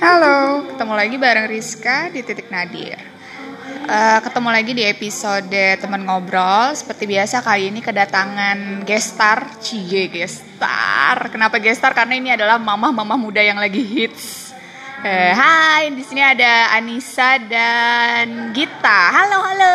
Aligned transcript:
Halo, 0.00 0.64
ketemu 0.72 0.94
lagi 0.96 1.20
bareng 1.20 1.44
Rizka 1.44 2.08
di 2.08 2.24
Titik 2.24 2.48
Nadir. 2.48 2.96
Eh, 3.84 4.18
ketemu 4.24 4.48
lagi 4.48 4.72
di 4.72 4.88
episode 4.88 5.76
teman 5.76 6.08
ngobrol. 6.08 6.72
Seperti 6.72 7.04
biasa 7.04 7.44
kali 7.44 7.68
ini 7.68 7.84
kedatangan 7.84 8.88
gestar, 8.88 9.60
cie 9.60 10.08
gestar. 10.08 11.28
Kenapa 11.28 11.60
gestar? 11.60 11.92
Karena 11.92 12.16
ini 12.16 12.32
adalah 12.32 12.56
mamah-mamah 12.56 13.20
muda 13.20 13.44
yang 13.44 13.60
lagi 13.60 13.84
hits. 13.84 14.56
Eh, 15.04 15.36
hai, 15.36 15.92
di 15.92 16.00
sini 16.08 16.24
ada 16.24 16.72
Anissa 16.72 17.36
dan 17.36 18.56
Gita. 18.56 19.12
Halo, 19.12 19.44
halo. 19.44 19.74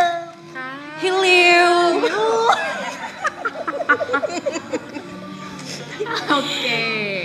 Hello. 0.97 1.69
Oke, 6.27 7.16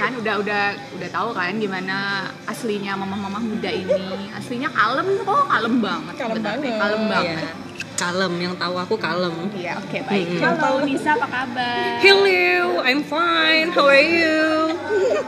kan 0.00 0.12
udah 0.16 0.34
udah 0.40 0.64
udah 0.96 1.08
tahu 1.12 1.28
kan 1.36 1.52
gimana 1.60 2.24
aslinya 2.48 2.96
mamah-mamah 2.96 3.42
muda 3.44 3.68
ini. 3.68 4.32
Aslinya 4.32 4.72
kalem 4.72 5.08
kok, 5.20 5.44
kalem 5.44 5.74
banget. 5.84 6.14
Kalem 6.16 6.40
banget. 6.40 6.72
Kalem 6.80 7.02
banget. 7.04 7.44
Iya. 7.44 7.68
Kalem, 8.00 8.32
yang 8.40 8.56
tahu 8.56 8.80
aku 8.80 8.96
kalem. 8.96 9.52
Iya, 9.52 9.76
oke 9.76 10.00
baik. 10.08 10.40
Mm-mm. 10.40 10.40
Halo 10.40 10.80
Nisa, 10.88 11.20
apa 11.20 11.28
kabar? 11.28 12.00
Hello, 12.00 12.80
I'm 12.80 13.04
fine. 13.04 13.68
How 13.76 13.92
are 13.92 14.00
you? 14.00 14.72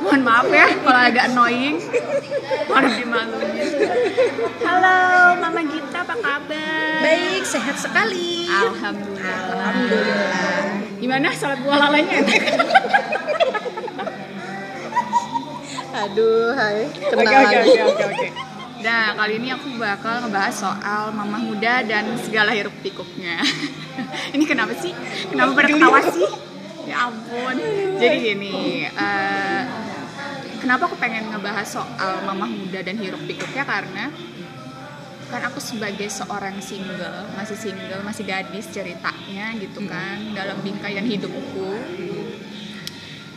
Mohon 0.00 0.22
maaf 0.24 0.48
ya 0.48 0.72
kalau 0.80 1.00
agak 1.04 1.24
annoying. 1.28 1.76
Mohon 2.72 2.84
dimaluin. 2.96 3.52
Halo 4.64 4.96
Mama 5.36 5.60
Gita, 5.68 6.00
apa 6.00 6.16
kabar? 6.16 6.96
Baik, 7.04 7.44
sehat 7.44 7.76
sekali. 7.76 8.48
Alhamdulillah. 8.48 9.52
Alhamdulillah. 9.52 10.64
Gimana 10.96 11.28
sholat 11.36 11.60
buah 11.60 11.76
lalanya? 11.76 12.24
Aduh, 15.92 16.56
hai. 16.56 16.88
Kena 16.88 17.20
Oke 17.20 17.36
oke 17.36 17.56
lagi. 17.60 17.70
oke. 17.84 18.28
Nah, 18.82 19.14
kali 19.14 19.38
ini 19.38 19.48
aku 19.54 19.78
bakal 19.78 20.26
ngebahas 20.26 20.54
soal 20.56 21.14
mamah 21.14 21.38
muda 21.38 21.84
dan 21.86 22.16
segala 22.18 22.50
hiruk 22.56 22.74
pikuknya. 22.82 23.38
ini 24.34 24.44
kenapa 24.48 24.72
sih? 24.74 24.90
Kenapa 25.28 25.52
pada 25.54 25.68
ketawa 25.70 25.98
sih? 26.10 26.30
Ya 26.88 27.06
ampun. 27.06 27.56
Jadi 28.00 28.16
gini, 28.18 28.88
eh, 28.90 29.62
kenapa 30.58 30.90
aku 30.90 30.96
pengen 30.98 31.30
ngebahas 31.30 31.68
soal 31.68 32.26
mamah 32.26 32.50
muda 32.50 32.82
dan 32.82 32.98
hiruk 32.98 33.22
pikuknya 33.22 33.62
karena 33.62 34.10
kan 35.30 35.48
aku 35.48 35.62
sebagai 35.62 36.10
seorang 36.12 36.58
single, 36.60 37.24
masih 37.38 37.56
single, 37.56 38.02
masih 38.04 38.26
gadis 38.26 38.68
ceritanya 38.68 39.54
gitu 39.62 39.80
kan 39.86 40.18
dalam 40.34 40.58
bingkaian 40.60 41.06
hidupku. 41.06 41.70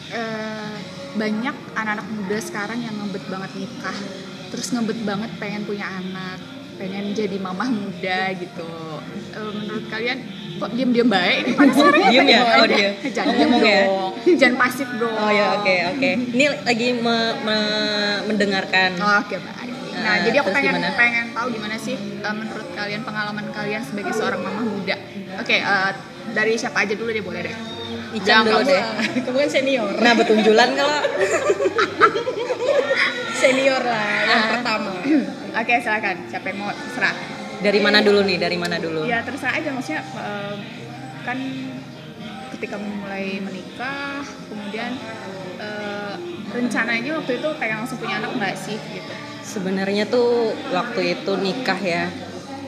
Eh, 0.09 0.75
banyak 1.15 1.55
anak-anak 1.73 2.07
muda 2.09 2.37
sekarang 2.39 2.79
yang 2.79 2.95
ngebet 2.95 3.23
banget 3.25 3.51
nikah 3.55 3.97
terus 4.47 4.67
ngebet 4.69 4.99
banget 5.01 5.31
pengen 5.35 5.63
punya 5.63 5.87
anak 5.89 6.39
pengen 6.75 7.11
jadi 7.11 7.37
mamah 7.37 7.69
muda 7.69 8.19
gitu 8.35 8.69
Eh, 9.31 9.51
menurut 9.53 9.83
kalian 9.85 10.15
kok 10.55 10.71
diam-diam 10.71 11.09
baik 11.09 11.43
ini 11.45 11.53
Diem 12.07 12.23
ya? 12.25 12.39
Oh, 12.55 12.63
diem. 12.65 12.91
jangan 13.15 13.27
Oh, 13.27 13.35
diem 13.35 13.49
ngomong 13.49 13.63
ya? 13.65 13.83
dong 13.83 14.11
jangan 14.33 14.55
pasif 14.57 14.87
dong 14.95 15.11
Oh 15.13 15.27
ya, 15.29 15.45
oke, 15.55 15.75
oke. 15.91 16.11
Ini 16.31 16.45
lagi 16.63 16.87
me- 16.95 17.35
me- 17.41 17.91
mendengarkan. 18.25 18.95
Oh, 18.95 19.19
Oke 19.19 19.35
baik. 19.37 19.75
Nah, 19.97 20.13
Eh, 20.13 20.19
jadi 20.23 20.39
aku 20.39 20.49
pengen 20.51 20.71
gimana? 20.73 20.95
pengen 20.95 21.25
tahu 21.31 21.47
gimana 21.51 21.75
sih 21.75 21.95
eh, 21.99 22.31
menurut 22.33 22.67
kalian 22.71 23.03
pengalaman 23.03 23.45
kalian 23.51 23.83
sebagai 23.83 24.13
seorang 24.13 24.39
mamah 24.39 24.63
muda. 24.65 24.95
Oke, 25.35 25.55
eh, 25.57 25.91
dari 26.31 26.53
siapa 26.55 26.79
aja 26.79 26.93
dulu 26.93 27.09
deh 27.09 27.19
boleh 27.21 27.41
deh. 27.41 27.55
Icam 28.15 28.41
dulu 28.41 28.55
kamu- 28.57 28.69
deh. 28.69 28.83
Kamu 29.21 29.37
kan 29.37 29.49
senior. 29.51 29.91
Nah, 29.97 30.13
betunjulan 30.13 30.69
kalau 30.71 30.99
Senior 33.35 33.83
lah 33.83 34.07
yang 34.23 34.41
Ah. 34.41 34.49
pertama. 34.55 34.91
Oke, 35.53 35.73
silakan. 35.77 36.15
Siapa 36.25 36.45
yang 36.49 36.59
mau 36.59 36.71
terserah? 36.71 37.15
dari 37.55 37.79
mana 37.79 37.99
dulu 37.99 38.19
nih? 38.21 38.37
Dari 38.37 38.55
mana 38.55 38.77
dulu? 38.77 39.03
Ya 39.03 39.19
terserah 39.21 39.55
aja 39.55 39.71
maksudnya 39.71 40.03
kan 41.23 41.39
ketika 42.51 42.75
mulai 42.77 43.39
menikah, 43.39 44.21
kemudian 44.45 44.91
eh, 45.57 46.13
rencananya 46.51 47.15
waktu 47.15 47.31
itu 47.35 47.49
pengen 47.55 47.77
langsung 47.81 47.97
punya 47.97 48.19
anak 48.19 48.31
nggak 48.33 48.55
sih 48.55 48.75
gitu? 48.77 49.13
Sebenarnya 49.41 50.03
tuh 50.05 50.51
waktu 50.69 51.15
itu 51.15 51.31
nikah 51.37 51.79
ya, 51.79 52.11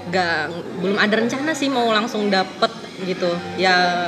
nggak 0.08 0.40
belum 0.80 0.98
ada 0.98 1.14
rencana 1.16 1.52
sih 1.52 1.68
mau 1.68 1.88
langsung 1.90 2.28
dapet 2.28 2.72
gitu. 3.04 3.28
Ya 3.56 4.08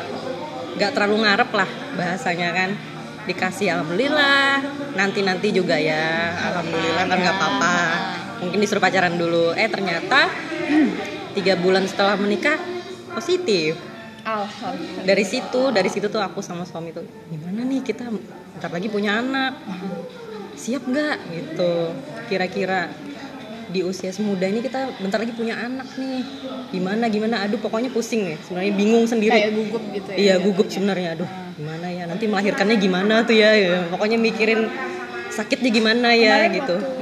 nggak 0.77 0.91
terlalu 0.93 1.25
ngarep 1.25 1.49
lah 1.55 1.69
bahasanya 1.95 2.49
kan. 2.53 2.69
Dikasih 3.29 3.77
alhamdulillah, 3.77 4.57
nanti 4.97 5.21
nanti 5.21 5.53
juga 5.53 5.77
ya, 5.77 6.33
alhamdulillah 6.49 7.05
kan 7.05 7.17
nggak 7.17 7.35
apa-apa. 7.37 7.77
Mungkin 8.41 8.57
disuruh 8.57 8.81
pacaran 8.81 9.21
dulu. 9.21 9.53
Eh 9.53 9.69
ternyata 9.69 10.29
tiga 11.37 11.53
bulan 11.57 11.85
setelah 11.85 12.17
menikah 12.17 12.57
positif. 13.13 13.77
Alhamdulillah. 14.25 15.05
Dari 15.05 15.25
situ, 15.25 15.61
dari 15.69 15.89
situ 15.93 16.09
tuh 16.09 16.21
aku 16.21 16.41
sama 16.41 16.65
suami 16.65 16.89
tuh 16.89 17.05
gimana 17.29 17.61
nih 17.65 17.85
kita 17.85 18.09
bentar 18.09 18.75
lagi 18.75 18.91
punya 18.91 19.21
anak 19.21 19.55
siap 20.59 20.83
nggak 20.83 21.17
gitu 21.31 21.95
kira-kira 22.27 22.91
di 23.69 23.79
usia 23.81 24.09
semuda 24.09 24.43
ini 24.43 24.59
kita 24.59 24.89
bentar 24.97 25.17
lagi 25.17 25.29
punya 25.31 25.53
anak 25.55 25.85
nih 25.93 26.25
gimana 26.69 27.05
gimana 27.05 27.35
aduh 27.41 27.57
pokoknya 27.57 27.89
pusing 27.89 28.25
nih 28.25 28.37
sebenarnya 28.41 28.73
bingung 28.73 29.03
Kayak 29.03 29.11
sendiri 29.11 29.37
gugup 29.51 29.83
gitu 29.91 30.09
ya. 30.09 30.17
iya 30.17 30.35
gugup 30.37 30.67
sebenarnya 30.67 31.09
aduh 31.13 31.29
gimana 31.53 31.85
ya 31.87 32.03
nanti 32.03 32.25
melahirkannya 32.25 32.75
gimana 32.75 33.13
tuh 33.21 33.35
ya, 33.35 33.51
ya. 33.53 33.85
pokoknya 33.87 34.17
mikirin 34.17 34.65
sakitnya 35.29 35.69
gimana 35.69 36.11
ya 36.11 36.33
Kemarin 36.41 36.51
gitu 36.57 36.75
waktu 36.75 36.97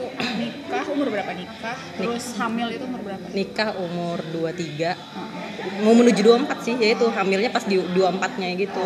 nikah 0.68 0.84
umur 0.90 1.08
berapa 1.08 1.32
nikah? 1.32 1.78
Terus 1.96 2.24
hamil 2.36 2.68
itu 2.70 2.84
umur 2.84 3.02
berapa? 3.02 3.24
nikah 3.32 3.70
umur 3.74 4.18
23 4.28 4.98
mau 5.78 5.94
menuju 5.94 6.22
24 6.44 6.66
sih 6.66 6.76
yaitu 6.76 7.06
hamilnya 7.08 7.48
pas 7.48 7.64
di 7.64 7.80
24 7.80 8.40
nya 8.40 8.50
gitu 8.54 8.84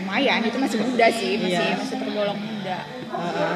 Lumayan 0.00 0.42
itu 0.42 0.58
masih 0.58 0.78
muda 0.80 1.06
sih, 1.12 1.38
masih 1.38 1.54
Iya. 1.54 1.76
masih 1.78 1.96
tergolong 1.96 2.34
muda. 2.34 2.78
Heeh. 2.82 3.54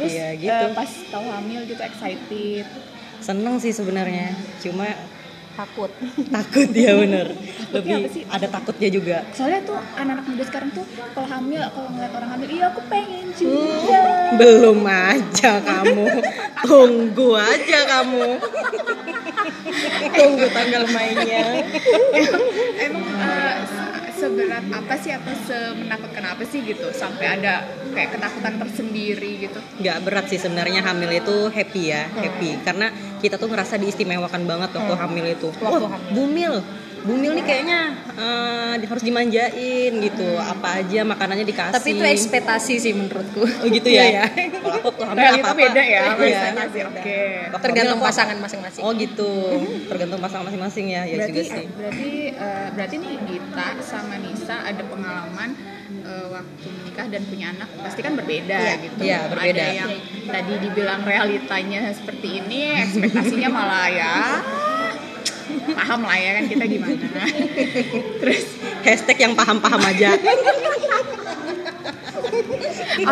Terus 0.00 0.10
Iya, 0.10 0.28
gitu. 0.34 0.48
eh, 0.48 0.72
pas 0.72 0.90
tahu 1.06 1.26
hamil 1.28 1.60
gitu 1.66 1.76
excited. 1.78 2.64
seneng 3.20 3.56
sih 3.56 3.68
sebenarnya 3.70 4.32
cuma 4.58 4.88
Takut. 5.52 5.92
takut 6.26 6.72
ya 6.72 6.96
bener 6.96 7.36
lebih 7.74 7.92
apa 7.98 8.08
sih? 8.08 8.24
ada 8.24 8.48
takutnya 8.48 8.88
juga 8.88 9.16
Soalnya 9.30 9.60
tuh 9.62 9.76
anak-anak 9.92 10.24
muda 10.24 10.44
sekarang 10.46 10.70
tuh 10.72 10.84
kalau 11.12 11.28
hamil, 11.28 11.60
kalau 11.68 11.88
ngeliat 11.90 12.12
orang 12.14 12.30
hamil, 12.32 12.48
iya 12.48 12.64
aku 12.66 12.80
pengen 12.86 13.28
juga. 13.34 14.00
belum 14.34 14.80
aja 14.80 15.52
kamu 15.60 16.06
tunggu 16.64 17.28
aja 17.36 17.78
kamu 17.90 18.26
tunggu 20.16 20.46
tanggal 20.48 20.82
mainnya 20.88 21.44
Emang 22.78 23.04
eh, 23.04 23.54
se- 23.62 23.89
seberat 24.20 24.64
apa 24.68 24.94
sih 25.00 25.16
atau 25.16 25.32
semenakutkan 25.48 26.24
apa 26.28 26.44
sih 26.44 26.60
gitu 26.60 26.92
sampai 26.92 27.40
ada 27.40 27.64
kayak 27.96 28.20
ketakutan 28.20 28.54
tersendiri 28.60 29.48
gitu? 29.48 29.58
nggak 29.80 29.98
berat 30.04 30.26
sih 30.28 30.36
sebenarnya 30.36 30.84
hamil 30.84 31.08
itu 31.08 31.48
happy 31.48 31.82
ya 31.88 32.04
happy. 32.12 32.50
Karena 32.60 32.86
kita 33.20 33.36
tuh 33.40 33.48
ngerasa 33.48 33.80
diistimewakan 33.80 34.44
banget 34.44 34.70
waktu 34.76 34.94
hamil 34.96 35.26
itu. 35.26 35.48
Waktu 35.60 35.84
wah 35.88 36.00
bumil 36.12 36.60
bumil 37.00 37.32
nih 37.32 37.42
kayaknya 37.42 37.80
eh, 38.12 38.74
harus 38.82 39.00
dimanjain 39.00 39.92
gitu 39.98 40.28
apa 40.36 40.78
aja 40.78 41.00
makanannya 41.02 41.44
dikasih 41.44 41.74
Tapi 41.74 41.90
itu 41.92 42.04
ekspektasi 42.04 42.74
sih 42.76 42.92
menurutku. 42.92 43.40
oh 43.40 43.66
gitu 43.66 43.88
ya, 43.94 44.04
iya. 44.06 44.24
kalau 44.28 44.76
aku 44.76 44.88
tuh 44.92 45.04
apa 45.04 45.20
apa 45.32 45.52
beda 45.54 45.80
ya, 45.80 46.02
Iya. 46.12 46.40
ekspektasi. 46.52 46.78
Oke. 46.86 47.18
Tergantung 47.58 47.98
aku- 47.98 48.06
pasangan 48.06 48.36
masing-masing. 48.36 48.82
Oh 48.82 48.92
gitu, 48.92 49.30
tergantung 49.86 50.18
pasangan 50.18 50.44
masing-masing 50.46 50.86
ya, 50.88 51.02
ya 51.04 51.14
berarti 51.16 51.32
juga 51.32 51.42
sih. 51.50 51.64
berarti 51.70 52.10
eh, 52.30 52.66
berarti 52.70 52.94
nih 52.96 53.14
Gita 53.22 53.68
sama 53.80 54.14
Nisa 54.16 54.56
ada 54.60 54.82
pengalaman 54.82 55.50
eh, 56.02 56.26
waktu 56.28 56.66
menikah 56.70 57.06
dan 57.08 57.22
punya 57.24 57.46
anak 57.50 57.68
pasti 57.78 58.00
kan 58.00 58.12
berbeda 58.14 58.58
Iya, 58.58 58.74
gitu. 58.78 59.00
iya, 59.00 59.18
berbeda. 59.26 59.56
Ada 59.58 59.78
yang 59.78 59.90
tadi 60.22 60.52
dibilang 60.58 61.00
realitanya 61.02 61.80
seperti 61.90 62.28
ini, 62.38 62.60
ekspektasinya 62.78 63.48
malah 63.48 63.88
ya 63.88 64.14
paham 65.76 66.00
lah 66.04 66.16
ya 66.18 66.30
kan 66.40 66.44
kita 66.48 66.64
gimana. 66.66 67.06
Terus 68.20 68.60
Hashtag 68.80 69.18
yang 69.20 69.36
paham-paham 69.36 69.82
aja. 69.84 70.16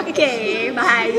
Oke, 0.01 0.33
baik. 0.73 1.15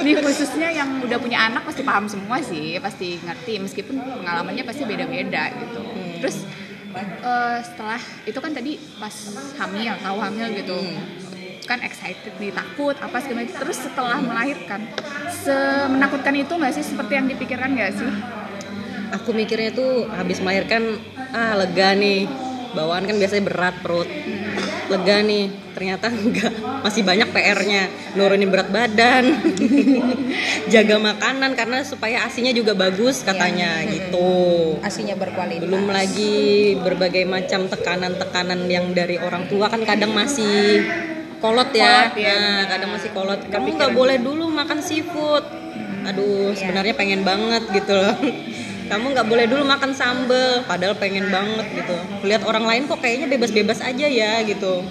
Ini 0.00 0.12
khususnya 0.20 0.68
yang 0.72 1.04
udah 1.04 1.18
punya 1.20 1.52
anak 1.52 1.68
pasti 1.68 1.84
paham 1.84 2.08
semua 2.08 2.40
sih, 2.40 2.80
pasti 2.80 3.20
ngerti 3.20 3.60
meskipun 3.60 4.00
pengalamannya 4.00 4.64
pasti 4.64 4.88
beda-beda 4.88 5.52
gitu. 5.52 5.80
Terus 6.24 6.36
eh, 6.96 7.58
setelah 7.60 8.00
itu 8.24 8.38
kan 8.40 8.52
tadi 8.56 8.80
pas 8.96 9.14
hamil, 9.60 9.92
tahu 10.00 10.18
hamil 10.18 10.46
gitu. 10.56 10.78
Kan 11.68 11.84
excited 11.84 12.32
nih, 12.40 12.50
takut 12.50 12.96
apa 12.96 13.16
segala. 13.20 13.44
Terus 13.44 13.78
setelah 13.78 14.18
melahirkan, 14.24 14.88
semenakutkan 15.30 16.34
itu 16.36 16.52
nggak 16.52 16.72
sih 16.80 16.84
seperti 16.84 17.12
yang 17.20 17.26
dipikirkan 17.28 17.76
nggak 17.76 17.92
sih? 17.92 18.12
Aku 19.20 19.36
mikirnya 19.36 19.76
tuh 19.76 20.08
habis 20.08 20.40
melahirkan 20.40 20.96
ah 21.36 21.52
lega 21.60 21.92
nih. 21.92 22.24
Bawaan 22.72 23.04
kan 23.04 23.20
biasanya 23.20 23.44
berat 23.44 23.76
perut. 23.84 24.08
lega 24.88 25.20
nih. 25.20 25.52
Ternyata 25.76 26.08
enggak. 26.16 26.52
Masih 26.80 27.04
banyak 27.04 27.28
PR-nya 27.28 27.92
nurunin 28.16 28.48
berat 28.48 28.72
badan. 28.72 29.36
Jaga 30.72 30.96
makanan 30.96 31.52
karena 31.52 31.84
supaya 31.84 32.24
asinya 32.24 32.52
juga 32.56 32.72
bagus 32.72 33.20
katanya 33.20 33.84
gitu. 33.84 34.76
Asinya 34.80 35.16
berkualitas. 35.16 35.68
Belum 35.68 35.84
lagi 35.92 36.76
berbagai 36.80 37.28
macam 37.28 37.68
tekanan-tekanan 37.68 38.64
yang 38.68 38.96
dari 38.96 39.20
orang 39.20 39.44
tua 39.52 39.68
kan 39.68 39.84
kadang 39.84 40.16
masih 40.16 40.84
kolot 41.42 41.74
ya, 41.74 42.14
Kolot, 42.14 42.22
ya, 42.22 42.38
nah 42.38 42.64
kadang 42.70 42.90
masih 42.96 43.10
kolot. 43.12 43.40
Kamu 43.50 43.76
nggak 43.76 43.92
boleh 43.92 44.16
dulu 44.16 44.48
makan 44.48 44.80
seafood. 44.80 45.44
Aduh 46.02 46.56
sebenarnya 46.56 46.94
pengen 46.96 47.22
banget 47.22 47.62
gitu 47.70 47.92
loh 47.94 48.16
kamu 48.90 49.14
nggak 49.14 49.28
boleh 49.28 49.46
dulu 49.50 49.62
makan 49.66 49.92
sambel 49.94 50.62
padahal 50.66 50.94
pengen 50.98 51.28
banget 51.28 51.66
gitu. 51.82 51.96
Lihat 52.26 52.42
orang 52.46 52.64
lain 52.66 52.82
kok 52.86 52.98
kayaknya 53.02 53.26
bebas-bebas 53.30 53.82
aja 53.82 54.06
ya 54.06 54.42
gitu. 54.46 54.82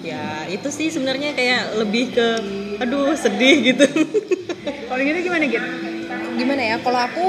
Ya 0.00 0.48
itu 0.48 0.68
sih 0.72 0.88
sebenarnya 0.88 1.36
kayak 1.36 1.76
lebih 1.76 2.16
ke 2.16 2.28
aduh 2.80 3.12
sedih 3.16 3.74
gitu. 3.74 3.84
Kalau 4.88 5.02
gitu 5.02 5.18
gimana 5.22 5.44
gitu? 5.46 5.68
gimana 6.40 6.62
ya 6.62 6.76
kalau 6.80 7.00
aku 7.04 7.26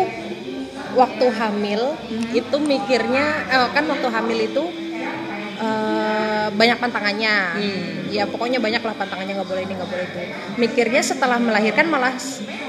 waktu 0.96 1.26
hamil 1.36 1.96
itu 2.32 2.56
mikirnya 2.60 3.26
eh, 3.48 3.68
kan 3.76 3.84
waktu 3.88 4.08
hamil 4.08 4.40
itu 4.40 4.64
eh, 5.62 6.48
banyak 6.52 6.78
pantangannya. 6.78 7.36
Ya 8.12 8.28
pokoknya 8.28 8.60
banyak 8.60 8.82
lah 8.82 8.92
pantangannya 8.92 9.34
nggak 9.38 9.48
boleh 9.48 9.64
ini 9.64 9.74
nggak 9.78 9.88
boleh 9.88 10.06
itu. 10.06 10.20
Mikirnya 10.58 11.02
setelah 11.02 11.38
melahirkan 11.38 11.88
malah 11.88 12.12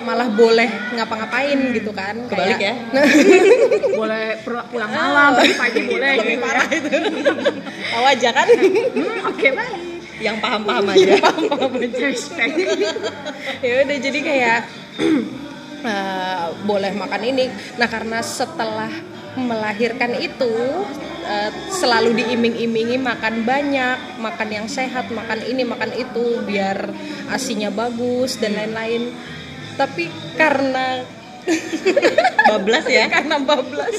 malah 0.02 0.28
boleh 0.28 0.66
ngapa-ngapain 0.92 1.58
gitu 1.72 1.90
kan 1.90 2.14
Kebalik 2.26 2.58
ya. 2.58 2.74
Boleh 4.02 4.34
pul- 4.42 4.66
pulang 4.68 4.90
malam, 4.90 5.30
pagi 5.36 5.54
pagi 5.54 5.80
boleh 5.84 6.12
lebih 6.18 6.26
gitu 6.26 6.38
ya. 6.38 6.42
parah 6.42 6.66
itu. 6.68 6.88
Tahu 7.92 8.04
aja 8.04 8.28
kan? 8.32 8.46
Hmm, 8.50 9.30
Oke 9.30 9.48
baik. 9.52 9.78
yang 10.18 10.36
paham-paham 10.38 10.86
aja. 10.90 11.18
Respect. 11.98 12.54
ya 13.66 13.72
udah 13.82 13.96
jadi 13.98 14.18
kayak 14.18 14.58
eh, 15.86 16.46
boleh 16.62 16.92
makan 16.94 17.22
ini. 17.24 17.44
Nah 17.76 17.86
karena 17.86 18.18
setelah 18.22 18.90
melahirkan 19.34 20.12
itu 20.14 20.54
eh, 21.22 21.50
selalu 21.70 22.12
diiming-imingi 22.14 22.96
makan 22.96 23.42
banyak 23.42 23.98
makan 24.18 24.48
yang 24.50 24.66
sehat 24.66 25.08
makan 25.08 25.40
ini 25.42 25.62
makan 25.62 25.90
itu 25.90 26.40
biar 26.42 26.90
asinya 27.28 27.68
bagus 27.68 28.36
dan 28.36 28.52
lain-lain 28.52 29.08
tapi 29.74 30.06
karena 30.34 31.00
bablas 32.46 32.86
ya 32.86 33.08
karena 33.08 33.34
bablas 33.36 33.98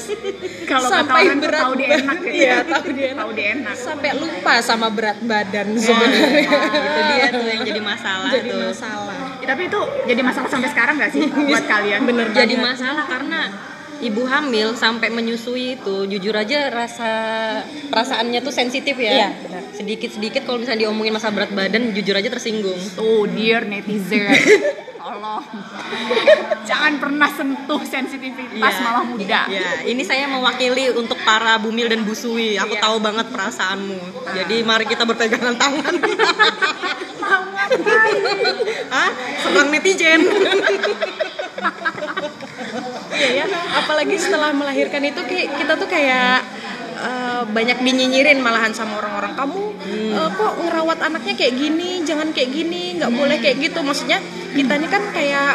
Kalau 0.64 0.88
sampai 0.88 1.28
berat 1.34 1.60
tahu 1.60 1.74
dia 1.76 1.88
enak 1.98 2.18
gitu. 2.22 2.32
iya 2.34 2.56
tahu 2.62 2.88
dia 2.90 3.06
enak 3.10 3.20
Tahu 3.20 3.30
dia 3.34 3.46
enak. 3.52 3.74
sampai 3.76 4.10
lupa 4.14 4.54
sama 4.60 4.88
berat 4.88 5.18
badan 5.20 5.76
sebenarnya 5.76 6.40
itu 6.40 7.00
dia 7.10 7.24
tuh 7.28 7.44
yang 7.44 7.62
jadi 7.62 7.80
masalah 7.82 8.30
jadi 8.30 8.48
tuh 8.48 8.60
masalah 8.66 9.16
Ya, 9.36 9.52
tapi 9.52 9.68
itu 9.68 9.76
jadi 10.08 10.22
masalah 10.24 10.48
sampai 10.48 10.68
sekarang 10.70 10.96
gak 10.96 11.12
sih 11.12 11.20
buat 11.20 11.64
kalian? 11.68 12.00
bener 12.08 12.32
jadi 12.32 12.48
banget. 12.50 12.64
masalah 12.64 13.04
karena 13.04 13.40
ibu 14.00 14.22
hamil 14.24 14.74
sampai 14.74 15.08
menyusui 15.08 15.74
itu 15.74 16.06
jujur 16.06 16.32
aja 16.32 16.66
rasa 16.68 17.10
perasaannya 17.86 18.40
tuh 18.40 18.50
sensitif 18.50 18.96
ya 18.96 19.12
Iya, 19.12 19.28
benar. 19.38 19.62
sedikit 19.72 20.10
sedikit 20.10 20.42
kalau 20.42 20.58
misalnya 20.58 20.84
diomongin 20.84 21.12
masalah 21.12 21.34
berat 21.36 21.52
badan 21.52 21.90
jujur 21.90 22.12
aja 22.12 22.28
tersinggung 22.28 22.78
Tuh, 22.92 23.26
dear 23.28 23.62
netizen. 23.62 24.30
Tolong. 25.04 25.44
Jangan 26.64 26.96
pernah 26.96 27.28
sentuh 27.28 27.76
sensitivitas 27.82 28.56
Iya. 28.56 28.80
malah 28.80 29.04
muda. 29.04 29.40
ya 29.46 29.84
ini 29.84 30.00
saya 30.00 30.24
mewakili 30.24 30.88
untuk 30.90 31.20
para 31.20 31.58
bumil 31.58 31.86
dan 31.86 32.02
busui 32.02 32.56
aku 32.56 32.72
tahu 32.74 32.98
banget 32.98 33.28
perasaanmu 33.28 34.00
jadi 34.32 34.56
mari 34.62 34.84
kita 34.84 35.04
berpegangan 35.04 35.54
tangan 35.54 35.94
ah 38.94 39.10
serang 39.38 39.68
netizen 39.68 40.20
Iya 43.14 43.28
ya, 43.42 43.46
apalagi 43.78 44.16
setelah 44.18 44.50
melahirkan 44.50 45.02
itu 45.06 45.20
kita 45.30 45.72
tuh 45.78 45.86
kayak 45.86 46.42
eh, 46.98 47.42
banyak 47.46 47.78
dinyinyirin 47.80 48.42
malahan 48.42 48.74
sama 48.74 48.98
orang-orang 48.98 49.32
kamu 49.38 49.62
eh, 50.18 50.28
kok 50.34 50.52
ngerawat 50.66 50.98
anaknya 51.00 51.34
kayak 51.38 51.54
gini, 51.54 52.02
jangan 52.02 52.34
kayak 52.34 52.50
gini, 52.50 52.98
nggak 52.98 53.12
boleh 53.14 53.36
kayak 53.38 53.56
gitu. 53.62 53.80
Maksudnya 53.80 54.18
kita 54.54 54.72
ini 54.76 54.86
kan 54.90 55.02
kayak 55.14 55.52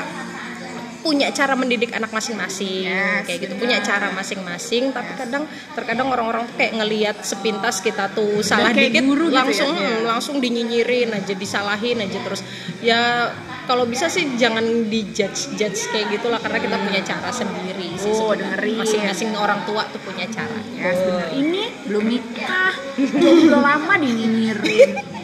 punya 0.99 1.31
cara 1.31 1.53
mendidik 1.55 1.91
anak 1.95 2.11
masing-masing. 2.11 2.87
Yes, 2.87 3.23
kayak 3.25 3.39
gitu. 3.47 3.53
Punya 3.59 3.79
cara 3.83 4.11
masing-masing 4.11 4.91
tapi 4.91 5.11
kadang 5.15 5.43
terkadang 5.73 6.07
orang-orang 6.11 6.47
tuh 6.47 6.55
kayak 6.59 6.73
ngelihat 6.79 7.17
sepintas 7.23 7.79
kita 7.79 8.11
tuh 8.11 8.43
salah 8.43 8.71
kayak 8.75 8.91
dikit 8.93 9.05
guru 9.07 9.31
gitu 9.31 9.39
langsung 9.39 9.71
ya? 9.75 9.89
hmm, 9.89 9.99
langsung 10.05 10.35
dinyinyirin 10.43 11.09
aja 11.15 11.33
disalahin 11.33 12.03
aja 12.03 12.19
terus. 12.23 12.41
Ya 12.83 13.31
kalau 13.69 13.85
bisa 13.85 14.09
sih 14.09 14.25
jangan 14.33 14.65
dijudge 14.89 15.53
judge 15.53 15.93
kayak 15.93 16.09
gitulah 16.17 16.41
karena 16.41 16.57
kita 16.57 16.75
punya 16.81 17.01
cara 17.05 17.29
sendiri 17.29 17.93
sih 18.01 18.09
Oh, 18.09 18.33
masing-masing 18.81 19.29
orang 19.37 19.61
tua 19.69 19.85
tuh 19.93 20.01
punya 20.01 20.25
cara 20.25 20.57
Ya, 20.73 20.89
bener. 20.95 21.27
Ini 21.37 21.61
belum 21.85 22.03
nikah, 22.09 22.73
belum 22.97 23.61
lama 23.61 23.93
dinyinyirin. 24.01 24.91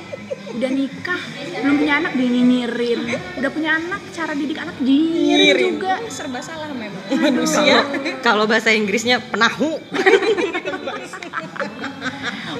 Udah 0.56 0.72
nikah, 0.72 1.22
belum 1.62 1.76
punya 1.84 1.94
anak 2.00 2.14
dinyinyirin. 2.16 3.00
Udah 3.36 3.50
punya 3.52 3.76
anak, 3.76 4.02
cara 4.16 4.32
didik 4.32 4.56
anak 4.56 4.76
dinyinyirin 4.80 5.76
juga. 5.76 6.00
serba 6.08 6.40
salah 6.40 6.72
memang. 6.72 7.04
Manusia. 7.12 7.84
Kalau 8.24 8.48
bahasa 8.48 8.72
Inggrisnya 8.72 9.20
penahu. 9.20 9.76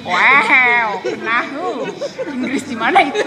Wow, 0.06 1.02
nah 1.26 1.42
Inggris 2.30 2.62
di 2.70 2.78
mana 2.78 3.02
itu? 3.02 3.26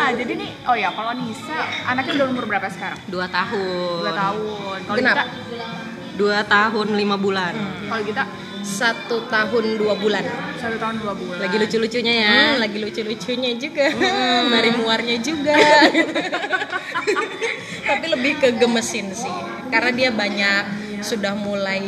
ah, 0.00 0.10
jadi 0.16 0.32
nih, 0.32 0.50
oh 0.64 0.72
ya 0.72 0.88
kalau 0.96 1.12
Nisa, 1.12 1.58
anaknya 1.84 2.24
udah 2.24 2.26
umur 2.32 2.44
berapa 2.48 2.72
sekarang? 2.72 2.96
dua 3.04 3.28
tahun. 3.28 4.00
Dua 4.00 4.12
tahun. 4.16 4.78
Kalau 4.88 4.96
kita, 4.96 5.24
dua 6.16 6.38
tahun 6.48 6.96
lima 6.96 7.20
bulan. 7.20 7.52
Kalau 7.84 8.00
kita 8.00 8.24
satu 8.64 9.28
tahun 9.28 9.76
dua 9.76 9.94
bulan 9.94 10.24
satu 10.56 10.76
tahun 10.80 10.96
dua 10.98 11.12
bulan. 11.12 11.36
lagi 11.38 11.56
lucu-lucunya 11.60 12.14
ya 12.16 12.32
Hmm, 12.34 12.56
lagi 12.64 12.78
lucu-lucunya 12.80 13.50
juga 13.60 13.86
mari 14.48 14.70
muarnya 14.72 15.16
juga 15.20 15.52
tapi 17.84 18.06
lebih 18.08 18.32
ke 18.40 18.48
gemesin 18.56 19.12
sih 19.12 19.30
karena 19.68 19.90
dia 19.92 20.10
banyak 20.10 20.62
sudah 21.04 21.36
mulai 21.36 21.84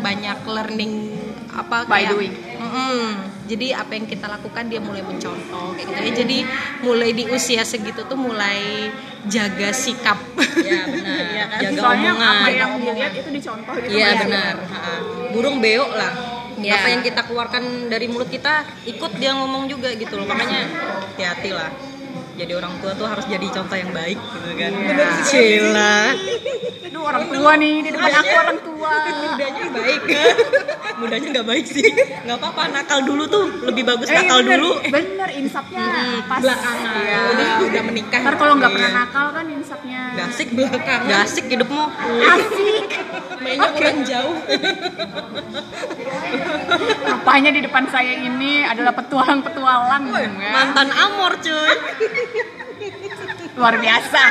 banyak 0.00 0.38
learning 0.48 1.12
apa 1.52 1.84
By 1.84 2.06
kayak 2.06 2.10
doing. 2.14 2.32
Mm-mm. 2.56 3.04
Jadi 3.48 3.80
apa 3.80 3.96
yang 3.96 4.04
kita 4.04 4.28
lakukan 4.28 4.64
dia 4.68 4.80
mulai 4.84 5.00
mencontoh 5.00 5.72
kayak 5.74 5.88
gitu 5.88 6.04
ya 6.04 6.12
jadi 6.20 6.38
mulai 6.84 7.10
di 7.16 7.24
usia 7.32 7.64
segitu 7.64 8.04
tuh 8.04 8.20
mulai 8.20 8.92
jaga 9.26 9.72
sikap 9.72 10.20
ya 10.62 10.84
benar 10.86 11.18
Iya 11.38 11.44
kan? 11.46 11.60
jaga 11.62 11.80
Soalnya 11.80 12.10
omongan 12.14 12.34
apa 12.34 12.48
yang 12.50 12.72
dilihat 12.82 13.12
itu 13.14 13.30
dicontoh 13.30 13.74
gitu. 13.78 13.94
Iya 13.94 14.08
Mas. 14.10 14.20
benar. 14.26 14.54
Ha. 14.58 14.80
Burung 15.30 15.56
beo 15.62 15.86
lah. 15.94 16.12
Iya. 16.58 16.74
Apa 16.74 16.88
yang 16.90 17.02
kita 17.06 17.20
keluarkan 17.22 17.62
dari 17.86 18.06
mulut 18.10 18.26
kita 18.26 18.66
ikut 18.82 19.12
dia 19.22 19.30
ngomong 19.38 19.70
juga 19.70 19.94
gitu 19.94 20.18
loh. 20.18 20.26
Makanya 20.26 20.66
hati-hati 21.14 21.50
lah. 21.54 21.70
Jadi 22.38 22.52
orang 22.54 22.70
tua 22.78 22.92
tuh 22.94 23.04
harus 23.04 23.26
jadi 23.26 23.46
contoh 23.50 23.74
yang 23.74 23.90
baik 23.90 24.14
gitu 24.14 24.50
kan. 24.54 24.70
Bener 24.72 25.08
sih. 25.18 25.24
Cila. 25.28 25.98
Aduh 26.88 27.02
orang 27.02 27.24
tua 27.28 27.52
nih 27.54 27.74
di 27.82 27.90
depan 27.90 28.10
aku 28.14 28.34
orang 28.38 28.58
tua. 28.60 28.92
Mudanya 29.28 29.64
baik. 29.68 30.02
Mudanya 30.96 31.28
nggak 31.32 31.46
baik 31.46 31.66
sih. 31.66 31.82
Nggak 32.22 32.36
apa-apa 32.38 32.62
nakal 32.70 33.00
dulu 33.02 33.24
tuh 33.26 33.44
lebih 33.64 33.82
bagus 33.84 34.06
Eh, 34.06 34.16
nakal 34.16 34.38
bener, 34.40 34.54
dulu. 34.56 34.70
Bener 34.88 35.28
insapnya 35.34 35.84
pas 36.24 36.38
belakangan 36.38 36.94
Iya. 36.98 37.18
udah 37.28 37.48
udah 37.64 37.82
menikah 37.84 38.20
Ntar 38.20 38.34
kalau 38.36 38.54
nggak 38.54 38.70
Iya. 38.70 38.76
pernah 38.78 38.92
nakal 38.96 39.26
kan 39.30 39.46
insapnya 39.48 40.00
Gak 40.14 40.26
asik 40.28 40.48
belakang. 40.52 41.00
Gak 41.04 41.20
asik 41.24 41.44
hidupmu. 41.48 41.84
asik. 42.24 42.86
mainnya 43.38 43.70
kurang 43.70 43.98
jauh 44.04 44.36
Rupanya 47.00 47.50
di 47.50 47.60
depan 47.60 47.84
saya 47.88 48.12
ini 48.14 48.60
adalah 48.62 48.92
petualang-petualang 48.92 50.04
ya. 50.10 50.28
Mantan 50.50 50.88
amor 50.90 51.32
cuy. 51.38 51.72
Luar 53.54 53.74
biasa. 53.76 54.22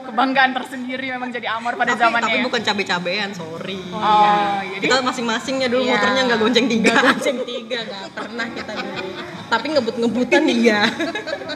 Kebanggaan 0.00 0.50
tersendiri 0.50 1.06
memang 1.12 1.30
jadi 1.30 1.54
amor 1.54 1.78
pada 1.78 1.94
Tapi, 1.94 2.02
zamannya. 2.02 2.26
tapi 2.26 2.38
ya. 2.40 2.44
bukan 2.50 2.60
cabe-cabean, 2.66 3.30
sorry. 3.30 3.78
Oh, 3.94 4.58
jadi 4.74 4.82
Kita 4.82 5.06
masing-masingnya 5.06 5.68
dulu 5.70 5.86
Iya. 5.86 5.92
motornya 5.94 6.22
nggak 6.26 6.40
gonceng 6.40 6.66
tiga. 6.66 6.94
Gonceng 6.98 7.38
tiga 7.46 7.78
nggak 7.86 8.06
pernah 8.16 8.46
kita 8.50 8.72
dulu 8.74 9.06
tapi 9.50 9.66
ngebut-ngebutan 9.74 10.46
iya 10.46 10.86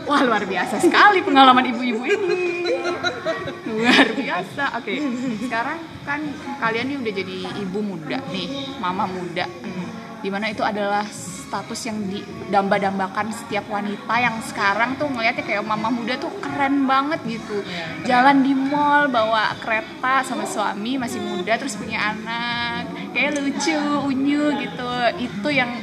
wah 0.03 0.21
luar 0.27 0.43
biasa 0.45 0.83
sekali 0.83 1.23
pengalaman 1.23 1.63
ibu-ibu 1.71 2.03
ini. 2.03 2.43
Luar 3.71 4.07
biasa. 4.15 4.83
Oke, 4.83 4.99
sekarang 5.41 5.79
kan 6.03 6.21
kalian 6.59 6.91
nih 6.91 6.97
udah 7.01 7.13
jadi 7.15 7.37
ibu 7.59 7.79
muda 7.81 8.19
nih, 8.29 8.47
mama 8.79 9.07
muda. 9.07 9.47
Di 10.21 10.29
mana 10.29 10.51
itu 10.51 10.67
adalah 10.67 11.07
status 11.55 11.87
yang 11.87 12.03
didamba-dambakan 12.11 13.31
setiap 13.31 13.71
wanita 13.71 14.11
yang 14.19 14.43
sekarang 14.43 14.99
tuh 14.99 15.07
ngeliatnya 15.07 15.47
kayak 15.47 15.63
mama 15.63 15.87
muda 15.87 16.19
tuh 16.19 16.35
keren 16.43 16.83
banget 16.83 17.23
gitu. 17.31 17.63
Jalan 18.03 18.43
di 18.43 18.59
mall 18.59 19.07
bawa 19.07 19.55
kereta 19.63 20.27
sama 20.27 20.51
suami 20.51 20.99
masih 20.99 21.23
muda 21.23 21.55
terus 21.55 21.79
punya 21.79 22.11
anak, 22.11 22.91
kayak 23.15 23.39
lucu, 23.39 23.79
unyu 24.03 24.51
gitu. 24.67 24.91
Itu 25.23 25.49
yang 25.55 25.79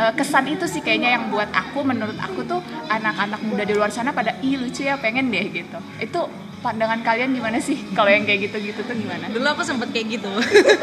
eh, 0.00 0.12
kesan 0.16 0.48
itu 0.48 0.64
sih 0.64 0.80
kayaknya 0.80 1.20
yang 1.20 1.24
buat 1.28 1.52
aku 1.52 1.84
menurut 1.84 2.16
aku 2.16 2.40
tuh 2.48 2.60
anak-anak 2.88 3.40
muda 3.44 3.62
di 3.68 3.76
luar 3.76 3.92
sana 3.92 4.16
pada 4.16 4.40
ih 4.40 4.56
lucu 4.56 4.88
ya 4.88 4.96
pengen 4.96 5.28
deh 5.28 5.44
gitu. 5.52 5.78
Itu 6.00 6.26
pandangan 6.60 7.00
kalian 7.04 7.32
gimana 7.36 7.58
sih? 7.60 7.76
Kalau 7.96 8.08
yang 8.08 8.24
kayak 8.24 8.48
gitu-gitu 8.48 8.80
tuh 8.84 8.96
gimana? 8.96 9.28
Dulu 9.28 9.46
aku 9.48 9.62
sempet 9.64 9.88
kayak 9.92 10.20
gitu. 10.20 10.32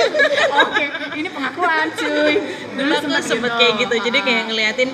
Oke. 0.65 0.85
Ini 1.17 1.29
pengakuan 1.33 1.87
cuy. 1.97 2.35
Dulu 2.77 2.91
aku 2.93 3.07
sempet 3.21 3.51
gitu. 3.53 3.59
kayak 3.61 3.73
gitu. 3.81 3.95
Jadi 4.09 4.19
kayak 4.21 4.43
ngeliatin 4.53 4.89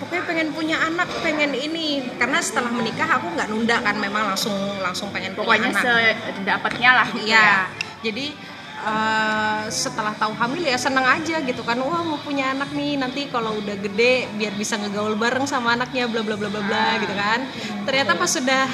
pokoknya 0.00 0.22
pengen 0.28 0.48
punya 0.52 0.76
anak 0.80 1.08
pengen 1.24 1.52
ini. 1.56 2.08
Karena 2.16 2.38
setelah 2.40 2.72
menikah 2.72 3.08
aku 3.08 3.32
nggak 3.32 3.48
nunda 3.52 3.76
kan 3.80 3.96
memang 4.00 4.32
langsung 4.32 4.56
langsung 4.80 5.08
pengen 5.12 5.32
pokoknya 5.36 5.72
punya 5.72 5.80
anak. 5.80 6.36
sedapatnya 6.40 6.90
lah. 6.92 7.08
Gitu 7.12 7.28
Iya. 7.28 7.48
Jadi 8.02 8.26
eh, 8.82 9.62
setelah 9.70 10.12
tahu 10.18 10.34
hamil 10.34 10.66
ya 10.66 10.78
seneng 10.78 11.06
aja 11.06 11.38
gitu 11.42 11.62
kan. 11.62 11.78
Wah 11.78 12.02
mau 12.02 12.18
punya 12.18 12.50
anak 12.50 12.74
nih 12.74 12.98
nanti 12.98 13.30
kalau 13.30 13.54
udah 13.62 13.76
gede 13.78 14.26
biar 14.34 14.54
bisa 14.58 14.76
ngegaul 14.78 15.14
bareng 15.14 15.46
sama 15.46 15.78
anaknya 15.78 16.10
bla 16.10 16.26
bla 16.26 16.34
bla 16.34 16.50
bla 16.50 16.62
bla 16.62 16.86
gitu 16.98 17.14
kan. 17.14 17.46
Ternyata 17.86 18.18
pas 18.18 18.30
sudah 18.30 18.66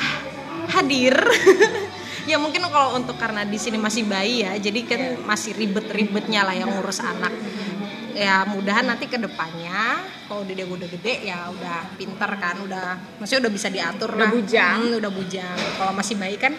hadir 0.69 1.17
ya 2.31 2.37
mungkin 2.37 2.61
kalau 2.69 2.93
untuk 3.00 3.17
karena 3.17 3.49
di 3.49 3.57
sini 3.57 3.81
masih 3.81 4.05
bayi 4.05 4.45
ya 4.45 4.53
jadi 4.61 4.81
kan 4.85 5.00
masih 5.25 5.57
ribet-ribetnya 5.57 6.45
lah 6.45 6.53
yang 6.53 6.69
ngurus 6.69 7.00
anak 7.00 7.33
ya 8.12 8.45
mudahan 8.45 8.85
nanti 8.85 9.09
ke 9.09 9.17
depannya 9.17 10.03
kalau 10.29 10.45
dia 10.45 10.67
udah 10.67 10.88
gede 10.93 11.25
ya 11.25 11.49
udah 11.49 11.97
pinter 11.97 12.31
kan 12.37 12.61
udah 12.61 13.00
maksudnya 13.17 13.49
udah 13.49 13.53
bisa 13.55 13.69
diatur 13.73 14.11
Udah 14.12 14.29
lah 14.29 14.31
bujang. 14.35 14.79
Hmm, 14.85 15.00
udah 15.00 15.12
bujang 15.15 15.57
kalau 15.81 15.93
masih 15.97 16.15
bayi 16.21 16.37
kan 16.37 16.53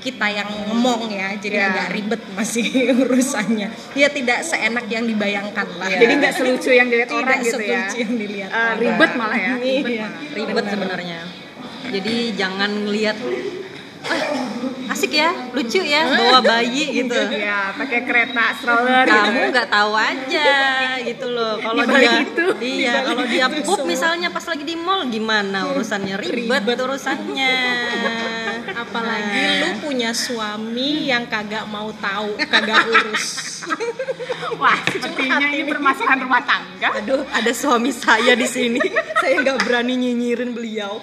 kita 0.00 0.26
yang 0.26 0.48
ngomong 0.66 1.06
ya 1.06 1.36
jadi 1.36 1.56
Ya. 1.56 1.66
agak 1.70 1.86
ribet 1.92 2.22
masih 2.32 2.66
urusannya. 3.04 3.68
Ya 3.92 4.08
tidak 4.08 4.40
seenak 4.42 4.88
yang 4.88 5.04
dibayangkan 5.04 5.66
lah. 5.76 5.88
Jadi 5.88 6.12
nggak 6.16 6.34
selucu 6.34 6.70
yang 6.70 6.88
dilihat 6.88 7.08
tidak 7.08 7.20
orang 7.22 7.40
gitu 7.40 7.60
ya? 7.60 7.84
yang 7.94 8.12
dilihat 8.16 8.50
orang. 8.50 8.76
ribet 8.76 9.10
malah 9.14 9.38
ya? 9.38 9.52
Ribet 9.54 9.92
Iya. 9.92 10.06
malah. 10.08 10.34
ribet 10.34 10.64
sebenarnya. 10.66 11.18
Jadi 11.90 12.14
jangan 12.32 12.70
ngelihat 12.82 13.16
"Wah, 14.00 14.24
asik 14.90 15.12
ya 15.12 15.28
lucu 15.52 15.78
ya 15.78 16.08
bawa 16.08 16.40
bayi 16.50 16.84
gitu. 16.96 17.20
Ya 17.30 17.76
pakai 17.76 18.00
kereta 18.02 18.56
stroller 18.56 19.04
gitu. 19.04 19.12
Kamu 19.12 19.40
nggak 19.50 19.68
tahu 19.68 19.92
aja 19.92 20.48
gitu 21.00 21.26
loh. 21.28 21.60
Kalau 21.60 21.84
dia 21.84 22.12
itu, 22.20 22.46
iya 22.60 22.94
kalau 23.04 23.24
dia 23.24 23.46
pup 23.60 23.84
misalnya 23.84 24.28
pas 24.28 24.42
lagi 24.42 24.64
di 24.64 24.74
mall 24.74 25.04
gimana 25.06 25.68
urusannya? 25.68 26.16
Ribet. 26.16 26.64
urusannya 26.80 27.54
apalagi 28.74 29.42
lu 29.62 29.68
punya 29.82 30.10
suami 30.14 31.10
yang 31.10 31.26
kagak 31.26 31.66
mau 31.66 31.90
tahu 31.96 32.36
kagak 32.46 32.86
urus. 32.86 33.26
Wah 34.56 34.78
sepertinya 34.88 35.48
ini 35.52 35.68
permasalahan 35.68 36.20
rumah 36.24 36.42
tangga. 36.44 36.88
Aduh 37.02 37.22
ada 37.28 37.52
suami 37.52 37.92
saya 37.92 38.32
di 38.34 38.48
sini. 38.48 38.80
Saya 39.20 39.40
nggak 39.44 39.68
berani 39.68 39.94
nyinyirin 40.00 40.56
beliau. 40.56 41.00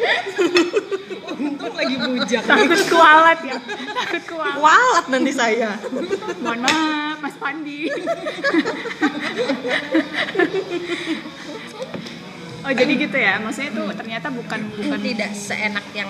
Untung 1.38 1.74
lagi 1.78 1.96
bujang. 2.02 2.46
Takut 2.50 2.82
kualat 2.90 3.40
ya. 3.46 3.62
Takut 3.62 4.24
kualat. 4.26 4.58
Walat 4.58 5.06
nanti 5.14 5.32
saya. 5.34 5.78
Mohon 6.42 6.60
maaf 6.66 7.18
Mas 7.22 7.36
Pandi. 7.38 7.94
Oh 12.66 12.74
jadi 12.74 12.94
gitu 12.98 13.18
ya. 13.22 13.38
Maksudnya 13.38 13.70
itu 13.70 13.84
ternyata 13.94 14.28
bukan 14.34 14.60
bukan 14.76 15.00
tidak 15.06 15.32
seenak 15.38 15.86
yang 15.94 16.10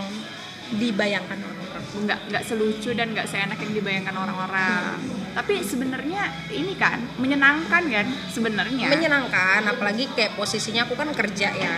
dibayangkan 0.70 1.38
orang-orang 1.38 1.84
nggak 1.98 2.20
nggak 2.28 2.44
selucu 2.44 2.92
dan 2.92 3.08
nggak 3.10 3.26
seenak 3.26 3.58
yang 3.58 3.74
dibayangkan 3.74 4.16
orang-orang 4.16 5.00
tapi 5.32 5.62
sebenarnya 5.62 6.22
ini 6.50 6.74
kan 6.74 7.00
menyenangkan 7.16 7.84
kan 7.86 8.06
sebenarnya 8.28 8.86
menyenangkan 8.88 9.62
apalagi 9.64 10.10
kayak 10.12 10.34
posisinya 10.34 10.84
aku 10.84 10.94
kan 10.94 11.10
kerja 11.12 11.50
ya 11.50 11.76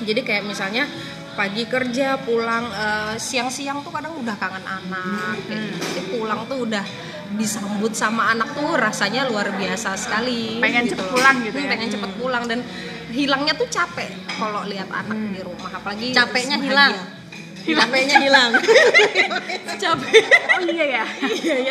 jadi 0.00 0.20
kayak 0.20 0.44
misalnya 0.44 0.84
pagi 1.34 1.64
kerja 1.64 2.18
pulang 2.20 2.66
eh, 2.68 3.14
siang-siang 3.16 3.80
tuh 3.80 3.90
kadang 3.90 4.14
udah 4.14 4.34
kangen 4.34 4.62
anak 4.62 5.34
Hmm. 5.40 5.50
gitu. 5.66 5.66
Jadi 5.84 6.00
pulang 6.10 6.40
tuh 6.44 6.58
udah 6.62 6.84
disambut 7.32 7.90
sama 7.92 8.30
anak 8.30 8.54
tuh 8.54 8.70
rasanya 8.72 9.26
luar 9.26 9.50
biasa 9.50 9.94
sekali 9.94 10.58
Pengen 10.58 10.86
cepet 10.86 11.02
loh. 11.02 11.12
pulang 11.12 11.36
gitu 11.42 11.56
Hmm, 11.56 11.66
ya. 11.66 11.70
pengen 11.70 11.88
cepet 11.90 12.10
pulang 12.14 12.44
dan 12.46 12.58
hilangnya 13.10 13.50
tuh 13.52 13.66
capek 13.66 14.06
kalau 14.32 14.62
lihat 14.64 14.86
anak 14.86 15.18
di 15.28 15.40
rumah 15.40 15.70
apalagi 15.72 16.10
capeknya 16.10 16.56
bahagia. 16.56 16.70
hilang 16.70 16.92
capeknya 17.72 18.16
hilang. 18.20 18.50
Capek. 19.82 20.24
Oh 20.60 20.62
iya 20.68 20.84
ya? 20.84 21.04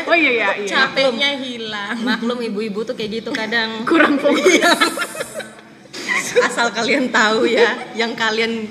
Oh 0.09 0.15
iya 0.17 0.31
ya 0.31 0.49
iya. 0.57 0.67
capeknya 0.67 1.29
hilang. 1.37 1.95
Maklum 2.01 2.39
ibu-ibu 2.41 2.81
tuh 2.81 2.97
kayak 2.97 3.21
gitu 3.21 3.29
kadang. 3.29 3.85
Kurang 3.85 4.17
fokus. 4.17 4.65
Asal 6.41 6.73
kalian 6.73 7.13
tahu 7.13 7.45
ya 7.45 7.93
yang 7.93 8.17
kalian 8.17 8.65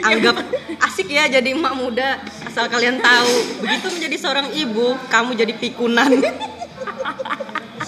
anggap 0.00 0.40
asik 0.88 1.12
ya 1.12 1.28
jadi 1.28 1.52
emak 1.52 1.74
muda. 1.76 2.20
Asal 2.48 2.66
kalian 2.72 2.98
tahu. 2.98 3.32
Begitu 3.60 3.86
menjadi 3.92 4.16
seorang 4.16 4.48
ibu 4.56 4.96
kamu 5.12 5.30
jadi 5.36 5.52
pikunan. 5.52 6.10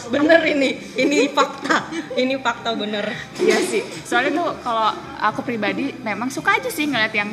Bener 0.07 0.41
ini. 0.47 0.79
Ini 0.95 1.33
fakta. 1.35 1.91
Ini 2.15 2.39
fakta 2.39 2.77
bener. 2.79 3.11
Iya 3.41 3.59
sih. 3.65 3.83
Soalnya 4.05 4.39
tuh 4.39 4.51
kalau 4.63 4.91
aku 5.19 5.41
pribadi 5.43 5.91
memang 6.05 6.31
suka 6.31 6.61
aja 6.61 6.71
sih 6.71 6.87
ngeliat 6.87 7.15
yang 7.17 7.31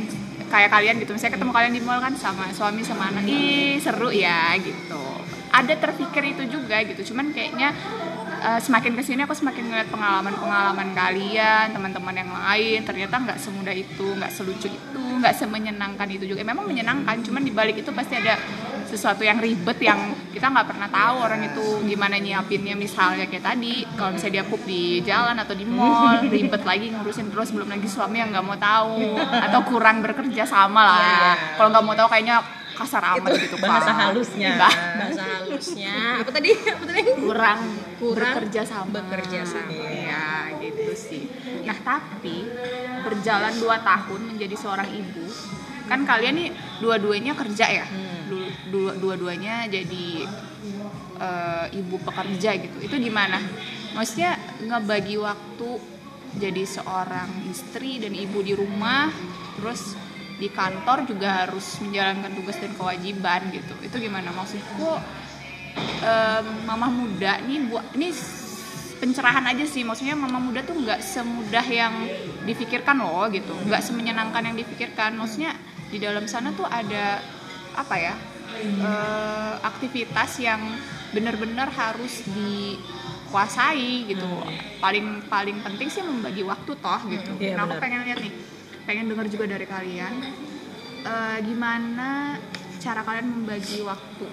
kayak 0.53 0.69
kalian 0.69 1.01
gitu. 1.01 1.17
Misalnya 1.17 1.41
ketemu 1.41 1.51
kalian 1.57 1.73
di 1.73 1.81
mall 1.81 1.97
kan 1.97 2.13
sama 2.13 2.45
suami 2.53 2.85
sama 2.85 3.09
anak, 3.09 3.25
ih 3.25 3.81
seru 3.81 4.13
ya 4.13 4.53
gitu. 4.61 5.01
Ada 5.49 5.73
terpikir 5.81 6.37
itu 6.37 6.45
juga 6.45 6.77
gitu. 6.85 7.13
Cuman 7.13 7.33
kayaknya 7.33 7.73
eh, 8.45 8.59
semakin 8.61 8.93
ke 8.93 9.01
sini 9.01 9.25
aku 9.25 9.33
semakin 9.33 9.73
ngeliat 9.73 9.89
pengalaman-pengalaman 9.89 10.93
kalian, 10.93 11.73
teman-teman 11.73 12.13
yang 12.13 12.29
lain. 12.29 12.79
Ternyata 12.85 13.15
nggak 13.17 13.39
semudah 13.41 13.73
itu, 13.73 14.05
nggak 14.13 14.29
selucu 14.29 14.69
itu, 14.69 15.03
nggak 15.17 15.33
semenyenangkan 15.33 16.07
itu 16.13 16.29
juga. 16.29 16.45
Memang 16.45 16.69
menyenangkan, 16.69 17.25
cuman 17.25 17.41
di 17.41 17.49
balik 17.49 17.81
itu 17.81 17.89
pasti 17.89 18.21
ada 18.21 18.37
sesuatu 18.93 19.25
yang 19.25 19.41
ribet 19.41 19.81
yang 19.81 19.97
kita 20.29 20.45
nggak 20.45 20.69
pernah 20.69 20.85
tahu 20.85 21.15
orang 21.19 21.41
itu 21.43 21.65
gimana 21.83 22.15
nyiapinnya. 22.15 22.77
Misalnya 22.77 23.25
kayak 23.25 23.41
tadi 23.43 23.81
kalau 23.97 24.13
misalnya 24.13 24.39
dia 24.39 24.45
pup 24.45 24.61
di 24.61 25.01
jalan 25.01 25.33
atau 25.35 25.57
di 25.57 25.65
mall 25.65 26.21
ribet 26.33 26.61
lagi 26.61 26.93
ngurusin 26.93 27.33
terus 27.33 27.49
belum 27.49 27.67
lagi 27.67 27.89
suami 27.89 28.21
yang 28.21 28.29
nggak 28.29 28.45
mau 28.45 28.53
tahu 28.55 29.17
atau 29.17 29.59
kurang 29.65 29.99
bekerja 29.99 30.45
sama 30.45 30.85
lah. 30.85 31.33
Kalau 31.57 31.73
nggak 31.73 31.83
mau 31.83 31.95
tahu 31.95 32.07
kayaknya 32.07 32.37
kasar 32.73 33.05
amat 33.05 33.37
gitu 33.37 33.57
bahasa 33.57 33.89
Pak. 33.89 33.97
halusnya. 34.01 34.51
Bah, 34.57 34.73
bahasa 34.97 35.21
halusnya. 35.21 35.95
Apa 36.21 36.29
tadi? 36.29 36.49
Apa 36.53 36.83
tadi? 36.85 37.01
Kurang 37.15 37.59
Kurang 37.97 38.33
bekerja 38.37 38.61
sama. 38.61 38.89
bekerja 38.93 39.39
sama. 39.41 39.73
ya 39.89 40.25
gitu 40.57 40.93
sih. 40.93 41.23
Nah 41.63 41.77
tapi 41.79 42.49
berjalan 43.01 43.53
dua 43.57 43.77
tahun 43.79 44.21
menjadi 44.33 44.55
seorang 44.57 44.89
ibu 44.89 45.25
kan 45.83 46.01
kalian 46.01 46.33
nih 46.33 46.49
dua-duanya 46.79 47.35
kerja 47.35 47.65
ya? 47.67 47.85
Dua- 47.85 48.12
dua-duanya 48.99 49.67
jadi 49.67 50.07
eh, 51.19 51.65
ibu 51.77 51.95
pekerja 52.01 52.55
gitu. 52.57 52.77
Itu 52.83 52.95
gimana? 52.99 53.39
Maksudnya 53.93 54.37
ngebagi 54.63 55.21
waktu 55.21 55.69
jadi 56.33 56.65
seorang 56.65 57.45
istri 57.53 58.01
dan 58.01 58.17
ibu 58.17 58.41
di 58.41 58.57
rumah 58.57 59.13
terus 59.61 59.93
di 60.41 60.49
kantor 60.49 61.05
juga 61.05 61.45
harus 61.45 61.77
menjalankan 61.79 62.33
tugas 62.33 62.57
dan 62.57 62.73
kewajiban 62.73 63.53
gitu. 63.53 63.73
Itu 63.85 64.01
gimana? 64.01 64.33
Maksudku 64.33 64.97
em, 66.01 66.47
mama 66.65 66.89
muda 66.89 67.37
nih 67.45 67.69
buat 67.69 67.85
ini 67.93 68.09
pencerahan 68.97 69.45
aja 69.45 69.65
sih. 69.69 69.85
Maksudnya 69.85 70.17
mama 70.17 70.41
muda 70.41 70.65
tuh 70.65 70.73
nggak 70.73 70.99
semudah 71.05 71.65
yang 71.69 71.93
dipikirkan 72.49 72.97
loh 72.97 73.29
gitu. 73.29 73.53
Nggak 73.69 73.85
semenyenangkan 73.85 74.41
yang 74.41 74.57
dipikirkan 74.57 75.13
maksudnya 75.13 75.53
di 75.93 76.01
dalam 76.01 76.25
sana 76.25 76.49
tuh 76.57 76.65
ada 76.65 77.21
apa 77.73 77.95
ya 77.97 78.15
eh, 78.61 79.53
aktivitas 79.61 80.39
yang 80.39 80.61
benar-benar 81.13 81.69
harus 81.69 82.25
dikuasai 82.25 84.09
gitu. 84.09 84.25
Paling 84.81 85.29
paling 85.29 85.61
penting 85.61 85.89
sih 85.89 86.01
membagi 86.01 86.41
waktu 86.41 86.71
toh 86.77 87.01
gitu. 87.09 87.31
Iya, 87.37 87.57
nah 87.57 87.69
aku 87.69 87.77
pengen 87.77 88.01
lihat 88.05 88.19
nih 88.21 88.33
pengen 88.83 89.07
dengar 89.07 89.25
juga 89.31 89.45
dari 89.47 89.65
kalian 89.69 90.13
eh, 91.05 91.37
gimana 91.45 92.35
cara 92.83 92.99
kalian 93.05 93.27
membagi 93.31 93.79
waktu 93.85 94.27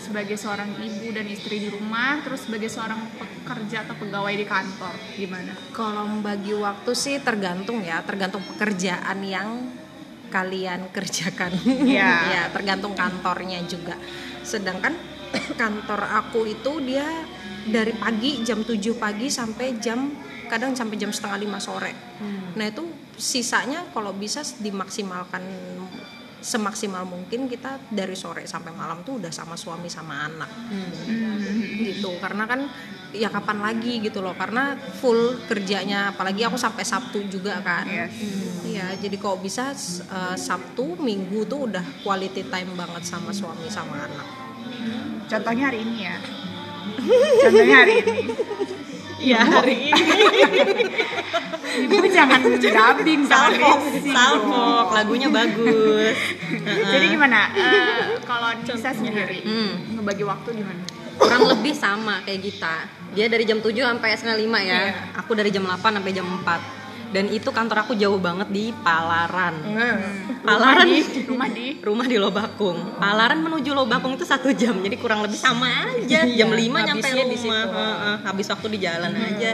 sebagai 0.00 0.40
seorang 0.40 0.80
ibu 0.80 1.12
dan 1.12 1.28
istri 1.28 1.60
di 1.60 1.68
rumah 1.68 2.24
terus 2.24 2.48
sebagai 2.48 2.72
seorang 2.72 3.04
pekerja 3.20 3.84
atau 3.84 3.94
pegawai 4.00 4.32
di 4.32 4.46
kantor 4.48 4.94
gimana? 5.14 5.52
Kalau 5.76 6.08
membagi 6.08 6.56
waktu 6.56 6.90
sih 6.96 7.20
tergantung 7.20 7.84
ya, 7.84 8.00
tergantung 8.00 8.40
pekerjaan 8.48 9.20
yang 9.20 9.68
kalian 10.30 10.88
kerjakan. 10.96 11.52
Iya. 11.66 12.10
ya, 12.34 12.42
tergantung 12.54 12.94
kantornya 12.94 13.60
juga. 13.66 13.98
Sedangkan 14.46 14.96
kantor 15.60 16.00
aku 16.06 16.46
itu 16.46 16.80
dia 16.86 17.06
dari 17.66 17.92
pagi 17.92 18.40
jam 18.40 18.64
7 18.64 18.78
pagi 18.96 19.28
sampai 19.28 19.76
jam 19.76 20.10
kadang 20.48 20.74
sampai 20.74 20.96
jam 20.98 21.14
setengah 21.14 21.38
lima 21.38 21.58
sore. 21.62 21.94
Nah 22.58 22.66
itu 22.66 22.82
sisanya 23.14 23.86
kalau 23.94 24.10
bisa 24.16 24.42
dimaksimalkan 24.58 25.44
semaksimal 26.40 27.04
mungkin 27.04 27.46
kita 27.46 27.76
dari 27.92 28.16
sore 28.16 28.48
sampai 28.48 28.72
malam 28.72 29.04
tuh 29.04 29.20
udah 29.20 29.32
sama 29.32 29.54
suami 29.54 29.92
sama 29.92 30.26
anak 30.26 30.50
gitu 31.84 32.16
karena 32.20 32.44
kan 32.48 32.64
ya 33.10 33.28
kapan 33.28 33.58
lagi 33.60 34.00
gitu 34.00 34.22
loh 34.22 34.32
karena 34.38 34.78
full 35.02 35.42
kerjanya 35.50 36.14
apalagi 36.14 36.46
aku 36.46 36.56
sampai 36.56 36.84
Sabtu 36.86 37.26
juga 37.28 37.60
kan 37.60 37.84
Yes. 37.84 38.12
Iya, 38.70 38.86
jadi 39.02 39.16
kalau 39.18 39.42
bisa 39.42 39.74
eh, 39.74 40.36
Sabtu, 40.38 40.94
Minggu 41.02 41.42
tuh 41.50 41.66
udah 41.66 41.82
quality 42.06 42.46
time 42.46 42.70
banget 42.78 43.02
sama 43.02 43.34
suami 43.34 43.66
sama 43.66 44.06
anak. 44.06 44.28
Contohnya 45.26 45.74
hari 45.74 45.82
ini 45.82 46.06
ya. 46.06 46.16
Contohnya 47.42 47.76
hari 47.82 47.94
ini. 47.98 48.14
Iya, 49.20 49.40
hari 49.44 49.92
ini. 49.92 50.04
Ibu 51.86 52.06
jangan 52.08 52.40
dubbing 52.40 53.22
salfok, 53.22 53.78
dong. 54.10 54.86
lagunya 54.90 55.28
bagus. 55.28 56.16
Jadi 56.92 57.06
gimana? 57.06 57.52
Eh, 57.52 58.16
kalau 58.24 58.48
Nisa 58.56 58.90
sendiri 58.90 59.44
Hmm. 59.44 59.94
ngebagi 59.94 60.24
waktu 60.24 60.50
gimana? 60.56 60.82
kurang 61.20 61.44
lebih 61.46 61.76
sama 61.76 62.24
kayak 62.24 62.40
kita 62.40 62.74
dia 63.12 63.28
dari 63.28 63.44
jam 63.44 63.60
7 63.60 63.76
sampai 63.76 64.16
setengah 64.16 64.40
5 64.40 64.56
ya 64.58 64.88
Iya. 64.88 65.20
aku 65.20 65.36
dari 65.36 65.52
jam 65.52 65.68
8 65.68 65.76
sampai 65.92 66.12
jam 66.16 66.24
4 66.24 66.79
dan 67.10 67.26
itu 67.30 67.50
kantor 67.50 67.86
aku 67.86 67.92
jauh 67.98 68.18
banget 68.22 68.48
di 68.50 68.70
Palaran. 68.86 69.54
Palaran 70.46 70.86
di 70.86 71.22
rumah 71.26 71.48
di? 71.50 71.66
Rumah 71.90 72.06
di 72.06 72.16
Lobakung. 72.16 72.78
Palaran 73.02 73.42
menuju 73.42 73.74
Lobakung 73.74 74.14
itu 74.14 74.22
satu 74.22 74.54
jam 74.54 74.78
jadi 74.78 74.96
kurang 74.96 75.26
lebih 75.26 75.38
sama 75.38 75.90
aja. 75.90 76.22
Iya, 76.22 76.46
jam 76.46 76.50
5 76.54 76.60
nyampe 76.60 77.08
habisnya 77.08 77.24
di 77.26 77.36
rumah. 77.36 77.62
Situ. 77.66 77.76
Heeh, 77.76 78.16
habis 78.24 78.46
waktu 78.46 78.66
di 78.70 78.78
jalan 78.78 79.12
aja. 79.18 79.50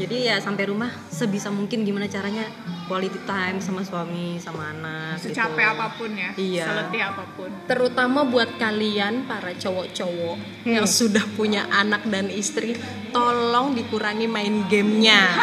Jadi 0.00 0.16
ya 0.24 0.36
sampai 0.40 0.64
rumah 0.72 0.88
sebisa 1.12 1.52
mungkin 1.52 1.84
gimana 1.84 2.08
caranya 2.08 2.48
quality 2.90 3.22
time 3.22 3.56
sama 3.56 3.80
suami 3.80 4.34
sama 4.36 4.68
anak 4.68 5.14
gitu. 5.16 5.30
secapek 5.30 5.62
apa 5.68 5.86
pun 5.94 6.10
ya, 6.12 6.30
Iya. 6.34 6.66
seletih 6.66 7.02
apa 7.06 7.24
pun. 7.30 7.50
Terutama 7.64 8.20
buat 8.24 8.50
kalian 8.56 9.24
para 9.24 9.54
cowok-cowok 9.54 10.36
yang 10.66 10.84
sudah 10.84 11.22
punya 11.30 11.70
anak 11.70 12.02
dan 12.04 12.26
istri, 12.28 12.74
tolong 13.08 13.72
dikurangi 13.72 14.26
main 14.26 14.66
gamenya. 14.66 15.22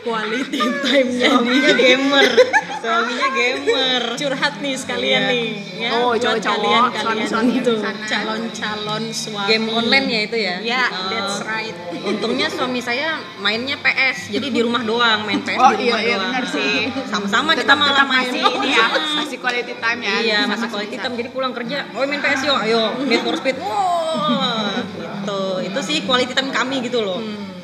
quality 0.00 0.56
time-nya 0.80 1.28
suaminya 1.28 1.72
gamer 1.76 2.30
suaminya 2.74 3.28
gamer 3.36 4.02
curhat 4.16 4.56
nih 4.58 4.72
sekalian 4.72 5.20
Iya. 5.20 5.28
nih 5.28 5.46
ya 5.76 5.90
Oh, 5.94 6.16
cowok-cowok, 6.16 6.40
kalian 6.56 6.82
kalian 6.88 7.04
suami-suami 7.28 7.52
itu 7.54 7.70
di 7.70 7.82
sana. 7.84 8.06
calon-calon 8.08 9.02
suami 9.12 9.44
game 9.46 9.66
online 9.68 10.06
ya 10.08 10.20
itu 10.22 10.36
ya 10.38 10.56
ya 10.64 10.84
Oh. 10.88 11.04
that's 11.06 11.38
right 11.44 11.76
Untungnya 12.00 12.48
suami 12.48 12.80
saya 12.80 13.12
mainnya 13.36 13.76
PS, 13.76 14.32
jadi 14.32 14.48
di 14.48 14.60
rumah 14.64 14.80
doang 14.80 15.20
main 15.20 15.44
PS 15.44 15.60
Oh 15.60 15.76
di 15.76 15.84
iya 15.84 15.92
rumah 15.92 16.00
iya 16.00 16.16
doang. 16.16 16.24
benar 16.24 16.44
sih. 16.48 16.79
Sama-sama 17.08 17.52
kita 17.52 17.74
malah 17.76 18.04
tetap 18.04 18.08
main. 18.08 18.30
masih 18.30 18.40
ini 18.56 18.68
ya, 18.72 18.86
masih 19.20 19.38
quality 19.42 19.74
time 19.76 20.00
ya. 20.00 20.16
Iya, 20.20 20.40
masih 20.48 20.68
quality 20.72 20.96
bisa. 20.96 21.04
time. 21.04 21.14
Jadi 21.20 21.28
pulang 21.34 21.52
kerja, 21.52 21.78
oh 21.92 22.02
main 22.06 22.20
PS 22.22 22.40
yuk, 22.46 22.58
ayo 22.64 22.82
Need 23.04 23.22
for 23.26 23.36
Speed. 23.36 23.56
Wah, 23.60 24.80
gitu. 24.80 25.42
Itu 25.66 25.80
sih 25.84 25.96
quality 26.08 26.32
time 26.32 26.50
kami 26.54 26.80
gitu 26.86 27.04
loh. 27.04 27.20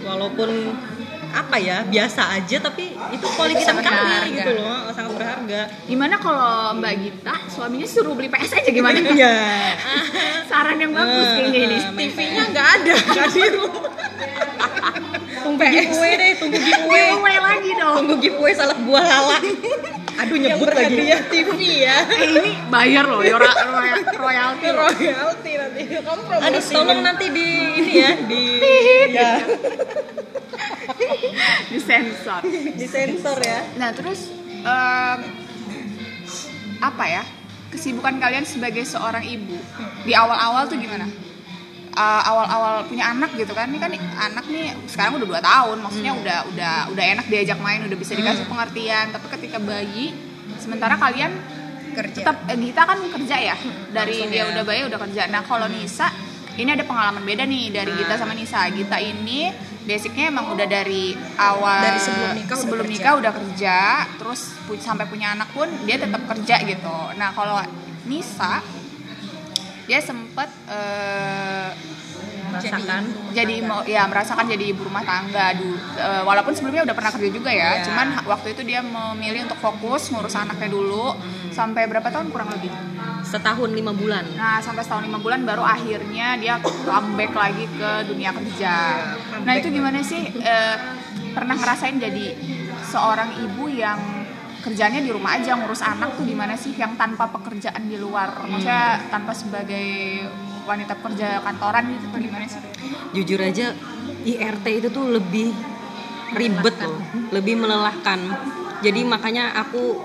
Walaupun 0.07 0.49
apa 1.37 1.57
ya 1.57 1.85
biasa 1.85 2.33
aja 2.33 2.57
tapi 2.59 2.97
itu 3.13 3.27
quality 3.29 3.61
time 3.61 3.79
kami 3.79 4.33
gitu 4.35 4.51
loh 4.57 4.89
sangat 4.91 5.13
berharga 5.13 5.61
Gimana 5.85 6.17
kalau 6.17 6.73
Mbak 6.75 6.95
Gita 6.99 7.35
suaminya 7.47 7.85
suruh 7.85 8.13
beli 8.13 8.27
PS 8.27 8.57
aja 8.57 8.71
gimana? 8.71 8.97
iya 9.17 9.37
Saran 10.51 10.77
yang 10.77 10.91
bagus 10.91 11.29
kayaknya 11.31 11.61
ini. 11.63 11.79
TV-nya 11.99 12.43
nggak 12.51 12.69
ada 12.81 12.95
nggak 12.97 13.27
di 13.31 13.43
rumah 13.53 13.85
tunggu 15.37 15.63
giveaway 15.63 16.13
deh 16.17 16.31
tunggu 16.37 16.59
giveaway 16.59 17.05
Giveaway 17.07 17.37
lagi 17.39 17.71
dong. 17.77 17.95
tunggu 18.01 18.15
giveaway 18.19 18.53
salad 18.53 18.79
buah 18.83 19.05
lala 19.05 19.37
aduh 20.17 20.37
yang 20.37 20.57
nyebut 20.57 20.69
lagi. 20.73 20.97
berhadiah 20.97 21.23
TV 21.29 21.51
ya. 21.85 21.97
Eh 22.09 22.29
ini 22.33 22.53
bayar 22.73 23.05
loh, 23.05 23.21
yora, 23.21 23.51
royal, 23.53 24.01
royalty 24.17 24.69
royalty 24.73 25.53
nanti. 25.61 25.83
Kamu 26.01 26.21
Aduh, 26.25 26.25
promosi 26.27 26.73
tolong 26.73 27.01
nanti 27.05 27.27
di 27.31 27.49
ini 27.77 27.93
ya, 27.95 28.11
di 28.25 28.43
ya, 29.13 29.31
Disensor. 31.69 32.43
di 32.49 32.87
sensor 32.87 33.39
ya. 33.43 33.61
Nah 33.77 33.91
terus 33.93 34.31
em, 34.65 35.19
apa 36.81 37.05
ya? 37.07 37.23
Kesibukan 37.69 38.17
kalian 38.17 38.47
sebagai 38.47 38.87
seorang 38.87 39.27
ibu. 39.27 39.59
Di 40.07 40.13
awal-awal 40.15 40.71
tuh 40.71 40.79
gimana? 40.79 41.05
Eh, 41.97 42.23
awal-awal 42.23 42.85
punya 42.85 43.09
anak 43.09 43.33
gitu 43.35 43.51
kan. 43.51 43.67
Ini 43.67 43.81
kan 43.81 43.89
anak 44.23 44.45
nih 44.47 44.69
sekarang 44.85 45.17
udah 45.17 45.25
dua 45.27 45.41
tahun 45.41 45.81
maksudnya 45.81 46.13
udah 46.13 46.39
udah 46.47 46.75
udah 46.93 47.05
enak 47.11 47.27
diajak 47.27 47.57
main 47.57 47.81
udah 47.83 47.97
bisa 47.97 48.13
dikasih 48.13 48.45
pengertian. 48.45 49.11
Tapi 49.11 49.27
ketika 49.33 49.57
bayi 49.57 50.13
sementara 50.57 50.95
kalian 50.95 51.33
kerja. 51.95 52.21
tetap 52.21 52.37
eh, 52.47 52.59
Gita 52.61 52.83
kan 52.85 53.01
kerja 53.01 53.37
ya? 53.43 53.57
Dari 53.91 54.13
Langsung 54.13 54.29
dia 54.29 54.39
ya. 54.39 54.53
udah 54.53 54.63
bayi 54.63 54.85
udah 54.85 55.01
kerja. 55.01 55.23
Nah 55.27 55.41
kalau 55.41 55.67
Nisa 55.67 56.13
ini 56.55 56.69
ada 56.69 56.85
pengalaman 56.85 57.25
beda 57.25 57.45
nih 57.45 57.73
dari 57.73 57.89
Nah. 57.89 57.97
Gita 57.97 58.15
sama 58.15 58.33
Nisa. 58.33 58.61
Gita 58.69 58.97
ini 58.97 59.49
basicnya 59.83 60.29
emang 60.29 60.53
udah 60.53 60.69
dari 60.69 61.17
awal 61.39 61.81
Dari 61.81 61.97
sebelum 61.97 62.31
nikah 62.35 62.45
udah 62.51 62.61
sebelum 62.61 62.85
kerja. 62.85 62.95
nikah 62.95 63.13
udah 63.17 63.33
kerja 63.33 63.77
terus 64.17 64.41
pu- 64.65 64.77
sampai 64.77 65.07
punya 65.07 65.33
anak 65.33 65.49
pun 65.51 65.65
dia 65.89 65.97
tetap 65.97 66.21
kerja 66.27 66.61
gitu. 66.61 66.99
Nah 67.15 67.33
kalau 67.33 67.57
Nisa 68.05 68.61
dia 69.87 70.03
sempet 70.03 70.51
eh, 70.67 71.46
Merasakan. 72.59 73.03
Jadi 73.31 73.55
mau 73.61 73.81
ya 73.83 74.03
merasakan 74.05 74.45
jadi 74.47 74.65
ibu 74.71 74.83
rumah 74.83 75.03
tangga. 75.03 75.53
Dulu 75.53 75.77
Eh, 75.97 76.23
walaupun 76.23 76.53
sebelumnya 76.53 76.85
udah 76.85 76.93
pernah 76.93 77.09
kerja 77.11 77.31
juga 77.31 77.49
ya 77.49 77.71
Iya. 77.75 77.85
cuman 77.85 78.07
waktu 78.23 78.53
itu 78.53 78.63
dia 78.63 78.81
memilih 78.81 79.45
untuk 79.45 79.59
fokus 79.59 80.09
ngurus 80.09 80.35
anaknya 80.35 80.69
dulu. 80.69 81.17
Sampai 81.49 81.85
berapa 81.85 82.07
tahun 82.07 82.29
kurang 82.29 82.53
lebih? 82.53 82.69
Setahun 83.23 83.71
lima 83.71 83.91
bulan. 83.91 84.23
nah 84.35 84.61
sampai 84.61 84.81
setahun 84.81 85.03
lima 85.03 85.17
bulan 85.17 85.43
baru 85.43 85.61
akhirnya 85.61 86.37
dia 86.37 86.57
comeback 86.61 87.33
lagi 87.33 87.65
ke 87.67 87.91
dunia 88.05 88.31
kerja. 88.31 88.75
Nah 89.43 89.53
itu 89.53 89.69
gimana 89.69 89.99
sih 90.01 90.31
Eh, 90.33 90.77
pernah 91.33 91.53
ngerasain 91.55 91.97
jadi 91.97 92.37
seorang 92.83 93.35
ibu 93.41 93.67
yang 93.67 93.99
kerjanya 94.61 94.99
di 94.99 95.11
rumah 95.11 95.37
aja 95.37 95.55
ngurus 95.55 95.79
anak 95.79 96.15
tuh 96.15 96.25
gimana 96.25 96.55
sih? 96.55 96.73
Yang 96.73 96.97
tanpa 96.97 97.31
pekerjaan 97.31 97.83
di 97.85 97.97
luar. 97.97 98.31
Maksudnya 98.43 98.99
tanpa 99.09 99.31
sebagai 99.31 100.23
wanita 100.67 100.99
pekerja 100.99 101.41
kantoran 101.41 101.85
gitu 101.95 102.07
tuh 102.11 102.21
gimana 102.21 102.45
sih 102.51 102.61
Jujur 103.15 103.41
aja 103.41 103.73
IRT 104.27 104.67
itu 104.83 104.89
tuh 104.91 105.07
lebih 105.15 105.55
ribet 106.35 106.77
loh, 106.83 106.99
lebih 107.31 107.55
melelahkan. 107.55 108.19
Jadi 108.83 109.07
makanya 109.07 109.55
aku 109.55 110.03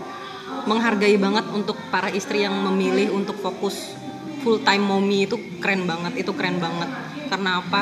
menghargai 0.69 1.17
banget 1.17 1.49
untuk 1.49 1.75
para 1.89 2.13
istri 2.13 2.45
yang 2.45 2.53
memilih 2.53 3.09
untuk 3.15 3.41
fokus 3.41 3.97
full 4.45 4.61
time 4.61 4.85
mommy 4.85 5.25
itu 5.25 5.37
keren 5.57 5.89
banget, 5.89 6.21
itu 6.21 6.31
keren 6.37 6.61
banget. 6.61 6.89
Karena 7.33 7.59
apa? 7.63 7.81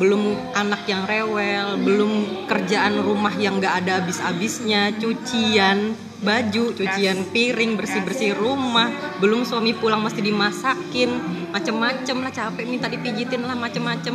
Belum 0.00 0.38
anak 0.56 0.88
yang 0.88 1.04
rewel, 1.04 1.76
belum 1.76 2.46
kerjaan 2.48 2.96
rumah 3.04 3.36
yang 3.36 3.60
nggak 3.60 3.84
ada 3.84 4.00
habis-habisnya, 4.00 4.96
cucian 4.96 5.92
baju, 6.20 6.76
cucian 6.76 7.18
piring, 7.32 7.80
bersih-bersih 7.80 8.36
rumah, 8.36 8.92
belum 9.18 9.48
suami 9.48 9.72
pulang 9.72 10.04
mesti 10.04 10.20
dimasakin, 10.20 11.10
macem-macem 11.48 12.16
lah 12.20 12.32
capek 12.32 12.64
minta 12.68 12.86
dipijitin 12.92 13.40
lah 13.44 13.56
macem-macem. 13.56 14.14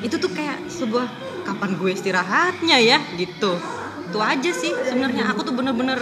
Itu 0.00 0.16
tuh 0.16 0.32
kayak 0.32 0.66
sebuah 0.72 1.06
kapan 1.44 1.76
gue 1.76 1.90
istirahatnya 1.92 2.76
ya 2.80 2.98
gitu. 3.20 3.60
Itu 4.08 4.18
aja 4.20 4.50
sih 4.50 4.72
sebenarnya 4.72 5.28
aku 5.28 5.44
tuh 5.44 5.54
bener-bener 5.54 6.00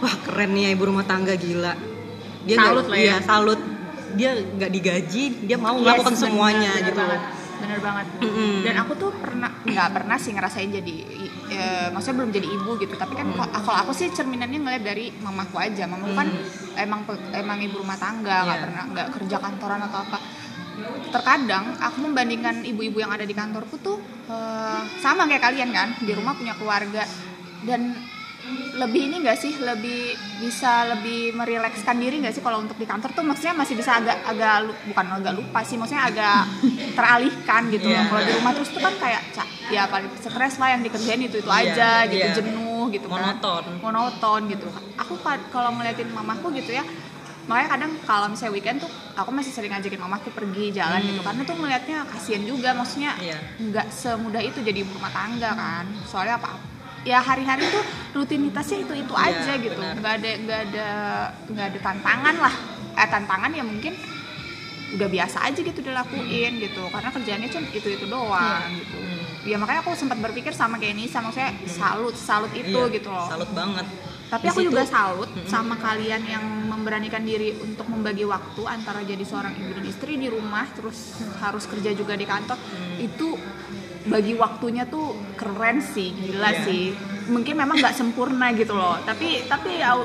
wah 0.00 0.14
keren 0.24 0.52
nih 0.56 0.68
ya 0.68 0.70
ibu 0.72 0.84
rumah 0.88 1.04
tangga 1.04 1.36
gila. 1.36 1.76
Dia 2.44 2.56
Salut 2.60 2.86
lah 2.88 2.98
ya. 2.98 3.04
Iya, 3.04 3.16
salut. 3.24 3.60
Dia 4.14 4.30
nggak 4.36 4.70
digaji, 4.70 5.24
dia 5.48 5.58
mau 5.58 5.74
melakukan 5.74 6.14
Yes, 6.14 6.22
semuanya 6.22 6.70
bener, 6.76 6.86
gitu. 6.92 7.00
banget. 7.02 7.22
Bener 7.56 7.78
banget. 7.78 8.06
Mm-mm. 8.20 8.62
dan 8.62 8.74
aku 8.80 8.92
tuh 8.94 9.10
pernah 9.14 9.50
nggak 9.60 9.88
pernah 9.90 10.16
sih 10.16 10.32
ngerasain 10.32 10.70
jadi 10.70 10.94
eh, 11.48 11.86
maksudnya 11.90 12.16
belum 12.20 12.30
jadi 12.32 12.48
ibu 12.48 12.70
gitu. 12.76 12.94
Tapi 12.94 13.14
kan 13.14 13.26
kok- 13.30 13.52
kalau 13.52 13.78
aku 13.80 13.92
sih 13.92 14.08
cerminannya 14.08 14.58
ngeliat 14.58 14.82
dari 14.82 15.12
mamaku 15.16 15.56
aja. 15.56 15.84
Mamaku 15.84 16.12
kan 16.14 16.28
emang 16.76 17.00
emang 17.32 17.58
ibu 17.60 17.78
rumah 17.78 17.96
tangga 17.96 18.42
nggak 18.42 18.58
Iya. 18.58 18.64
pernah 18.64 18.82
nggak 18.90 19.08
kerja 19.14 19.36
kantoran 19.38 19.80
atau 19.82 19.98
apa. 20.00 20.18
Terkadang 21.10 21.64
aku 21.78 21.98
membandingkan 22.02 22.66
ibu-ibu 22.66 22.98
yang 22.98 23.10
ada 23.10 23.22
di 23.22 23.32
kantorku 23.32 23.78
tuh 23.78 23.98
eh, 24.26 24.80
sama 24.98 25.24
kayak 25.24 25.42
kalian 25.42 25.70
kan. 25.70 25.88
Di 25.98 26.12
rumah 26.12 26.34
punya 26.34 26.54
keluarga. 26.54 27.06
Dan 27.64 27.96
lebih 28.74 29.06
ini 29.06 29.16
gak 29.20 29.36
sih 29.36 29.54
lebih 29.56 30.12
bisa 30.36 30.84
lebih 30.86 31.32
merilekskan 31.32 31.94
diri 31.94 32.18
gak 32.18 32.30
sih 32.30 32.40
kalau 32.40 32.58
untuk 32.58 32.74
di 32.74 32.84
kantor 32.84 33.10
tuh 33.10 33.22
maksudnya 33.22 33.54
masih 33.54 33.74
bisa 33.74 33.96
agak 33.96 34.18
agak 34.24 34.54
bukan 34.84 35.06
agak 35.14 35.32
lupa 35.32 35.60
sih 35.60 35.74
maksudnya 35.74 36.04
agak 36.04 36.42
teralihkan 36.98 37.62
gitu 37.70 37.86
Iya. 37.86 38.04
kalau 38.04 38.20
di 38.20 38.32
rumah 38.32 38.52
terus 38.52 38.68
tuh 38.68 38.80
kan 38.80 38.94
kayak 38.94 39.22
ca- 39.30 39.46
ya 39.66 39.86
paling 39.86 40.10
stres 40.14 40.54
lah 40.56 40.68
yang 40.70 40.82
dikerjain 40.82 41.20
itu 41.20 41.36
itu 41.36 41.46
Iya, 41.46 41.62
aja 41.66 41.90
gitu 42.04 42.20
iya. 42.20 42.34
jenuh 42.34 42.84
gitu 42.88 43.06
kan 43.06 43.18
Monoton. 43.22 43.64
monoton 43.78 44.40
gitu 44.48 44.66
aku 44.94 45.14
kalau 45.48 45.70
ngeliatin 45.72 46.10
mamaku 46.10 46.52
gitu 46.54 46.72
ya 46.72 46.84
makanya 47.44 47.68
kadang 47.70 47.92
kalau 48.02 48.26
misalnya 48.26 48.52
weekend 48.52 48.78
tuh 48.78 48.88
aku 49.14 49.28
masih 49.30 49.52
sering 49.52 49.68
ngajakin 49.68 50.00
mamaku 50.00 50.28
pergi 50.30 50.72
jalan 50.72 50.98
gitu 50.98 51.20
karena 51.20 51.42
tuh 51.42 51.54
ngelihatnya 51.54 51.98
kasihan 52.06 52.42
juga 52.42 52.72
maksudnya 52.72 53.12
Iya. 53.16 53.38
nggak 53.62 53.86
semudah 53.88 54.40
itu 54.40 54.58
jadi 54.60 54.78
ibu 54.78 54.90
rumah 54.90 55.12
tangga 55.12 55.52
kan 55.52 55.84
soalnya 56.04 56.36
apa 56.36 56.73
ya 57.04 57.20
hari-hari 57.20 57.64
tuh 57.66 57.84
rutinitasnya 58.14 58.78
itu 58.80 58.94
itu 58.96 59.12
Iya, 59.12 59.28
aja 59.30 59.52
gitu. 59.56 59.76
benar. 59.76 59.94
nggak 59.94 60.14
ada 60.14 60.30
nggak 60.38 60.60
ada 60.64 60.86
nggak 61.46 61.66
ada 61.66 61.78
tantangan 61.80 62.34
lah. 62.38 62.54
Eh 62.94 63.08
tantangan 63.08 63.50
ya 63.50 63.62
mungkin 63.62 63.92
udah 64.94 65.08
biasa 65.08 65.38
aja 65.42 65.60
gitu 65.60 65.80
dilakuin 65.80 66.52
gitu. 66.58 66.82
Karena 66.88 67.10
kerjaannya 67.10 67.48
cuma 67.48 67.66
itu 67.68 67.88
itu 67.90 68.04
doang 68.06 68.62
gitu. 68.72 68.98
Ya 69.44 69.56
makanya 69.56 69.80
aku 69.80 69.92
sempat 69.92 70.16
berpikir 70.18 70.50
sama 70.50 70.76
kayak 70.76 70.94
ini 70.94 71.04
sama 71.04 71.28
saya 71.28 71.52
salut 71.66 72.14
salut 72.14 72.48
itu 72.52 72.72
Iya, 72.72 72.94
gitu 72.94 73.08
loh. 73.08 73.28
salut 73.28 73.50
banget. 73.52 73.84
Tapi 74.24 74.40
Di 74.40 74.50
aku 74.50 74.60
situ- 74.62 74.68
juga 74.72 74.82
salut 74.84 75.28
sama 75.44 75.76
kalian 75.76 76.24
yang 76.24 76.42
memberanikan 76.64 77.20
diri 77.22 77.52
untuk 77.54 77.84
membagi 77.86 78.24
waktu 78.24 78.62
antara 78.64 79.04
jadi 79.04 79.20
seorang 79.20 79.52
ibu 79.54 79.70
dan 79.70 79.84
istri 79.84 80.16
di 80.16 80.26
rumah 80.26 80.64
terus 80.72 81.12
harus 81.38 81.68
kerja 81.68 81.92
juga 81.92 82.16
di 82.16 82.24
kantor. 82.24 82.56
Itu 82.96 83.36
bagi 84.04 84.34
waktunya 84.34 84.84
tuh 84.84 85.06
keren 85.34 85.80
sih 85.80 86.12
gila 86.12 86.50
Iya. 86.50 86.60
sih 86.62 86.82
mungkin 87.26 87.56
memang 87.56 87.80
nggak 87.80 87.94
sempurna 87.94 88.52
gitu 88.52 88.72
loh 88.72 89.00
tapi 89.00 89.44
tapi 89.44 89.80
ya 89.80 89.96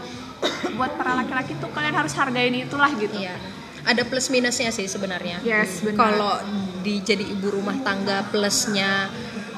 buat 0.73 0.95
para 0.95 1.19
laki-laki 1.19 1.51
tuh 1.55 1.67
kalian 1.69 1.91
harus 1.93 2.15
hargain 2.15 2.55
itulah 2.55 2.89
gitu 2.93 3.15
Iya. 3.15 3.35
Ada 3.79 4.03
plus 4.03 4.27
minusnya 4.27 4.69
sih 4.69 4.85
sebenarnya. 4.85 5.39
yes 5.41 5.79
benar 5.81 5.95
Kalau 5.97 6.35
di 6.79 6.99
jadi 6.99 7.23
ibu 7.23 7.47
rumah 7.49 7.79
tangga 7.79 8.27
plusnya 8.27 9.07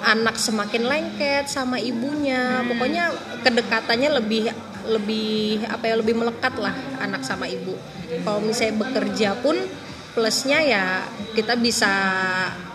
anak 0.01 0.33
semakin 0.35 0.81
lengket 0.83 1.45
sama 1.45 1.77
ibunya, 1.77 2.61
pokoknya 2.63 3.13
kedekatannya 3.41 4.09
lebih 4.11 4.49
lebih 4.81 5.61
apa 5.67 5.85
ya 5.85 5.95
lebih 5.95 6.17
melekat 6.17 6.53
lah 6.55 6.73
anak 6.97 7.21
sama 7.21 7.45
ibu. 7.45 7.73
Kalau 8.21 8.41
misalnya 8.41 8.81
bekerja 8.81 9.37
pun 9.37 9.57
plusnya 10.11 10.59
ya 10.59 10.85
kita 11.31 11.55
bisa 11.55 11.87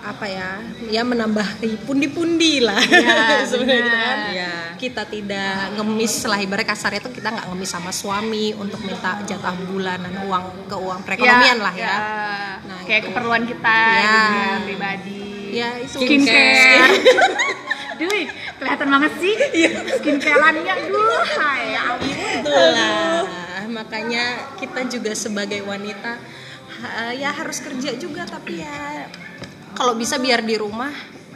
apa 0.01 0.25
ya 0.25 0.57
ya 0.87 1.03
menambah 1.03 1.44
pundi-pundi 1.83 2.62
lah 2.62 2.79
Iya, 2.79 3.42
sebenarnya 3.51 3.83
benar. 3.85 4.01
kan. 4.01 4.18
Iya. 4.31 4.53
kita 4.77 5.03
tidak 5.05 5.57
ngemis 5.75 6.14
lah 6.25 6.38
ibarat 6.38 6.64
kasarnya 6.64 7.01
tuh 7.01 7.11
kita 7.11 7.29
nggak 7.29 7.46
ngemis 7.49 7.70
sama 7.70 7.90
suami 7.90 8.53
untuk 8.53 8.81
minta 8.81 9.18
jatah 9.22 9.53
bulanan 9.62 10.14
uang 10.22 10.44
ke 10.64 10.77
uang 10.77 11.01
perekonomian 11.03 11.59
lah 11.59 11.75
ya. 11.75 11.96
Nah, 12.62 12.81
kayak 12.85 13.03
itu. 13.03 13.07
keperluan 13.11 13.42
kita 13.44 13.79
Ya. 13.96 14.16
ya, 14.31 14.51
pribadi 14.62 15.25
Ya 15.53 15.68
itu 15.79 15.96
skincare. 15.96 16.92
Duh, 17.99 18.12
kelihatan 18.61 18.88
banget 18.90 19.12
sih 19.16 19.35
skincareannya. 19.96 20.75
Duh, 20.87 21.29
ya 21.64 21.81
ampun. 21.90 22.12
Itulah 22.44 23.25
makanya 23.66 24.25
kita 24.57 24.85
juga 24.87 25.12
sebagai 25.12 25.61
wanita 25.61 26.20
ya 27.12 27.31
harus 27.33 27.59
kerja 27.61 27.94
juga 27.96 28.25
tapi 28.27 28.62
ya 28.62 29.07
kalau 29.77 29.92
bisa 29.92 30.16
biar 30.16 30.40
di 30.40 30.57
rumah 30.57 30.90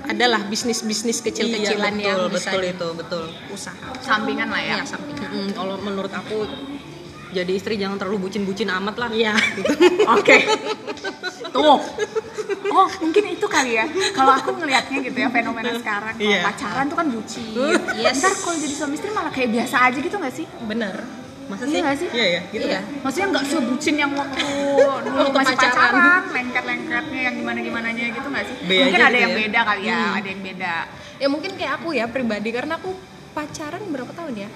adalah 0.09 0.41
bisnis-bisnis 0.49 1.21
kecil-kecilan 1.21 1.95
iya, 2.01 2.17
yang 2.17 2.19
betul, 2.25 2.33
bisa 2.33 2.51
betul 2.57 2.65
itu 2.73 2.89
betul 2.97 3.25
usaha. 3.53 3.89
Sampingan 4.01 4.49
lah 4.49 4.63
ya. 4.65 4.75
Iya, 4.81 4.85
sampingan. 4.89 5.29
Kalau 5.53 5.77
menurut 5.77 6.09
aku 6.09 6.49
jadi 7.31 7.53
istri 7.53 7.77
jangan 7.79 8.01
terlalu 8.01 8.27
bucin-bucin 8.27 8.73
amat 8.81 8.97
lah 8.97 9.11
Iya. 9.13 9.37
Oke. 10.19 10.37
Tuh. 11.53 11.79
Oh, 12.71 12.89
mungkin 13.05 13.25
itu 13.29 13.47
kali 13.47 13.77
ya. 13.77 13.87
Kalau 14.17 14.33
aku 14.35 14.57
ngelihatnya 14.57 14.99
gitu 15.05 15.19
ya 15.21 15.29
fenomena 15.29 15.71
sekarang 15.77 16.15
kalau 16.17 16.31
Iya. 16.33 16.43
pacaran 16.49 16.85
tuh 16.89 16.97
kan 16.97 17.07
bucin. 17.13 17.45
Yes. 18.01 18.19
Ntar 18.25 18.33
kalau 18.41 18.57
jadi 18.57 18.75
suami 18.75 18.95
istri 18.97 19.11
malah 19.13 19.33
kayak 19.35 19.51
biasa 19.53 19.77
aja 19.91 19.99
gitu 20.01 20.17
gak 20.17 20.35
sih? 20.35 20.47
Bener. 20.65 20.97
Masa 21.51 21.63
Iya 21.63 21.69
sih 21.69 21.81
nggak 21.81 21.97
sih? 21.97 22.09
iya 22.11 22.27
ya 22.29 22.41
gitu 22.49 22.65
Iya. 22.65 22.81
Maksudnya 23.01 23.27
nggak 23.29 23.45
sebucin 23.45 23.95
yang 23.97 24.13
waktu 24.13 24.47
dulu 25.05 25.17
Waktu 25.21 25.35
masih 25.35 25.55
pacaran. 25.55 25.75
pacaran, 25.91 26.23
lengket-lengketnya 26.31 27.21
yang 27.21 27.35
gimana-gimananya 27.37 28.05
gitu 28.11 28.27
nggak 28.27 28.45
sih? 28.45 28.55
B 28.61 28.71
Mungkin 28.81 29.01
ada 29.01 29.11
gitu 29.11 29.19
yang 29.21 29.33
ya. 29.33 29.39
beda 29.41 29.61
kali 29.65 29.83
ya, 29.85 30.01
ada 30.15 30.29
yang 30.29 30.43
beda. 30.43 30.75
Ya 31.17 31.27
mungkin 31.27 31.51
kayak 31.53 31.73
aku 31.77 31.89
ya 31.93 32.07
pribadi 32.07 32.49
karena 32.49 32.75
aku 32.77 32.91
pacaran 33.31 33.83
berapa 33.85 34.13
tahun 34.13 34.35
ya? 34.39 34.49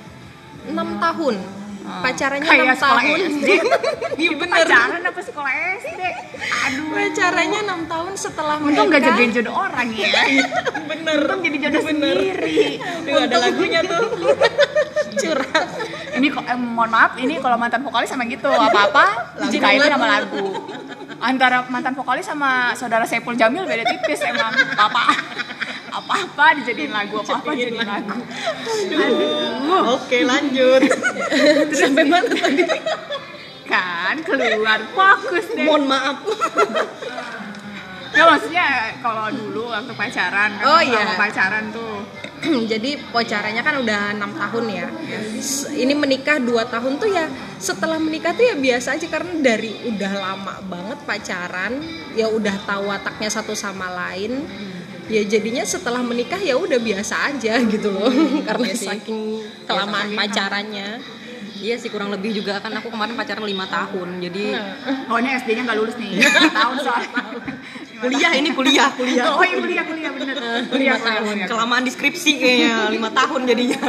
6 0.64 0.72
tahun. 0.98 1.36
Pacarannya 1.84 2.48
Kayak 2.48 2.64
6 2.66 2.80
sekolah 2.80 3.02
tahun. 3.04 3.18
Iya 4.14 4.30
Itu 4.30 4.38
bener. 4.40 4.56
Pacaran 4.56 5.02
apa 5.04 5.20
sekolah 5.20 5.52
SD? 5.76 6.00
Aduh. 6.64 6.86
Pacarannya 6.88 7.60
6 7.60 7.92
tahun 7.92 8.12
setelah 8.16 8.56
Untung 8.56 8.88
nggak 8.88 9.02
menikah. 9.02 9.12
jagain 9.12 9.30
jodoh 9.34 9.54
orang 9.58 9.88
ya. 9.92 10.08
Bener. 10.90 11.16
Untung 11.20 11.40
jadi 11.42 11.58
jodoh 11.60 11.82
sendiri. 11.84 12.80
Tuh, 12.80 13.18
ada 13.20 13.36
lagunya 13.38 13.80
tuh 13.82 14.00
Curhat. 15.14 15.66
Ini 16.14 16.26
kok 16.30 16.44
eh, 16.44 16.58
mohon 16.58 16.90
maaf, 16.90 17.12
ini 17.16 17.38
kalau 17.38 17.56
mantan 17.56 17.82
vokalis 17.82 18.10
sama 18.10 18.26
gitu 18.26 18.46
apa-apa 18.50 19.34
Izin 19.42 19.58
dikaitin 19.58 19.90
sama 19.90 20.06
lagu. 20.06 20.44
Antara 21.18 21.64
mantan 21.66 21.94
vokalis 21.94 22.26
sama 22.26 22.74
saudara 22.74 23.04
Saipul 23.04 23.34
Jamil 23.34 23.64
beda 23.64 23.82
tipis 23.82 24.20
emang. 24.22 24.52
Apa 24.74 25.02
apa-apa 25.94 26.58
dijadiin 26.58 26.90
lagu, 26.90 27.22
apa-apa 27.22 27.54
dijadiin 27.54 27.86
lagu. 27.86 28.18
Aduh, 28.94 29.94
oke 29.94 30.18
lanjut 30.26 30.82
Terus 31.70 31.78
sampai 31.78 32.04
mana 32.04 32.26
tadi? 32.28 32.66
kan 33.64 34.20
keluar 34.20 34.80
fokus 34.92 35.46
deh. 35.56 35.64
Mohon 35.64 35.84
maaf. 35.88 36.16
Ya 38.14 38.22
maksudnya 38.30 38.66
kalau 39.02 39.26
dulu 39.32 39.74
waktu 39.74 39.90
pacaran 39.90 40.50
kan 40.54 40.66
Oh, 40.68 40.80
iya. 40.84 41.18
pacaran 41.18 41.72
tuh. 41.74 42.04
Jadi 42.72 42.90
pacarannya 43.08 43.60
kan 43.60 43.74
udah 43.78 44.00
enam 44.12 44.32
tahun 44.32 44.64
ya. 44.68 44.86
Ini 45.70 45.92
menikah 45.92 46.36
2 46.36 46.48
tahun 46.66 46.92
tuh 46.96 47.08
ya 47.08 47.24
setelah 47.56 47.96
menikah 47.96 48.30
tuh 48.30 48.44
ya 48.44 48.54
biasa 48.54 48.94
aja 48.94 49.06
karena 49.06 49.32
dari 49.38 49.72
udah 49.86 50.12
lama 50.14 50.54
banget 50.62 50.98
pacaran, 51.02 51.72
ya 52.12 52.28
udah 52.28 52.56
tahu 52.62 52.88
wataknya 52.88 53.28
satu 53.28 53.52
sama 53.52 53.88
lain. 53.88 54.44
Ya 55.04 55.20
jadinya 55.22 55.60
setelah 55.62 56.00
menikah 56.00 56.38
ya 56.38 56.56
udah 56.56 56.78
biasa 56.78 57.14
aja 57.30 57.60
gitu 57.72 57.88
loh. 57.88 58.08
karena 58.42 58.66
Iya 58.66 58.74
sih. 58.74 58.88
saking 58.88 59.20
kelamaan 59.64 60.08
saking- 60.08 60.18
pacarannya. 60.18 60.88
iya 61.56 61.74
sih 61.74 61.88
kurang 61.88 62.10
lebih 62.10 62.34
juga 62.34 62.58
kan 62.58 62.68
aku 62.74 62.88
kemarin 62.88 63.14
pacaran 63.14 63.40
lima 63.40 63.64
tahun 63.64 64.20
jadi 64.20 64.44
Oh 65.08 65.16
ini 65.16 65.32
SD-nya 65.34 65.64
nggak 65.64 65.78
lulus 65.78 65.96
nih, 65.96 66.20
tahun 66.52 66.76
soalnya. 66.76 67.08
Kuliah 68.04 68.32
ini 68.34 68.48
kuliah 68.50 68.88
kuliah 68.90 69.24
Oh 69.30 69.42
iya 69.42 69.56
kuliah 69.56 69.84
kuliah 69.84 70.10
bener. 70.12 70.34
Kuliah 70.66 70.96
kuliah 70.96 71.22
kuliah. 71.22 71.46
kelamaan 71.46 71.82
di 71.82 71.90
skripsi 71.90 72.30
kayaknya 72.36 72.72
lima 72.88 73.08
tahun 73.10 73.40
jadinya 73.44 73.80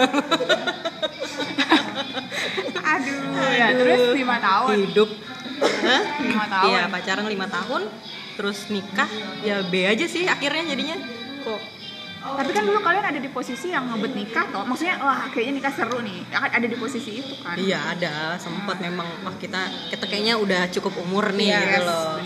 Aduh, 2.86 3.50
ya 3.52 3.68
terus 3.72 4.02
lima 4.14 4.38
tahun. 4.40 4.76
hidup 4.82 5.10
Hah? 5.56 6.02
Lima 6.22 6.46
tahun. 6.46 6.66
Iya 6.68 6.82
pacaran 6.88 7.26
lima 7.26 7.48
tahun 7.48 7.82
terus 8.36 8.68
nikah 8.68 9.08
ya 9.42 9.64
B 9.64 9.84
aja 9.84 10.06
sih 10.06 10.26
akhirnya 10.26 10.68
jadinya 10.68 11.00
kok 11.42 11.62
Tapi 12.26 12.52
kan 12.52 12.66
dulu 12.66 12.82
kalian 12.82 13.06
ada 13.06 13.22
di 13.22 13.30
posisi 13.30 13.70
yang 13.70 13.86
ngebet 13.86 14.12
nikah 14.12 14.50
toh. 14.50 14.66
Maksudnya 14.66 14.98
wah 14.98 15.30
kayaknya 15.30 15.62
nikah 15.62 15.70
seru 15.72 16.02
nih. 16.02 16.26
Ya 16.26 16.42
ada 16.42 16.66
di 16.66 16.74
posisi 16.74 17.22
itu 17.22 17.34
kan. 17.38 17.54
iya 17.56 17.78
ada 17.86 18.14
sempat 18.36 18.82
memang 18.82 19.06
wah 19.22 19.36
kita 19.38 19.62
kita 19.94 20.04
kayaknya 20.04 20.34
udah 20.36 20.66
cukup 20.68 20.98
umur 21.00 21.30
nih 21.32 21.48
Iya, 21.48 21.60
gitu 21.62 21.70
Yes, 21.72 21.86
loh. 21.86 22.18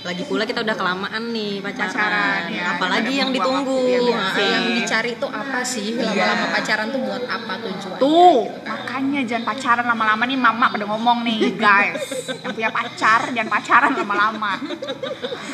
Lagi 0.00 0.24
pula 0.24 0.48
kita 0.48 0.64
udah 0.64 0.76
kelamaan 0.80 1.28
nih 1.28 1.60
pacaran, 1.60 1.92
Pacaran, 1.92 2.40
ya, 2.48 2.64
apalagi 2.72 3.12
yang 3.20 3.30
ditunggu 3.36 3.76
waktu, 3.76 4.40
iya. 4.40 4.48
Yang 4.56 4.66
dicari 4.80 5.12
tuh 5.20 5.28
apa 5.28 5.60
sih? 5.60 5.92
Lama-lama 5.92 6.46
pacaran 6.56 6.86
tuh 6.88 7.00
buat 7.04 7.24
apa 7.28 7.52
tujuannya? 7.60 8.00
Tuh, 8.00 8.38
makanya 8.64 9.20
jangan 9.28 9.44
pacaran 9.44 9.84
lama-lama 9.84 10.22
nih 10.24 10.38
mama 10.40 10.66
pada 10.72 10.84
ngomong 10.88 11.18
nih 11.20 11.40
guys. 11.52 12.00
Yang 12.32 12.52
punya 12.56 12.70
pacar 12.72 13.20
jangan 13.36 13.50
pacaran 13.52 13.92
lama-lama. 13.92 14.52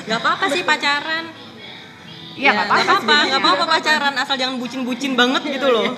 nggak 0.07 0.19
apa-apa 0.23 0.47
sih 0.55 0.63
pacaran 0.63 1.46
Iya, 2.37 2.45
Ya, 2.47 2.51
nggak 2.53 2.69
apa-apa. 2.69 3.17
nggak 3.27 3.41
apa-apa 3.41 3.65
pacaran 3.67 4.15
asal 4.15 4.37
jangan 4.37 4.61
bucin-bucin 4.61 5.17
banget 5.17 5.43
gitu 5.49 5.67
loh 5.67 5.89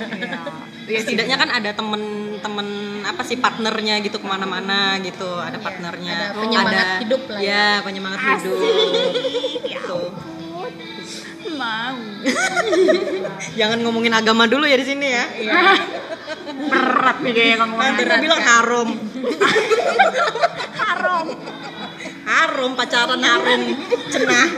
Iya. 0.88 0.94
ya 0.94 0.98
setidaknya 1.02 1.36
kan 1.36 1.50
ada 1.50 1.70
temen-temen 1.74 2.68
apa 3.02 3.20
sih 3.20 3.36
partnernya 3.36 4.00
gitu 4.00 4.16
ke 4.16 4.26
mana-mana 4.26 4.96
gitu 4.98 5.26
ada 5.36 5.58
partnernya 5.58 6.14
ada 6.14 6.26
penyemangat 6.38 6.86
hidup 7.02 7.22
lah 7.26 7.38
ya. 7.38 7.50
ya 7.76 7.82
penyemangat 7.82 8.20
hidup 8.38 8.56
gitu. 9.66 9.98
Mau. 11.50 11.96
jangan 13.52 13.78
ngomongin 13.80 14.14
agama 14.14 14.46
dulu 14.46 14.64
ya 14.64 14.76
di 14.76 14.86
sini 14.86 15.06
ya 15.08 15.24
Berat 16.48 17.18
nih 17.20 17.32
kayaknya 17.32 17.56
ngomongin. 17.58 17.82
nanti 17.84 18.02
kita 18.04 18.16
bilang 18.18 18.40
haram 18.40 18.88
haram. 20.78 21.26
haram 22.24 22.70
pacaran 22.72 23.20
haram 23.20 23.60
cenah 24.08 24.48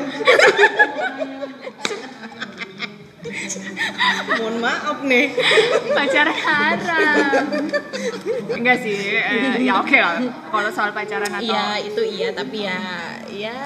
mohon 4.41 4.57
maaf 4.65 4.99
nih. 5.05 5.29
Pacaran 5.93 6.37
haram. 6.41 7.45
Enggak 8.49 8.77
sih 8.81 8.97
eh, 9.17 9.61
ya 9.61 9.81
oke 9.81 9.97
lah. 9.97 10.25
Kalau 10.25 10.71
soal 10.73 10.91
pacaran 10.97 11.29
atau 11.29 11.45
Iya 11.45 11.65
itu 11.85 12.03
iya 12.05 12.29
tapi 12.33 12.65
ya 12.65 12.81
ya 13.29 13.57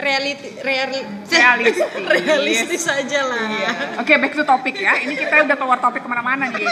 reality 0.00 0.56
reali- 0.64 1.08
realistis. 1.28 1.84
realistis 2.16 2.84
aja 2.88 3.20
lah. 3.28 3.44
oke 4.00 4.12
back 4.16 4.32
to 4.32 4.44
topik 4.44 4.76
ya. 4.80 4.96
Ini 5.04 5.14
kita 5.20 5.44
udah 5.44 5.56
keluar 5.56 5.78
topik 5.78 6.00
ke 6.00 6.08
mana-mana 6.08 6.48
nih. 6.48 6.64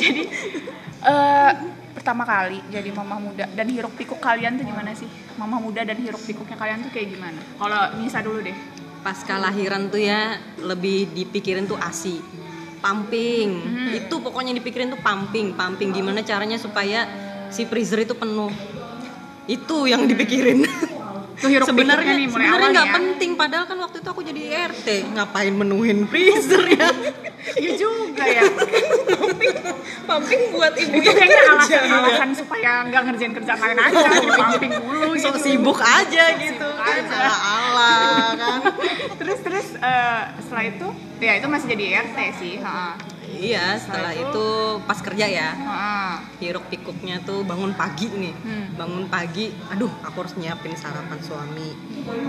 Jadi 0.00 0.22
eh, 1.02 1.52
pertama 1.90 2.22
kali 2.24 2.62
jadi 2.70 2.86
mama 2.94 3.18
muda 3.18 3.44
dan 3.50 3.66
hiruk 3.68 3.92
pikuk 3.98 4.22
kalian 4.22 4.56
tuh 4.56 4.64
gimana 4.64 4.94
sih? 4.94 5.10
Mama 5.36 5.58
muda 5.58 5.82
dan 5.82 5.98
hiruk 5.98 6.22
pikuknya 6.22 6.56
kalian 6.56 6.86
tuh 6.86 6.90
kayak 6.94 7.12
gimana? 7.12 7.40
Kalau 7.58 7.98
Nisa 7.98 8.22
dulu 8.22 8.40
deh 8.40 8.54
pas 9.00 9.16
kelahiran 9.24 9.88
tuh 9.88 10.00
ya 10.00 10.36
lebih 10.60 11.10
dipikirin 11.12 11.64
tuh 11.64 11.80
asi 11.80 12.20
pumping. 12.80 13.48
Itu 13.96 14.20
pokoknya 14.24 14.56
dipikirin 14.56 14.92
tuh 14.92 15.00
pumping 15.00 15.56
pumping. 15.56 15.92
Gimana 15.92 16.24
caranya 16.24 16.56
supaya 16.56 17.08
si 17.52 17.64
freezer 17.68 18.04
itu 18.04 18.16
penuh? 18.16 18.52
Itu 19.48 19.88
yang 19.88 20.06
dipikirin 20.06 20.64
sebenarnya 21.40 22.12
nih 22.14 22.26
mulai 22.28 22.44
sebenarnya 22.44 22.68
nggak 22.70 22.86
ya. 22.86 22.94
penting 22.94 23.30
padahal 23.34 23.64
kan 23.64 23.78
waktu 23.80 23.96
itu 23.98 24.08
aku 24.08 24.22
jadi 24.22 24.42
RT 24.68 24.88
ngapain 25.12 25.52
menuhin 25.52 25.98
freezer 26.04 26.64
ya 26.68 26.88
Iya 27.56 27.72
juga 27.82 28.24
ya. 28.24 28.44
pumping 30.08 30.42
buat 30.52 30.74
ibu 30.76 30.92
itu 30.92 31.10
kayaknya 31.10 31.40
alasan 31.48 31.82
alasan 31.88 32.30
supaya 32.34 32.70
nggak 32.84 33.02
ngerjain 33.06 33.32
kerjaan 33.32 33.58
lain 33.58 33.78
aja 33.78 34.08
di 34.20 34.28
pumping 34.28 34.72
dulu 34.76 35.08
sok 35.16 35.34
gitu. 35.34 35.44
sibuk 35.46 35.78
aja 35.78 36.24
gitu 36.36 36.68
Sibuk 36.68 36.76
kan 36.76 36.96
aja. 37.00 37.28
Allah 37.32 37.96
kan 38.36 38.60
terus 39.16 39.38
terus 39.40 39.66
eh, 39.76 40.22
setelah 40.40 40.64
itu 40.66 40.86
ya 41.18 41.32
itu 41.36 41.46
masih 41.46 41.66
jadi 41.70 41.84
RT 42.04 42.18
sih 42.36 42.54
ha. 42.60 42.94
Iya 43.32 43.76
setelah 43.76 44.10
Setelah 44.10 44.12
itu- 44.12 44.28
itu? 44.30 44.48
pas 44.82 44.98
kerja 44.98 45.26
ya. 45.26 45.50
Ha. 45.54 45.96
hiruk 46.38 46.66
pikuknya 46.66 47.20
tuh 47.20 47.44
bangun 47.44 47.72
pagi 47.72 48.08
nih. 48.08 48.34
Hmm. 48.34 48.66
bangun 48.74 49.06
pagi 49.06 49.52
aduh 49.68 49.92
aku 50.00 50.16
harus 50.20 50.34
nyiapin 50.34 50.74
sarapan 50.74 51.20
suami. 51.20 51.70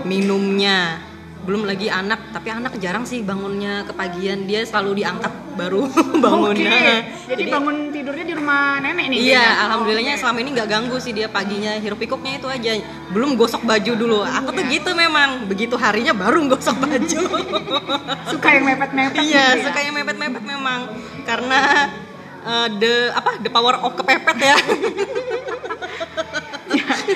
Minumnya 0.02 1.00
belum 1.42 1.66
lagi 1.66 1.90
anak 1.90 2.30
tapi 2.30 2.54
anak 2.54 2.78
jarang 2.78 3.02
sih 3.02 3.26
bangunnya 3.26 3.82
kepagian 3.82 4.46
dia 4.46 4.62
selalu 4.62 5.02
diangkat 5.02 5.32
baru 5.58 5.90
bangunnya 6.24 6.70
Oke. 6.70 6.96
Jadi, 7.32 7.42
bangun 7.48 7.76
tidurnya 7.92 8.24
di 8.28 8.34
rumah 8.36 8.76
nenek 8.82 9.06
nih. 9.08 9.18
Iya, 9.18 9.40
kayaknya? 9.40 9.62
alhamdulillahnya 9.64 10.14
Oke. 10.14 10.20
selama 10.20 10.38
ini 10.44 10.50
nggak 10.52 10.68
ganggu 10.68 10.96
sih 11.00 11.12
dia 11.16 11.28
paginya 11.32 11.72
hiruk 11.80 11.98
pikuknya 12.00 12.32
itu 12.40 12.48
aja. 12.48 12.70
Belum 13.08 13.36
gosok 13.40 13.62
baju 13.64 13.92
dulu. 13.96 14.18
Aku 14.20 14.52
tuh 14.52 14.64
Iya. 14.64 14.72
gitu 14.76 14.90
memang. 14.92 15.48
Begitu 15.48 15.74
harinya 15.80 16.12
baru 16.12 16.44
gosok 16.52 16.76
baju. 16.76 17.20
suka 18.32 18.48
yang 18.52 18.64
mepet-mepet. 18.68 19.20
iya, 19.24 19.56
gitu 19.56 19.58
ya? 19.60 19.64
suka 19.64 19.78
yang 19.80 19.94
mepet-mepet 19.96 20.44
memang. 20.44 20.80
Karena 21.24 21.60
eh, 22.44 22.68
the 22.76 22.92
apa 23.16 23.30
the 23.40 23.50
power 23.52 23.74
of 23.80 23.92
kepepet 23.96 24.36
ya. 24.40 24.56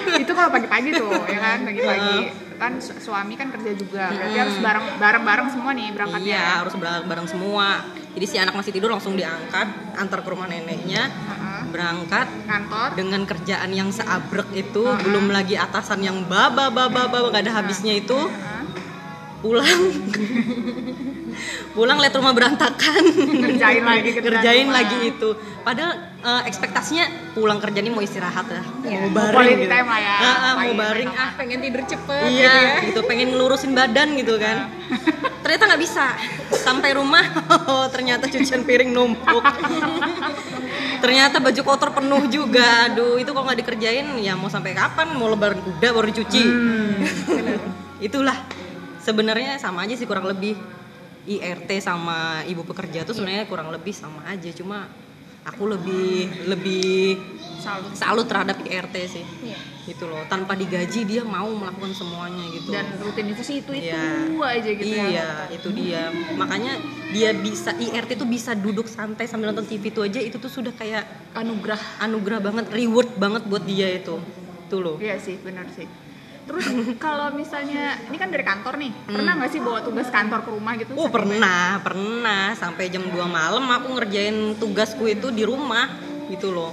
itu 0.24 0.32
kalau 0.32 0.50
pagi-pagi 0.50 0.90
tuh 0.92 1.12
ya 1.26 1.38
kan? 1.38 1.58
Pagi-pagi. 1.64 2.16
Kan 2.56 2.80
su- 2.80 2.96
suami 2.96 3.36
kan 3.36 3.52
kerja 3.52 3.76
juga 3.76 4.08
berarti 4.08 4.36
harus 4.40 4.56
bareng 4.64 4.86
bareng-bareng 4.96 5.48
semua 5.52 5.70
nih 5.76 5.92
berangkatnya. 5.92 6.32
Iya, 6.32 6.46
harus 6.64 6.72
bareng-bareng 6.72 7.28
semua. 7.28 7.84
Jadi 8.16 8.24
si 8.24 8.36
anak 8.40 8.56
masih 8.56 8.72
tidur 8.72 8.88
langsung 8.88 9.12
diangkat, 9.12 9.92
antar 9.92 10.24
ke 10.24 10.28
rumah 10.32 10.48
neneknya, 10.48 11.12
Heeh. 11.12 11.60
berangkat 11.68 12.24
kantor. 12.48 12.96
dengan 12.96 13.28
kerjaan 13.28 13.68
yang 13.76 13.92
seabrek 13.92 14.48
itu, 14.56 14.88
Uh-uh. 14.88 15.04
belum 15.04 15.28
lagi 15.28 15.60
atasan 15.60 16.00
yang 16.00 16.24
baba 16.24 16.72
baba 16.72 17.12
baba 17.12 17.28
gak 17.28 17.44
ada 17.44 17.60
habisnya 17.60 17.92
itu. 17.92 18.16
Pulang. 19.44 19.68
Pulang 21.76 22.00
lihat 22.00 22.16
rumah 22.16 22.32
berantakan. 22.32 23.04
Ngerjain 23.36 23.84
lagi 23.84 24.10
kerjain 24.16 24.68
lagi 24.72 25.12
itu. 25.12 25.36
Padahal 25.60 26.15
eh, 26.26 26.42
ekspektasinya 26.50 27.32
pulang 27.38 27.62
kerja 27.62 27.78
nih 27.78 27.92
mau 27.94 28.02
istirahat 28.02 28.50
lah. 28.50 28.66
Iya, 28.82 29.06
mau 29.06 29.30
baring 29.30 29.58
gitu. 29.62 29.70
time 29.70 29.88
lah 29.88 30.00
ya. 30.02 30.16
Ah, 30.18 30.26
ah, 30.26 30.52
mau 30.58 30.74
baring. 30.74 31.10
ah 31.14 31.30
pengen 31.38 31.58
tidur 31.62 31.82
cepet 31.86 32.28
iya. 32.34 32.82
gitu 32.82 33.00
pengen 33.06 33.30
ngelurusin 33.30 33.72
badan 33.72 34.18
gitu 34.18 34.34
kan. 34.42 34.66
Ternyata 35.46 35.62
nggak 35.70 35.82
bisa. 35.86 36.04
Sampai 36.50 36.98
rumah 36.98 37.22
oh, 37.70 37.86
ternyata 37.94 38.26
cucian 38.26 38.66
piring 38.66 38.90
numpuk. 38.90 39.44
Ternyata 41.04 41.38
baju 41.38 41.60
kotor 41.62 41.90
penuh 41.94 42.26
juga. 42.26 42.90
Aduh 42.90 43.20
itu 43.20 43.30
kalau 43.30 43.46
nggak 43.46 43.62
dikerjain? 43.62 44.06
Ya 44.18 44.34
mau 44.34 44.50
sampai 44.50 44.74
kapan? 44.74 45.14
Mau 45.14 45.30
lebaran 45.30 45.62
kuda 45.62 45.88
baru 45.94 46.10
dicuci. 46.10 46.42
Itulah. 48.10 48.34
Sebenarnya 49.06 49.54
sama 49.62 49.86
aja 49.86 49.94
sih 49.94 50.08
kurang 50.08 50.26
lebih. 50.26 50.58
IRT 51.26 51.82
sama 51.82 52.42
ibu 52.46 52.62
pekerja 52.62 53.02
tuh 53.02 53.14
sebenarnya 53.14 53.46
kurang 53.46 53.70
lebih 53.70 53.94
sama 53.94 54.26
aja. 54.26 54.50
Cuma 54.50 54.90
aku 55.46 55.62
lebih 55.68 56.06
lebih 56.44 57.22
Salut. 57.56 57.90
salut 57.94 58.26
terhadap 58.26 58.62
IRT 58.62 58.94
sih 59.08 59.24
Iya. 59.42 59.58
gitu 59.86 60.06
loh 60.06 60.22
tanpa 60.26 60.54
digaji 60.54 61.02
dia 61.02 61.22
mau 61.22 61.46
melakukan 61.48 61.90
semuanya 61.90 62.46
gitu 62.50 62.70
dan 62.70 62.86
rutinitas 62.96 63.46
itu 63.48 63.70
itu 63.72 63.86
Iya. 63.86 64.26
aja 64.36 64.70
gitu 64.72 64.86
ya. 64.86 65.06
iya 65.06 65.28
itu 65.50 65.68
dia 65.72 66.02
makanya 66.34 66.78
dia 67.10 67.30
bisa 67.32 67.70
IRT 67.72 68.14
tuh 68.16 68.26
bisa 68.26 68.54
duduk 68.54 68.86
santai 68.86 69.26
sambil 69.26 69.50
nonton 69.50 69.66
TV 69.66 69.90
itu 69.90 70.02
aja 70.02 70.18
itu 70.18 70.36
tuh 70.36 70.50
sudah 70.50 70.70
kayak 70.70 71.06
anugerah 71.32 71.78
anugerah 71.98 72.38
banget 72.38 72.66
reward 72.70 73.10
banget 73.14 73.42
buat 73.46 73.62
dia 73.62 73.86
itu 73.92 74.18
tuh 74.66 74.80
loh 74.82 74.96
iya 74.98 75.18
sih 75.18 75.38
benar 75.38 75.66
sih 75.70 75.86
terus 76.46 76.66
kalau 76.96 77.34
misalnya 77.34 77.98
ini 78.06 78.16
kan 78.16 78.30
dari 78.30 78.42
kantor 78.42 78.78
nih 78.78 78.92
pernah 79.04 79.34
nggak 79.34 79.50
sih 79.50 79.58
bawa 79.58 79.82
tugas 79.82 80.06
kantor 80.08 80.40
ke 80.40 80.50
rumah 80.50 80.72
gitu 80.74 80.90
Hmm. 80.94 81.02
Oh 81.02 81.10
pernah, 81.10 81.82
pernah 81.82 82.54
sampai 82.54 82.86
jam 82.86 83.02
2 83.02 83.12
malam 83.26 83.66
aku 83.66 83.98
ngerjain 83.98 84.54
tugasku 84.56 85.04
itu 85.04 85.28
di 85.28 85.42
rumah 85.42 85.90
gitu 86.26 86.50
loh. 86.50 86.70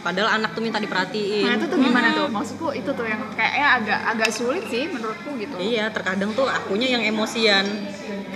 Padahal 0.00 0.36
anak 0.36 0.52
tuh 0.52 0.60
minta 0.60 0.76
diperhatiin. 0.76 1.48
nah 1.48 1.56
itu 1.56 1.64
tuh 1.64 1.80
gimana 1.80 2.12
tuh 2.12 2.28
maksudku 2.28 2.76
itu 2.76 2.92
tuh 2.92 3.08
yang 3.08 3.24
kayaknya 3.32 3.68
agak 3.72 4.00
agak 4.04 4.28
sulit 4.28 4.64
sih 4.68 4.84
menurutku 4.84 5.32
gitu 5.40 5.56
Iya, 5.56 5.88
terkadang 5.88 6.36
tuh 6.36 6.44
akunya 6.44 6.92
yang 6.92 7.00
emosian. 7.00 7.64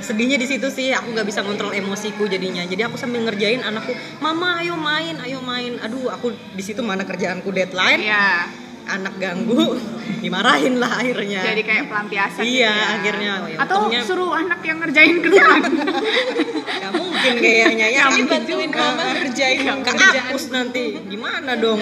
Sedihnya 0.01 0.40
di 0.40 0.48
situ 0.48 0.72
sih, 0.72 0.96
aku 0.96 1.12
nggak 1.12 1.29
bisa 1.29 1.44
kontrol 1.44 1.77
emosiku 1.77 2.24
jadinya. 2.24 2.64
Jadi 2.64 2.88
aku 2.88 2.96
sambil 2.96 3.20
ngerjain 3.20 3.61
anakku, 3.61 3.92
"Mama, 4.16 4.64
ayo 4.64 4.81
main, 4.81 5.20
ayo 5.20 5.44
main." 5.44 5.77
Aduh, 5.85 6.09
aku 6.09 6.33
di 6.57 6.62
situ 6.64 6.81
mana 6.81 7.05
kerjaanku 7.05 7.53
deadline, 7.53 8.01
iya 8.01 8.48
anak 8.88 9.14
ganggu, 9.16 9.77
dimarahin 10.22 10.77
lah 10.77 10.92
akhirnya. 10.96 11.40
jadi 11.44 11.62
kayak 11.62 11.85
pelampiasan 11.87 12.42
Iya, 12.42 12.48
gitu 12.48 12.64
ya. 12.64 12.87
akhirnya, 12.90 13.33
oh 13.37 13.46
ya, 13.46 13.57
atau 13.61 13.77
untungnya- 13.85 14.03
suruh 14.03 14.33
anak 14.33 14.61
yang 14.62 14.79
ngerjain 14.79 15.16
kerjaan 15.20 15.61
Gak 16.81 16.92
mungkin 16.94 17.33
kayaknya 17.37 17.87
ya. 17.88 18.03
Mungkin 18.09 18.27
bantuin 18.27 18.68
juga. 18.68 18.81
mama 18.81 19.05
ngerjain 19.18 19.59
Kehapus 19.79 20.44
nanti 20.48 20.83
gimana 21.05 21.53
dong 21.55 21.81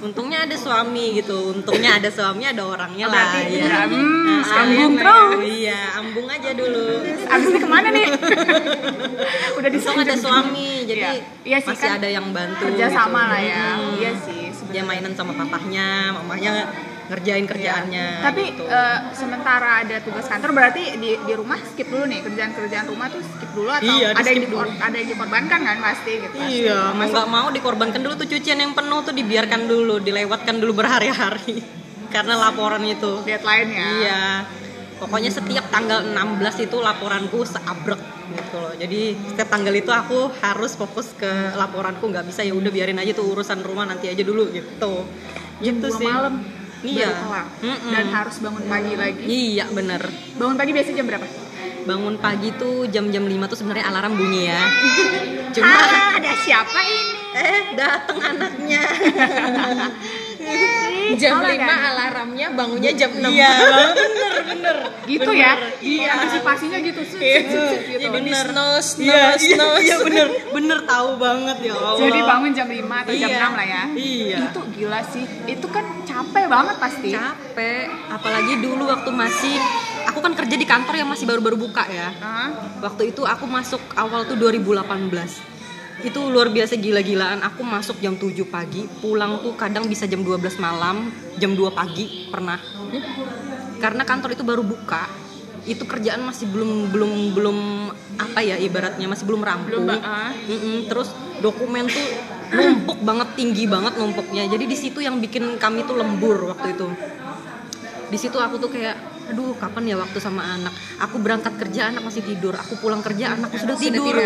untungnya 0.00 0.42
ada 0.42 0.56
suami 0.56 1.14
gitu 1.14 1.52
untungnya 1.52 1.96
ada 1.96 2.08
suami 2.08 2.42
ada 2.42 2.62
orangnya 2.64 3.06
lah 3.06 3.28
Berarti 3.30 3.54
ya 3.54 3.84
hmm, 3.86 4.40
Nah, 4.40 4.64
iya, 4.66 4.86
terus. 4.90 5.38
iya 5.46 5.80
ambung 5.94 6.26
aja 6.26 6.50
dulu 6.50 6.84
abis 7.04 7.46
ini 7.46 7.58
ke 7.58 7.68
mana 7.68 7.88
nih 7.90 8.06
udah 9.60 9.68
untung 9.70 9.98
ada 9.98 10.16
suami 10.16 10.68
jadi 10.84 10.98
Iya. 11.00 11.12
Iya 11.42 11.58
sih, 11.60 11.68
masih 11.70 11.86
kan 11.86 11.96
ada 11.96 12.08
yang 12.08 12.26
bantu 12.30 12.64
kerja 12.66 12.86
gitu. 12.86 12.96
sama 12.96 13.20
lah 13.26 13.40
ya 13.40 13.64
Hmm. 13.70 13.92
iya 13.96 14.12
sih 14.16 14.39
dia 14.70 14.82
mainan 14.82 15.12
sama 15.12 15.32
papahnya 15.32 15.88
mamahnya 16.12 16.52
ngerjain 17.06 17.42
kerjaannya 17.42 18.22
tapi 18.22 18.54
gitu. 18.54 18.64
eh, 18.64 18.98
sementara 19.12 19.82
ada 19.82 19.98
tugas 19.98 20.24
kantor 20.24 20.50
berarti 20.52 20.94
di 20.94 21.18
di 21.18 21.32
rumah 21.34 21.58
skip 21.60 21.90
dulu 21.90 22.06
nih 22.06 22.22
kerjaan-kerjaan 22.22 22.86
rumah 22.86 23.10
tuh 23.10 23.18
skip 23.20 23.50
dulu 23.50 23.66
atau 23.68 23.90
Iya, 23.90 24.14
ada 24.14 24.24
yang 24.24 24.42
dikor- 24.46 24.78
ada 24.78 24.94
yang 24.94 25.08
dikorbankan 25.10 25.60
kan 25.60 25.76
pasti 25.80 26.12
gitu 26.20 26.34
Iya, 26.38 26.94
mau 26.94 27.10
nggak 27.10 27.26
mau 27.28 27.48
dikorbankan 27.50 28.00
dulu 28.00 28.14
tuh 28.16 28.28
cucian 28.28 28.58
yang 28.58 28.72
penuh 28.72 29.02
tuh 29.02 29.10
dibiarkan 29.10 29.66
dulu, 29.66 29.98
dilewatkan 29.98 30.54
dulu 30.56 30.72
berhari-hari 30.76 31.58
karena 32.14 32.34
laporan 32.40 32.82
itu. 32.84 33.26
deadline 33.26 33.70
ya 33.70 33.88
Iya. 33.96 34.22
Pokoknya 35.00 35.32
setiap 35.32 35.64
tanggal 35.72 36.04
16 36.04 36.68
itu 36.68 36.76
laporanku 36.76 37.40
seabrek 37.42 37.96
gitu 38.30 38.56
loh. 38.60 38.76
Jadi 38.76 39.16
setiap 39.32 39.48
tanggal 39.48 39.72
itu 39.72 39.88
aku 39.88 40.28
harus 40.38 40.76
fokus 40.76 41.16
ke 41.16 41.56
laporanku, 41.56 42.04
nggak 42.04 42.28
bisa 42.28 42.44
ya 42.44 42.52
udah 42.52 42.68
biarin 42.68 43.00
aja 43.00 43.16
tuh 43.16 43.24
urusan 43.32 43.64
rumah 43.64 43.88
nanti 43.88 44.12
aja 44.12 44.20
dulu 44.20 44.52
gitu. 44.52 45.08
jam 45.60 45.76
Gitu 45.80 45.88
2 45.88 46.04
malam 46.04 46.34
Iya. 46.80 47.12
kelar. 47.12 47.46
Mm-mm. 47.60 47.92
dan 47.92 48.06
harus 48.08 48.40
bangun 48.40 48.64
pagi 48.64 48.96
lagi 48.96 49.20
Iya 49.28 49.68
bener. 49.68 50.00
bangun 50.40 50.56
pagi 50.56 50.72
biasanya 50.72 50.96
jam 50.96 51.06
berapa 51.12 51.26
Bangun 51.80 52.16
pagi 52.16 52.48
tuh 52.56 52.88
jam-jam 52.88 53.24
5 53.24 53.44
tuh 53.48 53.56
sebenarnya 53.56 53.88
alarm 53.88 54.12
bunyi 54.16 54.48
ya. 54.48 54.60
Cuma 55.56 55.68
ah, 55.68 56.16
ada 56.20 56.32
siapa 56.40 56.80
ini 56.80 57.12
eh 57.30 57.60
datang 57.72 58.18
anaknya. 58.20 58.82
jam 61.12 61.36
Oh, 61.36 61.42
5 61.42 61.58
kan? 61.58 61.78
alarmnya 61.90 62.46
bangunnya 62.50 62.92
jam 62.92 63.10
6 63.10 63.26
Iya, 63.26 63.50
bener 63.60 63.90
bener. 64.46 64.76
gitu 65.04 65.30
ya 65.32 65.52
iya 65.80 66.08
antisipasinya 66.16 66.78
gitu 66.80 67.00
sut, 67.02 67.18
sut, 67.18 67.44
gitu. 67.82 67.98
Iya 67.98 68.08
bener. 68.08 68.44
Snooze, 68.46 68.90
Iya, 68.96 69.34
snooze, 69.34 69.42
iya, 69.42 69.56
snooze. 69.58 69.82
iya 69.82 69.96
bener, 70.00 70.26
bener 70.50 70.78
tahu 70.84 71.10
banget 71.16 71.56
ya 71.62 71.74
Allah. 71.74 71.98
jadi 71.98 72.20
bangun 72.22 72.50
jam 72.52 72.68
5 72.68 72.78
atau 72.96 73.12
jam 73.12 73.28
Iya, 73.28 73.38
6 73.42 73.50
lah 73.52 73.66
ya 73.66 73.82
iya. 73.92 74.38
itu 74.46 74.60
gila 74.72 75.00
sih 75.04 75.24
itu 75.46 75.66
kan 75.66 75.84
capek 76.02 76.44
banget 76.46 76.76
pasti 76.78 77.10
capek, 77.10 77.84
apalagi 78.08 78.54
dulu 78.56 78.82
waktu 78.86 79.10
masih 79.10 79.54
aku 80.06 80.18
kan 80.18 80.32
kerja 80.34 80.54
di 80.54 80.64
kantor 80.64 80.94
yang 80.96 81.08
masih 81.08 81.22
baru-baru 81.24 81.56
buka 81.60 81.84
ya. 81.86 82.10
Hah? 82.16 82.48
Waktu 82.80 83.10
itu 83.10 83.22
aku 83.22 83.44
masuk 83.44 83.78
awal 83.94 84.24
tuh 84.24 84.34
2018. 84.34 85.59
Itu 86.00 86.32
luar 86.32 86.48
biasa 86.48 86.80
gila-gilaan. 86.80 87.44
Aku 87.44 87.60
masuk 87.60 88.00
jam 88.00 88.16
7 88.16 88.32
pagi, 88.48 88.88
pulang 89.00 89.40
tuh 89.44 89.54
kadang 89.54 89.84
bisa 89.86 90.08
jam 90.08 90.24
12 90.24 90.60
malam, 90.60 91.12
jam 91.36 91.52
2 91.52 91.70
pagi 91.72 92.28
pernah. 92.32 92.56
Karena 93.80 94.02
kantor 94.04 94.36
itu 94.36 94.44
baru 94.44 94.62
buka. 94.64 95.08
Itu 95.68 95.84
kerjaan 95.84 96.24
masih 96.24 96.48
belum 96.48 96.88
belum 96.88 97.12
belum 97.36 97.58
apa 98.16 98.40
ya 98.40 98.56
ibaratnya 98.56 99.06
masih 99.06 99.28
belum 99.28 99.44
rampung. 99.44 99.84
Belum, 99.84 100.00
ah. 100.00 100.32
Mm-mm, 100.32 100.88
terus 100.88 101.12
dokumen 101.44 101.84
tuh 101.88 102.08
numpuk 102.50 102.98
banget 103.06 103.28
tinggi 103.38 103.64
banget 103.70 103.94
numpuknya 103.96 104.50
jadi 104.50 104.64
di 104.66 104.76
situ 104.76 104.98
yang 104.98 105.22
bikin 105.22 105.56
kami 105.56 105.86
tuh 105.86 105.96
lembur 105.96 106.50
waktu 106.50 106.74
itu 106.74 106.86
di 108.10 108.18
situ 108.18 108.36
aku 108.36 108.58
tuh 108.58 108.70
kayak 108.74 108.98
aduh 109.30 109.54
kapan 109.54 109.94
ya 109.94 109.96
waktu 110.02 110.18
sama 110.18 110.42
anak 110.42 110.74
aku 110.98 111.22
berangkat 111.22 111.54
kerja 111.54 111.94
anak 111.94 112.02
masih 112.02 112.26
tidur 112.26 112.58
aku 112.58 112.74
pulang 112.82 112.98
kerja 113.00 113.38
anak 113.38 113.54
sudah 113.54 113.78
tidur 113.78 114.18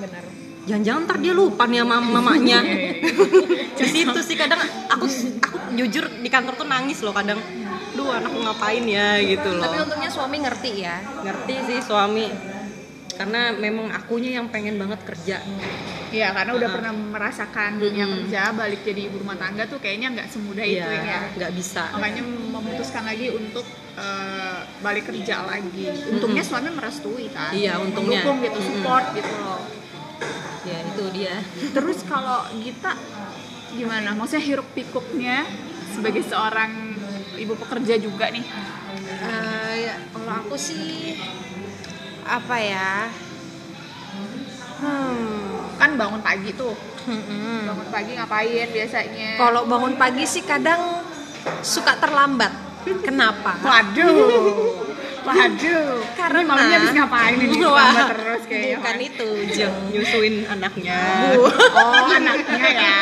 benar 0.00 0.24
jangan-jangan 0.66 1.00
ntar 1.06 1.18
dia 1.22 1.32
lupa 1.32 1.64
nih 1.70 1.80
sama 1.86 1.96
mamanya. 2.02 2.58
Di 3.78 3.86
situ 3.86 4.18
sih 4.20 4.36
kadang 4.36 4.60
aku 4.90 5.06
aku 5.38 5.56
jujur 5.78 6.04
di 6.20 6.28
kantor 6.28 6.58
tuh 6.58 6.66
nangis 6.66 7.00
loh 7.06 7.14
kadang. 7.14 7.38
Duh 7.96 8.12
anakku 8.12 8.38
ngapain 8.42 8.84
ya 8.84 9.22
gitu 9.22 9.56
loh. 9.56 9.64
Tapi 9.64 9.78
untungnya 9.86 10.10
suami 10.10 10.36
ngerti 10.42 10.70
ya. 10.82 10.96
Ngerti 11.22 11.54
sih 11.70 11.78
suami. 11.80 12.26
Karena 13.16 13.48
memang 13.56 13.88
akunya 13.96 14.36
yang 14.36 14.52
pengen 14.52 14.76
banget 14.76 15.00
kerja. 15.08 15.40
Iya, 16.12 16.36
karena 16.36 16.52
udah 16.52 16.68
pernah 16.68 16.92
merasakan 16.92 17.80
dunia 17.80 18.04
kerja, 18.04 18.52
balik 18.52 18.84
jadi 18.84 19.08
ibu 19.08 19.24
rumah 19.24 19.40
tangga 19.40 19.64
tuh 19.64 19.80
kayaknya 19.80 20.12
nggak 20.12 20.28
semudah 20.28 20.60
itu 20.60 20.84
Iya, 20.84 21.00
ya. 21.00 21.20
nggak 21.32 21.52
bisa. 21.56 21.96
Makanya 21.96 22.22
memutuskan 22.28 23.08
lagi 23.08 23.32
untuk 23.32 23.64
eh, 23.96 24.58
balik 24.84 25.08
kerja 25.08 25.48
lagi. 25.48 26.12
Untungnya 26.12 26.44
suami 26.44 26.68
merestui 26.68 27.32
kan. 27.32 27.56
Iya, 27.56 27.80
untungnya. 27.80 28.20
Mendukung 28.20 28.44
gitu, 28.44 28.58
support 28.60 29.16
gitu 29.16 29.32
loh. 29.40 29.64
Ya 30.66 30.78
itu 30.82 31.04
dia 31.14 31.36
Terus 31.70 32.02
kalau 32.04 32.42
Gita 32.58 32.92
gimana? 33.72 34.12
Maksudnya 34.16 34.44
hiruk 34.44 34.68
pikuknya 34.74 35.46
sebagai 35.94 36.26
seorang 36.26 36.96
ibu 37.36 37.52
pekerja 37.56 38.00
juga 38.00 38.32
nih. 38.32 38.44
Eh, 39.06 39.74
ya, 39.86 39.94
kalau 40.12 40.32
aku 40.44 40.56
sih 40.56 41.16
apa 42.26 42.56
ya 42.58 43.06
hmm, 44.82 45.78
Kan 45.78 45.94
bangun 45.94 46.20
pagi 46.24 46.50
tuh. 46.56 46.74
hmm. 47.06 47.70
Bangun 47.70 47.88
pagi 47.92 48.10
ngapain 48.18 48.68
biasanya? 48.72 49.30
kalau 49.38 49.62
bangun 49.68 49.94
pagi 49.94 50.24
sih 50.26 50.42
kadang 50.42 51.04
suka 51.62 51.94
terlambat 52.02 52.50
kenapa 53.04 53.54
Waduh. 53.62 54.85
Waduh. 55.26 55.98
Karena- 56.14 56.38
Ini 56.38 56.46
malamnya 56.46 56.76
habis 56.78 56.92
ngapain 56.92 57.34
ini? 57.36 57.58
Wah, 57.60 57.92
terus 58.08 58.42
kayaknya. 58.44 58.76
bukan 58.78 58.96
itu 59.00 59.28
jeng 59.50 59.74
nyusuin 59.90 60.34
anaknya 60.46 60.98
Oh, 61.36 62.06
anaknya 62.08 62.64
ya. 62.68 62.98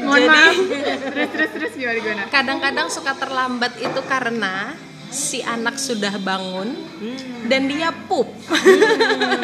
Mohon 0.00 0.20
Jadi- 0.20 0.28
maaf. 0.28 0.56
Terus 1.04 1.28
terus 1.30 1.50
terus 1.52 1.72
gimana 1.74 1.98
gimana? 1.98 2.22
kadang-kadang 2.28 2.86
suka 2.88 3.12
terlambat 3.14 3.72
itu 3.78 4.00
karena 4.04 4.74
si 5.14 5.38
anak 5.40 5.78
sudah 5.78 6.18
bangun 6.18 6.74
dan 7.46 7.70
dia 7.70 7.94
pup 8.10 8.26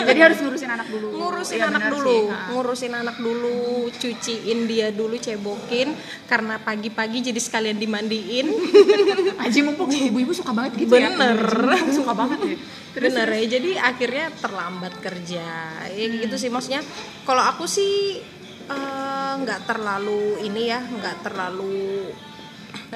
Jadi 0.01 0.19
harus 0.19 0.43
ngurusin 0.43 0.67
anak 0.67 0.89
dulu. 0.91 1.07
ngurusin 1.15 1.59
Iya, 1.61 1.67
anak 1.71 1.83
dulu 1.95 2.11
sih. 2.11 2.21
Ngurusin 2.51 2.93
anak 2.93 3.17
dulu 3.23 3.57
cuciin 3.95 4.59
dia 4.67 4.89
dulu 4.91 5.15
cebokin 5.15 5.95
karena 6.27 6.59
pagi-pagi 6.59 7.31
jadi 7.31 7.39
sekalian 7.39 7.79
dimandiin 7.79 8.51
Aji 9.47 9.61
mumpung 9.63 9.95
ibu-ibu 9.95 10.35
suka 10.35 10.51
banget 10.51 10.83
gitu 10.83 10.91
Bener. 10.99 11.39
ya. 11.39 11.79
Bener. 11.79 11.95
Suka 11.95 12.13
banget 12.13 12.39
ya. 12.43 12.57
Terus 12.91 13.15
bener 13.15 13.29
ya 13.31 13.45
jadi 13.47 13.71
akhirnya 13.79 14.27
terlambat 14.35 14.99
kerja 14.99 15.47
ya 15.87 16.07
gitu 16.11 16.35
sih 16.35 16.51
maksudnya 16.51 16.83
kalau 17.23 17.47
aku 17.47 17.63
sih 17.71 18.19
eh, 18.67 19.33
nggak 19.39 19.71
terlalu 19.71 20.43
ini 20.43 20.75
ya 20.75 20.83
nggak 20.83 21.23
terlalu 21.23 22.11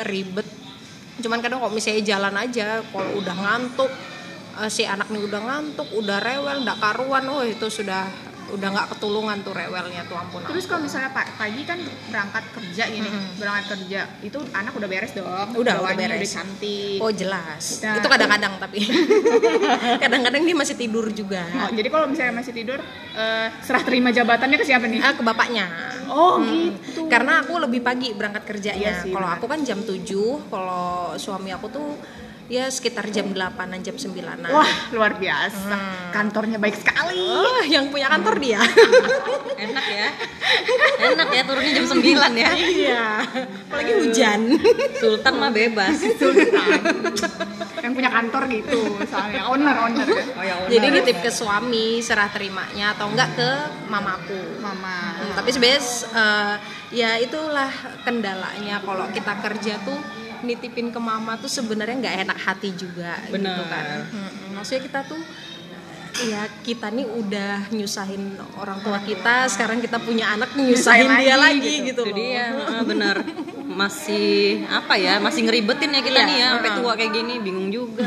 ribet 0.02 0.48
cuman 1.24 1.40
kadang 1.40 1.64
kalau 1.64 1.72
misalnya 1.72 2.04
jalan 2.04 2.36
aja 2.36 2.84
kalau 2.92 3.10
udah 3.16 3.32
ngantuk 3.32 3.88
eh, 4.60 4.68
si 4.68 4.84
anak 4.84 5.08
nih 5.08 5.24
udah 5.24 5.40
ngantuk 5.40 5.88
udah 5.96 6.20
rewel 6.20 6.60
nggak 6.60 6.76
karuan 6.76 7.24
oh 7.32 7.40
itu 7.40 7.64
sudah 7.72 8.04
udah 8.46 8.68
nggak 8.70 8.86
ketulungan 8.90 9.40
tuh 9.40 9.50
rewelnya 9.50 10.04
tuh 10.04 10.14
ampun 10.14 10.44
Terus 10.44 10.64
kalau 10.64 10.82
misalnya 10.82 11.10
pa- 11.10 11.26
pagi 11.34 11.62
kan 11.62 11.78
berangkat 12.06 12.44
kerja 12.50 12.84
gini, 12.86 13.04
Mm-mm. 13.04 13.36
berangkat 13.36 13.66
kerja 13.74 14.00
itu 14.20 14.38
anak 14.50 14.72
udah 14.72 14.84
beres 14.84 15.12
dong, 15.12 15.48
Udah, 15.54 15.80
udah 15.80 15.92
beres. 15.92 16.18
udah 16.18 16.30
cantik. 16.34 16.98
oh 16.98 17.10
jelas 17.10 17.64
Nah. 17.80 17.96
itu 17.96 18.06
kadang-kadang 18.06 18.52
tapi 18.58 18.78
kadang-kadang 20.02 20.42
dia 20.42 20.56
masih 20.56 20.76
tidur 20.76 21.06
juga 21.10 21.42
Oh, 21.56 21.70
jadi 21.70 21.88
kalau 21.88 22.06
misalnya 22.06 22.34
masih 22.34 22.52
tidur, 22.52 22.80
eh, 23.12 23.48
serah 23.58 23.82
terima 23.82 24.10
jabatannya 24.10 24.56
ke 24.56 24.64
siapa 24.64 24.84
nih? 24.84 25.00
ah, 25.00 25.12
ke 25.12 25.22
bapaknya 25.22 25.66
Oh 26.06 26.36
Hmm. 26.36 26.76
gitu. 26.76 27.08
Karena 27.08 27.40
aku 27.40 27.56
lebih 27.58 27.80
pagi 27.80 28.12
berangkat 28.12 28.44
kerjanya. 28.44 28.76
Iya 28.76 28.92
sih, 29.00 29.10
kalau 29.10 29.24
aku 29.26 29.46
kan 29.46 29.62
jam 29.62 29.80
7, 29.80 30.04
kalau 30.46 30.86
suami 31.14 31.48
aku 31.48 31.66
tuh 31.70 31.96
ya 32.46 32.68
sekitar 32.68 33.08
jam 33.08 33.32
8-an, 33.32 33.80
jam 33.80 33.94
9-an. 33.94 34.44
Wah 34.46 34.68
luar 34.90 35.16
biasa, 35.16 35.72
Hmm. 35.72 36.12
kantornya 36.12 36.60
baik 36.60 36.76
sekali. 36.76 37.16
Oh, 37.16 37.64
yang 37.64 37.88
punya 37.88 38.06
kantor 38.06 38.36
dia. 38.36 38.60
enak 39.64 39.86
ya 39.86 40.08
enak 41.04 41.28
ya 41.30 41.42
turunnya 41.42 41.72
jam 41.72 41.86
9 41.88 42.04
ya 42.34 42.50
Iya. 42.52 43.06
Apalagi 43.64 43.92
hujan. 43.96 44.40
Sultan 44.94 45.34
mah 45.34 45.50
bebas 45.50 45.96
Yang 47.80 47.92
punya 47.92 48.10
kantor 48.10 48.42
gitu, 48.48 48.80
misalnya 48.96 49.42
owner 49.44 49.76
owner 49.78 50.06
ya. 50.06 50.24
oh 50.32 50.44
ya 50.44 50.54
Jadi 50.70 50.86
nitip 50.90 51.18
ke 51.20 51.30
suami 51.30 52.00
serah 52.00 52.28
terimanya 52.28 52.92
atau 52.92 53.08
enggak 53.08 53.36
ke 53.36 53.50
mamaku. 53.88 54.40
Mama. 54.58 55.16
Hmm, 55.16 55.32
tapi 55.34 55.48
sebenarnya 55.48 55.80
eh, 56.12 56.54
ya 56.94 57.10
itulah 57.18 57.68
kendalanya 58.02 58.80
kalau 58.80 59.04
kita 59.10 59.32
kerja 59.38 59.76
tuh 59.80 59.96
nitipin 60.44 60.88
ke 60.88 61.00
mama 61.00 61.34
tuh 61.34 61.48
sebenarnya 61.48 61.96
nggak 61.98 62.16
enak 62.22 62.38
hati 62.38 62.70
juga 62.72 63.16
gitu 63.26 63.34
Benar. 63.34 63.64
kan. 63.66 63.98
Mm-mm. 64.06 64.54
Maksudnya 64.54 64.82
kita 64.84 65.00
tuh 65.04 65.20
ya 66.14 66.46
kita 66.62 66.94
nih 66.94 67.10
udah 67.10 67.74
nyusahin 67.74 68.22
orang 68.54 68.78
tua 68.80 69.02
kita, 69.02 69.50
sekarang 69.50 69.82
kita 69.82 69.98
punya 69.98 70.30
anak 70.30 70.54
nyusahin 70.54 71.10
Nyusahin 71.10 71.10
dia 71.18 71.34
lagi, 71.34 71.58
lagi 71.58 71.74
gitu. 71.74 71.86
gitu. 71.90 72.02
loh. 72.06 72.14
dia 72.14 72.44
heeh, 72.54 72.82
bener 72.86 73.16
masih 73.64 74.30
apa 74.70 74.94
ya 74.94 75.18
masih 75.18 75.42
ngeribetin 75.42 75.90
ya 75.90 76.00
kita 76.00 76.14
Iya, 76.14 76.28
nih 76.28 76.36
ya 76.38 76.46
sampai 76.54 76.70
tua 76.78 76.92
kayak 76.94 77.12
gini 77.12 77.34
bingung 77.42 77.68
juga 77.68 78.06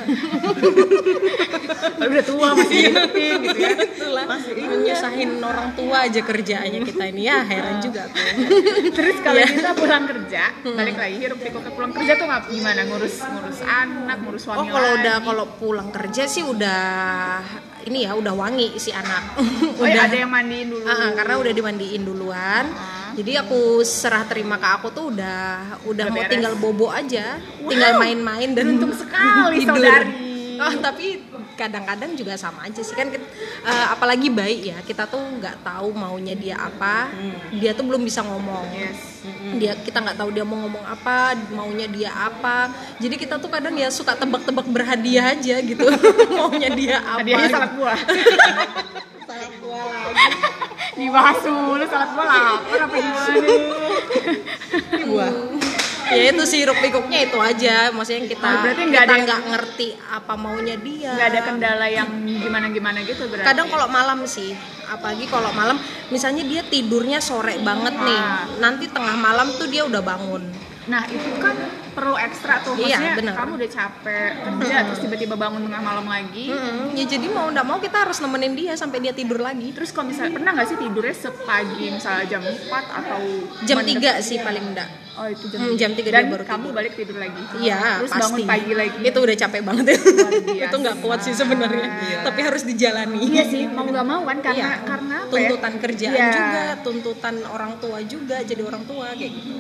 Tapi 1.97 2.07
udah 2.07 2.25
tua 2.25 2.47
masih 2.55 2.77
hidupin 2.87 3.37
gitu 3.43 3.59
ya. 3.59 3.75
Itulah, 4.23 4.79
nyusahin 4.79 5.31
orang 5.37 5.67
tua 5.73 5.97
aja 6.03 6.21
kerjaannya 6.21 6.79
kita 6.81 7.03
ini 7.07 7.21
ya 7.23 7.43
heran 7.43 7.77
juga 7.77 8.07
tuh. 8.07 8.23
Terus 8.97 9.17
kalau 9.19 9.41
kita 9.43 9.71
pulang 9.73 10.05
kerja, 10.05 10.43
balik 10.63 10.95
lagi 10.95 11.15
hirup 11.17 11.37
pikuk 11.37 11.61
ke 11.61 11.71
pulang 11.71 11.91
kerja 11.91 12.13
tuh 12.15 12.25
ngap 12.25 12.43
gimana 12.47 12.81
ngurus 12.85 13.15
ngurus 13.21 13.59
anak, 13.61 14.17
ngurus 14.23 14.41
suami 14.41 14.57
Oh 14.57 14.65
kalau 14.67 14.89
udah 14.95 15.15
kalau 15.19 15.45
pulang 15.57 15.89
kerja 15.91 16.23
sih 16.25 16.41
udah 16.41 16.81
ini 17.83 18.03
ya 18.03 18.11
udah 18.13 18.33
wangi 18.33 18.75
si 18.75 18.89
anak. 18.89 19.37
Oh 19.77 19.85
ya, 19.89 20.07
ada 20.07 20.17
yang 20.17 20.31
mandiin 20.31 20.67
dulu. 20.67 20.83
Ah, 20.83 21.11
karena 21.13 21.33
udah 21.37 21.53
dimandiin 21.53 22.03
duluan. 22.03 22.65
Ah. 22.73 22.95
Jadi 23.17 23.33
aku 23.33 23.81
serah 23.81 24.27
terima 24.27 24.55
ke 24.55 24.67
aku 24.67 24.87
tuh 24.91 25.09
udah 25.09 25.79
udah 25.83 26.05
Udah 26.05 26.05
mau 26.07 26.21
beres. 26.21 26.29
tinggal 26.29 26.53
bobo 26.53 26.93
aja, 26.93 27.41
tinggal 27.65 27.97
main-main 27.97 28.53
dan 28.53 28.77
Beruntung 28.77 28.93
sekali, 28.93 29.57
tidur. 29.63 29.73
saudari. 29.73 30.13
Oh, 30.57 30.73
tapi 30.81 31.21
kadang-kadang 31.57 32.13
juga 32.13 32.37
sama 32.37 32.69
aja 32.69 32.79
sih. 32.85 32.93
Kan 32.93 33.09
eh, 33.09 33.87
apalagi 33.89 34.29
bayi 34.29 34.69
ya 34.69 34.77
kita 34.85 35.09
tuh 35.09 35.19
nggak 35.19 35.65
tahu 35.65 35.89
maunya 35.97 36.37
dia 36.37 36.55
apa. 36.61 37.09
Dia 37.49 37.73
tuh 37.73 37.89
belum 37.89 38.05
bisa 38.05 38.21
ngomong. 38.21 38.69
Yes. 38.77 39.17
dia 39.59 39.75
kita 39.75 39.99
nggak 39.99 40.23
tahu 40.23 40.29
dia 40.31 40.47
mau 40.47 40.55
ngomong 40.55 40.85
apa 40.85 41.35
maunya 41.51 41.89
dia 41.89 42.13
apa. 42.13 42.71
Jadi 43.01 43.17
kita 43.17 43.41
tuh 43.41 43.49
kadang 43.49 43.73
ya 43.75 43.89
suka 43.89 44.13
tebak-tebak 44.13 44.69
berhadiah 44.69 45.33
aja 45.35 45.59
gitu. 45.59 45.83
Maunya 46.37 46.69
dia 46.71 47.01
apa. 47.01 47.25
Hadiahnya 47.25 47.49
salad 47.51 47.71
buah. 47.75 47.99
salad 49.27 49.53
buah 49.59 49.83
lagi. 49.89 50.25
Dibahas 50.95 51.37
dulu 51.43 51.83
buah 51.83 52.27
lapar 52.29 52.79
apa 52.87 52.95
gimana? 52.95 53.47
Buah 55.11 55.31
ya 56.09 56.23
itu 56.29 56.43
sih 56.43 56.61
pikuknya 56.63 57.19
itu 57.23 57.37
aja 57.37 57.89
maksudnya 57.89 58.23
kita 58.25 58.45
Oh, 58.45 58.59
berarti 58.61 58.81
nggak 58.85 59.03
ada 59.03 59.15
nggak 59.19 59.41
ngerti 59.47 59.87
apa 60.07 60.33
maunya 60.33 60.75
dia 60.77 61.11
Nggak 61.11 61.27
ada 61.27 61.41
kendala 61.43 61.85
yang 61.87 62.09
gimana-gimana 62.23 63.03
gitu 63.03 63.27
berarti. 63.27 63.43
kadang 63.43 63.67
kalau 63.67 63.87
malam 63.87 64.19
sih 64.23 64.55
apalagi 64.87 65.25
kalau 65.25 65.51
malam 65.51 65.75
misalnya 66.07 66.41
dia 66.41 66.63
tidurnya 66.63 67.19
sore 67.19 67.59
banget 67.59 67.93
nih 67.93 68.15
Ah. 68.17 68.47
nanti 68.57 68.87
tengah 68.87 69.15
malam 69.15 69.51
tuh 69.53 69.67
dia 69.67 69.83
udah 69.83 69.99
bangun 69.99 70.47
Nah 70.87 71.03
itu 71.05 71.29
kan 71.37 71.55
perlu 71.91 72.15
ekstra 72.15 72.61
tuh 72.61 72.73
Iya, 72.73 72.95
Maksudnya 72.95 73.13
benar. 73.17 73.33
kamu 73.35 73.51
udah 73.55 73.69
capek 73.69 74.29
kerja 74.39 74.75
Terus 74.85 74.99
tiba-tiba 74.99 75.35
bangun 75.35 75.61
tengah 75.61 75.81
malam 75.81 76.05
lagi 76.05 76.47
Mm-mm. 76.47 76.93
ya 76.93 77.03
jadi 77.05 77.27
mau 77.27 77.47
nggak 77.47 77.65
mau 77.65 77.77
kita 77.77 77.97
harus 77.99 78.17
nemenin 78.17 78.53
dia 78.53 78.73
sampai 78.73 78.97
dia 78.99 79.11
tidur 79.11 79.39
lagi 79.39 79.67
Terus 79.69 79.89
kalau 79.89 80.07
misalnya 80.07 80.31
pernah 80.33 80.51
nggak 80.53 80.67
sih 80.67 80.77
tidurnya 80.77 81.15
sepagi 81.17 81.85
misalnya 81.91 82.25
jam 82.27 82.41
4 82.41 82.55
atau 82.71 83.19
jam 83.63 83.77
mendek- 83.77 84.15
3 84.15 84.23
sih 84.23 84.37
paling 84.39 84.65
enggak 84.65 84.89
Oh 85.17 85.25
itu 85.25 85.49
jam 85.49 85.57
Hmm, 85.59 85.73
jam 85.75 85.91
tiga 85.91 86.09
Dan 86.11 86.23
dia 86.23 86.31
baru 86.31 86.45
kamu 86.45 86.61
tidur. 86.63 86.77
balik 86.77 86.93
tidur 86.93 87.17
lagi 87.17 87.41
Iya, 87.57 87.77
Terus 87.97 88.11
pasti. 88.11 88.21
bangun 88.21 88.41
pagi 88.45 88.71
lagi 88.71 88.97
Itu 89.01 89.17
udah 89.19 89.35
capek 89.35 89.61
banget 89.61 89.85
ya. 89.87 89.97
itu 90.69 90.75
nggak 90.77 90.97
kuat 90.99 91.19
sih 91.19 91.33
sebenarnya. 91.33 91.87
Tapi 92.21 92.39
harus 92.39 92.61
dijalani. 92.63 93.19
Iya 93.25 93.43
sih 93.43 93.65
mau 93.65 93.81
nggak 93.83 94.05
mau 94.05 94.21
kan 94.23 94.37
karena 94.39 94.61
Iya. 94.69 94.85
karena 94.85 95.17
ya? 95.17 95.25
tuntutan 95.27 95.73
kerjaan 95.75 96.13
Iya. 96.15 96.29
juga, 96.31 96.63
tuntutan 96.81 97.35
orang 97.43 97.73
tua 97.77 97.97
juga 98.03 98.37
jadi 98.41 98.61
orang 98.61 98.85
tua 98.85 99.09
kayak 99.11 99.31
gitu. 99.33 99.53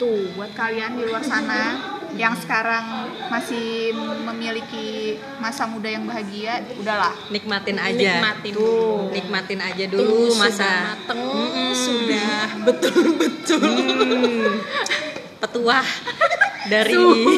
Tuh 0.00 0.32
buat 0.32 0.48
kalian 0.56 0.96
di 0.96 1.04
luar 1.04 1.20
sana 1.20 1.76
yang 2.16 2.32
sekarang 2.32 3.06
masih 3.28 3.92
memiliki 4.24 5.14
masa 5.36 5.68
muda 5.68 5.86
yang 5.86 6.08
bahagia, 6.08 6.64
udahlah 6.74 7.12
nikmatin 7.28 7.76
aja 7.78 8.18
Nikmatin 8.18 8.52
Tuh. 8.56 9.12
nikmatin 9.12 9.60
aja 9.60 9.84
Tuh, 9.86 10.00
dulu 10.00 10.32
sudah 10.32 10.40
masa 10.40 10.70
mateng, 10.96 11.22
sudah 11.76 12.34
betul-betul. 12.66 13.60
Hmm. 13.62 14.56
petuah 15.38 15.86
dari 16.72 16.92
Suhu. 16.96 17.30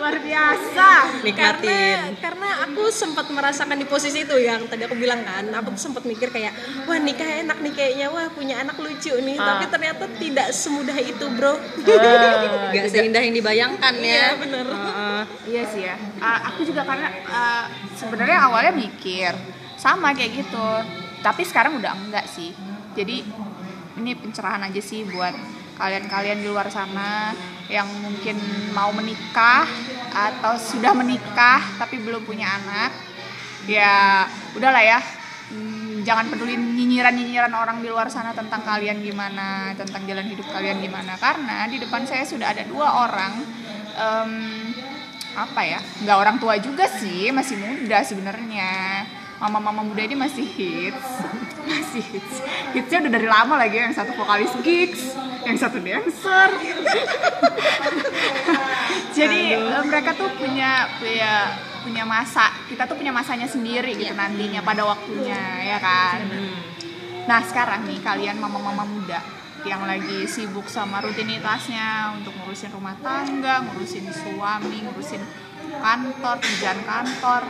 Luar 0.00 0.16
biasa 0.18 0.88
nikmatin 1.20 2.16
karena 2.16 2.16
karena 2.16 2.48
aku 2.64 2.88
sempat 2.88 3.28
merasakan 3.28 3.76
di 3.76 3.84
posisi 3.84 4.24
itu 4.24 4.32
yang 4.34 4.64
tadi 4.64 4.82
aku 4.82 4.96
bilang 4.96 5.20
kan 5.20 5.44
aku 5.52 5.76
tuh 5.76 5.82
sempat 5.86 6.02
mikir 6.02 6.28
kayak 6.28 6.56
wah 6.84 6.96
nikah 6.96 7.44
enak 7.44 7.60
nih 7.60 7.72
kayaknya 7.72 8.06
wah 8.08 8.26
punya 8.30 8.58
anak 8.58 8.76
lucu 8.76 9.12
nih 9.12 9.36
Ah. 9.36 9.46
tapi 9.54 9.64
ternyata 9.68 10.04
tidak 10.16 10.48
semudah 10.50 10.96
itu 10.96 11.24
bro 11.30 11.52
Ah, 11.52 12.70
Gak 12.72 12.86
seindah 12.88 13.20
yang 13.20 13.34
dibayangkan 13.34 13.94
ya 13.96 14.08
Iya, 14.10 14.28
bener. 14.36 14.64
Heeh. 14.64 15.22
Iya 15.46 15.62
sih 15.66 15.82
ya. 15.82 15.96
Uh, 16.16 16.40
aku 16.46 16.60
juga 16.62 16.82
karena 16.82 17.08
uh, 17.26 17.64
sebenarnya 17.92 18.38
awalnya 18.40 18.72
mikir 18.72 19.32
sama 19.74 20.12
kayak 20.12 20.44
gitu, 20.44 20.68
tapi 21.20 21.42
sekarang 21.42 21.76
udah 21.76 21.92
enggak 21.98 22.24
sih. 22.24 22.54
Jadi 22.92 23.26
ini 23.96 24.12
pencerahan 24.14 24.62
aja 24.62 24.78
sih 24.78 25.02
buat 25.04 25.34
kalian-kalian 25.76 26.40
di 26.40 26.48
luar 26.48 26.68
sana 26.68 27.32
yang 27.70 27.86
mungkin 28.02 28.36
mau 28.74 28.90
menikah 28.90 29.64
atau 30.10 30.58
sudah 30.58 30.90
menikah 30.90 31.62
tapi 31.78 32.02
belum 32.02 32.26
punya 32.26 32.50
anak. 32.60 32.90
Ya 33.70 34.26
udahlah 34.58 34.82
ya. 34.82 35.00
Hmm, 35.50 36.02
jangan 36.06 36.30
peduli 36.30 36.54
nyinyiran-nyinyiran 36.54 37.50
orang 37.54 37.82
di 37.82 37.90
luar 37.90 38.06
sana 38.10 38.30
tentang 38.30 38.62
kalian 38.62 39.02
gimana, 39.02 39.74
tentang 39.74 40.06
jalan 40.06 40.26
hidup 40.26 40.46
kalian 40.50 40.82
gimana. 40.82 41.14
Karena 41.18 41.66
di 41.70 41.78
depan 41.78 42.06
saya 42.06 42.26
sudah 42.26 42.50
ada 42.50 42.66
dua 42.66 43.06
orang 43.06 43.32
em, 43.94 44.32
apa 45.30 45.62
ya 45.62 45.78
nggak 46.02 46.18
orang 46.18 46.36
tua 46.42 46.58
juga 46.58 46.90
sih 46.90 47.30
masih 47.30 47.54
muda 47.54 48.02
sebenarnya 48.02 49.06
mama-mama 49.40 49.80
muda 49.80 50.04
ini 50.04 50.14
masih 50.14 50.44
hits. 50.44 51.08
Masih 51.64 52.04
hits. 52.04 52.34
Hitsnya 52.76 53.08
udah 53.08 53.12
dari 53.16 53.28
lama 53.28 53.54
lagi 53.56 53.80
yang 53.80 53.96
satu 53.96 54.12
vokalis 54.12 54.52
gigs 54.60 55.16
yang 55.48 55.56
satu 55.56 55.80
dancer. 55.80 56.50
Jadi 59.16 59.56
eh, 59.56 59.82
mereka 59.88 60.12
tuh 60.12 60.28
punya 60.36 60.84
punya 61.00 61.56
punya 61.80 62.04
masa 62.04 62.52
kita 62.68 62.84
tuh 62.84 63.00
punya 63.00 63.08
masanya 63.08 63.48
sendiri 63.48 63.96
gitu 63.96 64.12
nantinya 64.12 64.60
pada 64.60 64.84
waktunya 64.84 65.40
ya 65.64 65.80
kan? 65.80 66.28
Nah 67.24 67.40
sekarang 67.48 67.88
nih 67.88 68.04
kalian 68.04 68.36
mama-mama 68.36 68.84
muda 68.84 69.40
yang 69.64 69.84
lagi 69.84 70.24
sibuk 70.24 70.64
sama 70.68 71.04
rutinitasnya 71.04 72.16
untuk 72.16 72.32
ngurusin 72.40 72.72
rumah 72.72 72.96
tangga, 73.00 73.60
ngurusin 73.64 74.08
suami, 74.08 74.88
ngurusin 74.88 75.20
kantor, 75.80 76.36
kerjaan 76.40 76.80
kantor. 76.84 77.42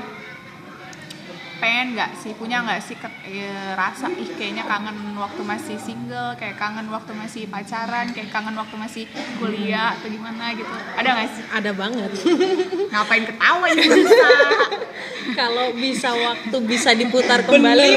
Pengen 1.60 1.92
nggak 1.92 2.10
sih, 2.16 2.32
punya 2.32 2.58
nggak 2.60 2.80
sih 2.80 2.96
ke- 2.96 3.20
eh, 3.22 3.44
rasa 3.74 4.08
ih 4.10 4.28
kayaknya 4.30 4.64
kangen 4.64 4.96
waktu 5.14 5.42
masih 5.42 5.76
single, 5.76 6.32
kayak 6.34 6.56
kangen 6.56 6.88
waktu 6.88 7.12
masih 7.12 7.44
pacaran, 7.46 8.08
kayak 8.10 8.28
kangen 8.28 8.56
waktu 8.56 8.74
masih 8.74 9.04
kuliah 9.36 9.92
atau 9.92 10.08
gimana 10.08 10.52
gitu. 10.52 10.68
Ada 10.94 11.08
nggak 11.10 11.28
sih? 11.30 11.44
ada 11.50 11.70
banget 11.72 12.10
Ngapain 12.92 13.24
ketawa 13.24 13.66
ini 13.68 13.82
bisa? 13.84 14.28
kalau 15.38 15.66
bisa 15.74 16.10
waktu 16.10 16.56
bisa 16.62 16.90
diputar 16.92 17.42
kembali 17.42 17.90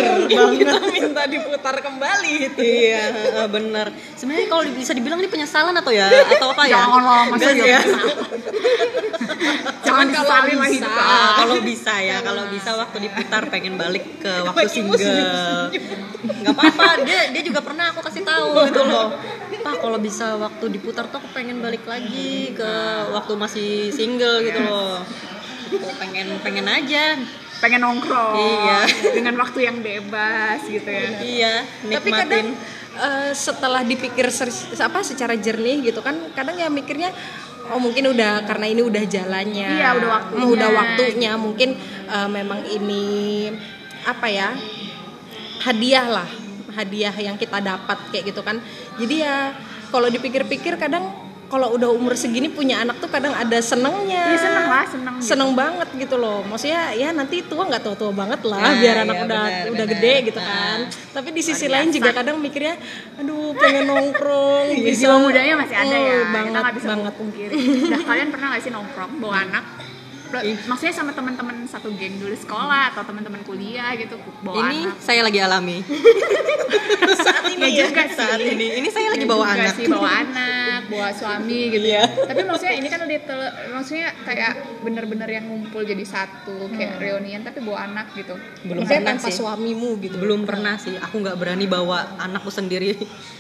kita 0.58 0.76
minta 0.94 1.24
diputar 1.26 1.76
kembali 1.80 2.32
itu 2.44 2.60
Iya, 2.60 3.04
bener. 3.48 3.88
Sebenarnya 4.14 4.48
kalau 4.48 4.64
bisa 4.70 4.92
dibilang 4.92 5.18
ini 5.18 5.30
penyesalan 5.30 5.72
atau 5.74 5.90
ya 5.90 6.10
atau 6.10 6.52
apa 6.52 6.64
ya? 6.66 6.76
Janganlah, 6.76 7.22
masa 7.28 7.48
Enggak 7.48 7.70
ya? 7.70 7.82
Jangan 9.84 10.08
kalau 10.10 10.34
bisa. 10.64 10.88
Ah, 10.88 11.32
kalau 11.38 11.58
bisa 11.60 11.94
ya, 12.00 12.18
kalau 12.20 12.44
bisa 12.48 12.70
waktu 12.74 12.98
diputar 13.02 13.44
pengen 13.48 13.76
balik 13.76 14.06
ke 14.18 14.34
waktu 14.44 14.68
single. 14.68 15.70
Nggak 16.24 16.54
apa-apa, 16.56 17.04
dia 17.04 17.30
dia 17.30 17.42
juga 17.44 17.60
pernah 17.60 17.92
aku 17.92 18.00
kasih 18.02 18.24
tahu 18.24 18.48
gitu 18.68 18.82
loh. 18.82 19.08
Pak, 19.60 19.76
kalau 19.80 20.00
bisa 20.00 20.36
waktu 20.36 20.66
diputar 20.70 21.08
tuh 21.08 21.20
aku 21.20 21.30
pengen 21.32 21.60
balik 21.60 21.84
lagi 21.84 22.52
ke 22.52 22.72
waktu 23.12 23.34
masih 23.36 23.70
single 23.90 24.40
gitu 24.42 24.60
loh. 24.60 25.04
Gitu, 25.68 25.88
pengen 25.98 26.28
pengen 26.40 26.68
aja. 26.68 27.18
pengen 27.60 27.80
nongkrong 27.80 28.36
Iya. 28.36 28.80
dengan 29.16 29.40
waktu 29.40 29.64
yang 29.64 29.80
bebas 29.80 30.68
gitu 30.68 30.84
ya 30.84 31.08
Iya, 31.24 31.54
tapi 31.96 32.12
kadang 32.12 32.52
nikmatin. 32.52 33.00
eh, 33.00 33.32
setelah 33.32 33.80
dipikir 33.82 34.28
apa 34.76 35.00
secara 35.00 35.32
jernih 35.34 35.80
gitu 35.80 36.04
kan 36.04 36.12
kadang 36.36 36.60
ya 36.60 36.68
mikirnya 36.68 37.16
oh 37.72 37.80
mungkin 37.80 38.12
udah 38.12 38.44
karena 38.44 38.66
ini 38.68 38.82
udah 38.84 39.04
jalannya. 39.08 39.70
Iya, 39.80 39.90
udah 39.96 40.10
waktunya. 40.10 40.46
Udah 40.50 40.70
waktunya. 40.76 41.32
Mungkin 41.40 41.70
eh, 42.12 42.30
memang 42.30 42.60
ini 42.68 43.06
apa 44.04 44.28
ya 44.28 44.50
hadiah 45.64 46.08
lah. 46.10 46.30
Hadiah 46.74 47.14
yang 47.22 47.38
kita 47.38 47.62
dapat 47.62 47.98
kayak 48.10 48.34
gitu 48.34 48.42
kan. 48.42 48.58
Jadi 48.98 49.24
ya 49.24 49.54
kalau 49.94 50.10
dipikir-pikir 50.10 50.76
kadang 50.82 51.23
kalau 51.54 51.70
udah 51.72 51.86
umur 51.88 52.18
segini 52.18 52.50
punya 52.50 52.82
anak 52.82 52.98
tuh 52.98 53.06
kadang 53.06 53.30
ada 53.30 53.62
senengnya. 53.62 54.26
Iya, 54.26 54.40
seneng 54.42 54.66
lah, 54.66 54.86
seneng 54.90 55.14
gitu. 55.16 55.28
seneng 55.30 55.50
banget 55.54 55.90
gitu 55.94 56.16
loh. 56.18 56.42
Maksudnya 56.42 56.90
ya 56.92 57.14
nanti 57.14 57.46
tua 57.46 57.64
nggak 57.64 57.80
tua 57.80 57.94
tua 57.94 58.10
banget 58.10 58.42
lah 58.42 58.58
Nah, 58.60 58.74
biar 58.76 58.96
anak 59.00 59.14
iya, 59.14 59.24
udah 59.24 59.42
benar, 59.46 59.62
udah 59.70 59.86
benar. 59.86 59.94
gede 59.94 60.14
gitu 60.26 60.40
Nah. 60.42 60.50
kan. 60.50 60.80
Tapi 61.14 61.30
di 61.30 61.42
sisi 61.42 61.66
Luar 61.66 61.74
lain 61.78 61.88
juga 61.92 62.10
kadang 62.12 62.36
mikirnya 62.38 62.74
aduh 63.16 63.54
pengen 63.54 63.86
nongkrong 63.86 64.66
bisa. 64.82 65.06
jiwa 65.06 65.16
mudanya 65.22 65.54
masih 65.56 65.78
ada 65.78 65.94
ya. 65.94 66.02
Oh, 66.10 66.18
kita 66.18 66.34
banget 66.34 66.52
nggak 66.58 66.74
bisa 66.74 66.88
banget. 66.90 67.14
pungkiri 67.14 67.54
nah 67.86 68.02
kalian 68.02 68.28
pernah 68.28 68.48
nggak 68.50 68.62
sih 68.62 68.72
nongkrong 68.72 69.12
bawa 69.22 69.36
anak 69.46 69.64
maksudnya 70.64 70.94
sama 70.94 71.12
teman-teman 71.12 71.64
satu 71.64 71.94
geng 71.94 72.18
dulu 72.18 72.34
sekolah 72.34 72.90
atau 72.90 73.04
teman-teman 73.04 73.42
kuliah 73.42 73.94
gitu 73.94 74.16
bawa 74.40 74.66
Ini 74.66 74.80
anak 74.84 74.98
saya 74.98 75.22
lagi 75.22 75.40
alami. 75.40 75.78
saat 77.24 77.44
ini 77.48 77.62
ya 77.62 77.70
ya 77.70 77.86
juga 77.88 78.04
Saat 78.10 78.38
sih 78.38 78.52
ini, 78.52 78.68
ini 78.76 78.88
saya 78.88 79.08
lagi 79.10 79.22
Ya 79.22 79.30
bawa 79.30 79.46
juga 79.46 79.56
anak. 79.60 79.76
sih 79.76 79.86
bawa 79.88 80.10
anak 80.20 80.80
bawa 80.86 81.08
suami 81.12 81.60
gitu 81.70 81.86
Iya. 81.86 82.04
tapi 82.24 82.42
maksudnya 82.44 82.74
ini 82.74 82.88
kan 82.88 83.00
udah 83.00 83.20
tele- 83.22 83.54
maksudnya 83.72 84.08
kayak 84.24 84.52
bener-bener 84.82 85.30
yang 85.30 85.46
ngumpul 85.46 85.82
jadi 85.82 86.04
satu 86.04 86.68
kayak 86.70 86.98
reunian 86.98 87.42
tapi 87.42 87.60
bawa 87.60 87.86
anak 87.86 88.12
gitu 88.14 88.36
Belum 88.64 88.84
Maksudnya 88.84 89.04
tanpa 89.10 89.28
sih. 89.28 89.38
suamimu 89.38 89.90
gitu 90.00 90.16
Belum 90.18 90.44
pernah 90.44 90.76
sih, 90.76 90.96
aku 90.96 91.16
nggak 91.18 91.36
berani 91.36 91.66
bawa 91.66 92.16
anakku 92.18 92.50
sendiri. 92.50 92.96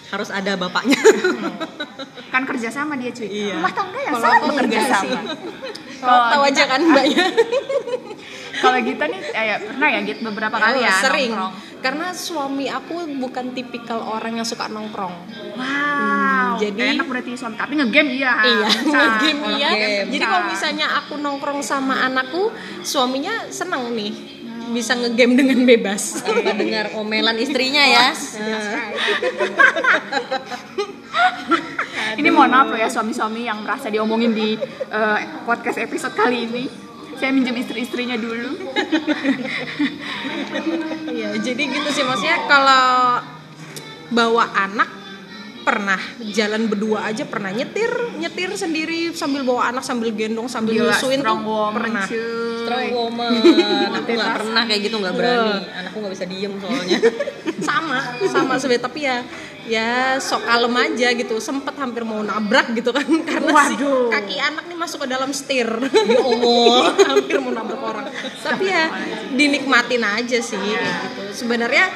Harus 0.05 0.29
ada 0.29 0.53
bapaknya. 0.53 0.99
kan 2.29 2.43
kerja 2.43 2.69
sama 2.69 2.93
dia 2.95 3.09
cuy 3.09 3.25
Iya. 3.25 3.55
rumah 3.55 3.71
tangga 3.71 3.99
yang 3.99 4.13
Kalau 4.13 4.29
bekerja 4.47 4.65
enggak 4.75 4.89
sama. 4.91 5.19
Kalau 5.95 6.19
tahu 6.29 6.43
aja 6.45 6.63
kan 6.67 6.81
mbaknya. 6.91 7.25
Kalau 8.53 8.79
kita 8.79 9.03
nih 9.11 9.19
eh, 9.34 9.45
ya, 9.49 9.55
pernah 9.59 9.88
ya 9.91 9.99
Git 10.07 10.19
beberapa 10.23 10.55
kali 10.55 10.79
ya 10.86 10.93
sering. 11.03 11.31
nongkrong. 11.36 11.71
karena 11.84 12.15
suami 12.15 12.71
aku 12.71 12.95
bukan 13.19 13.51
tipikal 13.51 13.99
orang 13.99 14.39
yang 14.39 14.47
suka 14.47 14.71
nongkrong. 14.71 15.11
Wow, 15.59 16.55
jadi- 16.55 16.95
enak 16.95 17.03
berarti 17.11 17.36
suami. 17.36 17.59
Tapi 17.59 17.75
ngegame 17.75 18.11
iya. 18.15 18.34
iya 18.39 18.67
ngegame 18.88 19.47
iya. 19.59 19.69
Jadi 20.07 20.23
kalau 20.23 20.47
misalnya 20.47 20.88
aku 21.03 21.19
nongkrong 21.19 21.59
sama 21.59 22.07
anakku 22.07 22.55
suaminya 22.88 23.51
seneng 23.51 23.91
nih 23.91 24.32
bisa 24.72 24.95
ngegame 24.95 25.36
dengan 25.36 25.66
bebas 25.68 26.24
Tanpa 26.24 26.55
dengar 26.55 26.95
omelan 26.95 27.36
istrinya 27.41 27.84
ya. 27.84 28.14
Ini 32.14 32.30
mohon 32.30 32.53
maaf 32.53 32.70
loh 32.70 32.78
ya 32.78 32.89
suami-suami 32.93 33.49
yang 33.49 33.66
merasa 33.66 33.89
diomongin 33.89 34.32
di 34.38 34.53
eh, 34.93 35.20
podcast 35.43 35.82
episode 35.82 36.14
kali 36.14 36.45
ini. 36.45 36.66
Saya 37.18 37.34
minjem 37.34 37.57
istri-istrinya 37.57 38.18
dulu. 38.18 38.53
Iya, 41.14 41.38
jadi 41.41 41.64
gitu 41.70 41.89
sih 41.93 42.05
maksudnya 42.05 42.45
kalau 42.49 43.22
bawa 44.14 44.45
anak 44.53 45.03
pernah 45.64 45.99
jalan 46.20 46.68
berdua 46.68 47.09
aja 47.09 47.24
pernah 47.24 47.49
nyetir 47.49 47.89
nyetir 48.20 48.51
sendiri 48.53 49.16
sambil 49.16 49.47
bawa 49.47 49.72
anak 49.72 49.84
sambil 49.88 50.11
gendong 50.11 50.51
sambil 50.51 50.76
Gila, 50.76 50.91
nyusuin 50.91 51.20
tuh 51.24 51.39
woman 51.39 51.74
pernah 51.80 52.05
cuy. 52.05 52.51
Strong 52.64 52.88
woman. 52.95 53.32
Aku 53.99 54.09
nggak 54.16 54.34
pernah 54.39 54.64
kayak 54.64 54.82
gitu, 54.88 54.95
nggak 54.95 55.16
berani. 55.20 55.55
Anakku 55.84 55.97
nggak 55.99 56.14
bisa 56.16 56.26
diem 56.32 56.53
soalnya. 56.64 56.99
sama 57.68 57.99
sama 58.28 58.53
sebenarnya 58.59 58.84
tapi 58.84 58.99
ya 59.07 59.18
ya 59.64 60.20
sok 60.20 60.43
kalem 60.43 60.76
aja 60.76 61.07
gitu 61.16 61.39
sempet 61.39 61.72
hampir 61.80 62.03
mau 62.03 62.20
nabrak 62.20 62.76
gitu 62.76 62.91
kan 62.91 63.07
karena 63.30 63.51
si 63.64 63.76
Waduh. 63.80 64.11
kaki 64.11 64.36
anak 64.36 64.64
nih 64.68 64.78
masuk 64.78 64.99
ke 65.03 65.07
dalam 65.07 65.32
setir 65.32 65.68
ya 65.88 66.20
Allah 66.20 66.91
hampir 67.16 67.39
mau 67.39 67.55
nabrak 67.55 67.80
orang 67.80 68.05
tapi 68.43 68.68
ya 68.68 68.91
dinikmatin 69.32 70.03
aja 70.03 70.39
sih 70.43 70.59
gitu 70.59 70.91
sebenarnya 71.32 71.88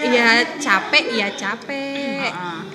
ya 0.00 0.48
capek 0.56 1.04
ya 1.12 1.28
capek 1.36 2.01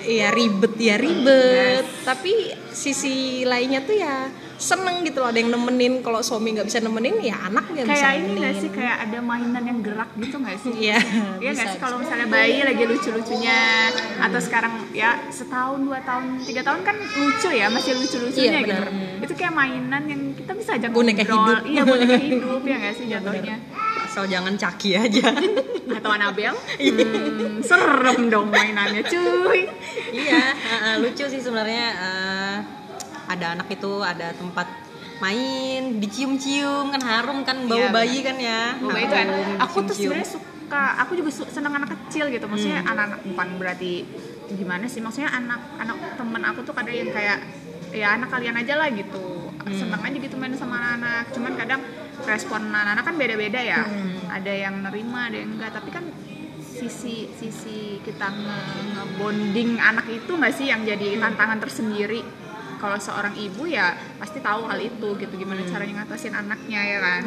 ya 0.00 0.28
ribet 0.30 0.74
ya 0.76 0.96
ribet 0.96 1.84
tapi 2.02 2.32
sisi 2.70 3.14
lainnya 3.42 3.82
tuh 3.82 3.94
ya 3.94 4.16
seneng 4.58 5.06
gitu 5.06 5.22
loh 5.22 5.30
ada 5.30 5.38
yang 5.38 5.54
nemenin 5.54 6.02
kalau 6.02 6.18
suami 6.18 6.50
nggak 6.50 6.66
bisa 6.66 6.82
nemenin 6.82 7.22
ya 7.22 7.46
anak 7.46 7.70
yang 7.70 7.86
bisa 7.86 8.10
Kayak 8.10 8.14
ini 8.18 8.30
nggak 8.34 8.54
sih 8.58 8.70
kayak 8.74 8.96
ada 9.06 9.18
mainan 9.22 9.62
yang 9.62 9.78
gerak 9.78 10.10
gitu 10.18 10.34
nggak 10.34 10.56
sih? 10.58 10.72
Iya, 10.74 10.98
Iya 11.38 11.50
nggak 11.54 11.68
sih 11.70 11.78
kalau 11.78 11.96
misalnya 12.02 12.26
bayi 12.26 12.66
lagi 12.66 12.82
lucu-lucunya 12.82 13.58
atau 14.18 14.40
sekarang 14.42 14.90
ya 14.90 15.30
setahun 15.30 15.78
dua 15.78 16.02
tahun 16.02 16.42
tiga 16.42 16.66
tahun 16.66 16.80
kan 16.82 16.96
lucu 16.98 17.48
ya 17.54 17.70
masih 17.70 18.02
lucu-lucunya 18.02 18.50
Iya, 18.50 18.66
gitu. 18.66 18.82
Itu 19.30 19.32
kayak 19.38 19.54
mainan 19.54 20.02
yang 20.10 20.22
kita 20.34 20.52
bisa 20.52 20.70
ajak 20.74 20.90
Boneka 20.90 21.22
ngobrol. 21.22 21.38
hidup. 21.54 21.62
Iya 21.62 21.82
boneka 21.84 22.16
hidup 22.18 22.62
ya 22.66 22.76
nggak 22.82 22.94
sih 22.98 23.04
jatuhnya. 23.06 23.56
Asal 24.18 24.34
jangan 24.34 24.58
caki 24.58 24.98
aja. 24.98 25.30
Atau 26.02 26.10
Anabel? 26.10 26.50
Hmm, 26.78 27.62
serem 27.62 28.26
dong 28.26 28.50
mainannya 28.50 29.06
cuy. 29.06 29.70
iya, 30.10 30.50
uh, 30.54 30.74
uh, 30.74 30.94
lucu 30.98 31.22
sih 31.30 31.38
sebenarnya. 31.38 31.86
uh, 31.94 32.56
ada 33.30 33.54
anak 33.54 33.70
itu 33.70 34.02
ada 34.02 34.34
tempat 34.34 34.66
main 35.22 36.02
dicium-cium 36.02 36.90
kan 36.90 37.02
harum 37.02 37.46
kan 37.46 37.62
bau 37.70 37.78
Iya, 37.78 37.94
bayi 37.94 38.18
kan 38.26 38.34
ya 38.42 38.74
itu 38.74 39.14
Harum, 39.14 39.38
enak. 39.38 39.58
Aku 39.70 39.76
tuh 39.86 39.94
sebenarnya 39.94 40.28
suka, 40.34 40.84
aku 41.02 41.12
juga 41.14 41.30
seneng 41.30 41.78
anak 41.78 41.90
kecil 41.94 42.26
gitu. 42.34 42.46
Maksudnya 42.50 42.82
Hmm. 42.82 42.90
anak-anak 42.94 43.20
bukan 43.22 43.48
berarti 43.62 43.92
gimana 44.50 44.84
sih? 44.90 44.98
Maksudnya 44.98 45.30
anak 45.30 45.62
anak 45.78 45.96
temen 46.18 46.42
aku 46.42 46.66
tuh 46.66 46.74
kadang 46.74 46.94
yang 46.94 47.10
kayak 47.14 47.38
ya 47.94 48.18
anak 48.18 48.34
kalian 48.34 48.58
aja 48.58 48.74
lah 48.74 48.90
gitu. 48.90 49.47
Hmm. 49.68 49.78
Seneng 49.78 50.00
aja 50.00 50.16
gitu 50.16 50.34
main 50.34 50.54
sama 50.54 50.76
anak-anak. 50.76 51.24
Cuman 51.30 51.52
kadang 51.54 51.80
respon 52.22 52.60
anak-anak 52.66 53.04
kan 53.04 53.14
beda-beda 53.14 53.60
ya. 53.60 53.82
Hmm. 53.82 54.28
Ada 54.28 54.52
yang 54.58 54.74
nerima, 54.80 55.28
ada 55.28 55.36
yang 55.36 55.50
enggak. 55.52 55.72
Tapi 55.72 55.90
kan 55.90 56.04
sisi 56.70 57.26
sisi 57.32 57.78
kita 58.00 58.28
nge- 58.28 58.66
nge-bonding 58.92 59.76
anak 59.78 60.06
itu 60.08 60.30
nggak 60.30 60.52
sih 60.52 60.66
yang 60.66 60.82
jadi 60.82 61.18
tantangan 61.18 61.58
tersendiri 61.58 62.22
kalau 62.78 62.94
seorang 62.96 63.34
ibu 63.34 63.66
ya 63.66 63.90
pasti 64.14 64.38
tahu 64.38 64.62
hal 64.62 64.78
itu 64.78 65.08
gitu 65.16 65.34
gimana 65.34 65.58
Hmm. 65.58 65.66
caranya 65.68 65.94
ngatasin 65.98 66.30
anaknya 66.32 66.78
ya 66.78 66.98
kan 67.00 67.22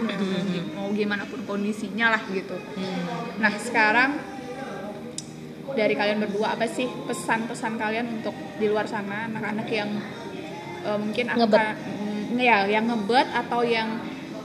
mau 0.72 0.88
gimana 0.90 1.28
pun 1.28 1.44
kondisinya 1.44 2.16
lah 2.16 2.24
gitu 2.26 2.56
Hmm. 2.56 3.04
nah 3.38 3.52
sekarang 3.52 4.16
dari 5.72 5.94
kalian 5.94 6.20
berdua 6.22 6.56
apa 6.56 6.68
sih 6.68 6.88
pesan-pesan 7.04 7.76
kalian 7.76 8.08
untuk 8.14 8.32
di 8.56 8.68
luar 8.68 8.88
sana 8.88 9.28
anak-anak 9.28 9.68
yang 9.70 9.92
eh, 10.82 10.98
mungkin 10.98 11.26
akan 11.28 11.40
Ngebet. 11.42 11.76
Mm, 12.32 12.40
ya 12.40 12.58
yang 12.66 12.88
ngebet 12.88 13.28
atau 13.30 13.62
yang 13.62 14.00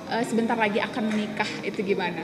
eh, 0.07 0.23
sebentar 0.23 0.55
lagi 0.55 0.79
akan 0.79 1.03
menikah 1.09 1.49
itu 1.63 1.81
gimana? 1.81 2.23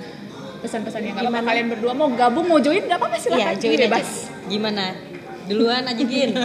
Pesan-pesan 0.62 1.02
yang 1.02 1.16
apa 1.18 1.42
kalian 1.42 1.66
berdua 1.70 1.90
mau 1.90 2.06
gabung 2.10 2.46
mau 2.46 2.58
join 2.58 2.82
nggak 2.82 2.98
apa-apa 2.98 3.16
silakan. 3.18 3.40
Iya, 3.40 3.50
join 3.58 3.72
Ini 3.72 3.78
aja. 3.78 3.84
bebas 3.88 4.08
gimana? 4.46 4.84
Duluan 5.42 5.82
aja 5.86 6.02
gin. 6.02 6.30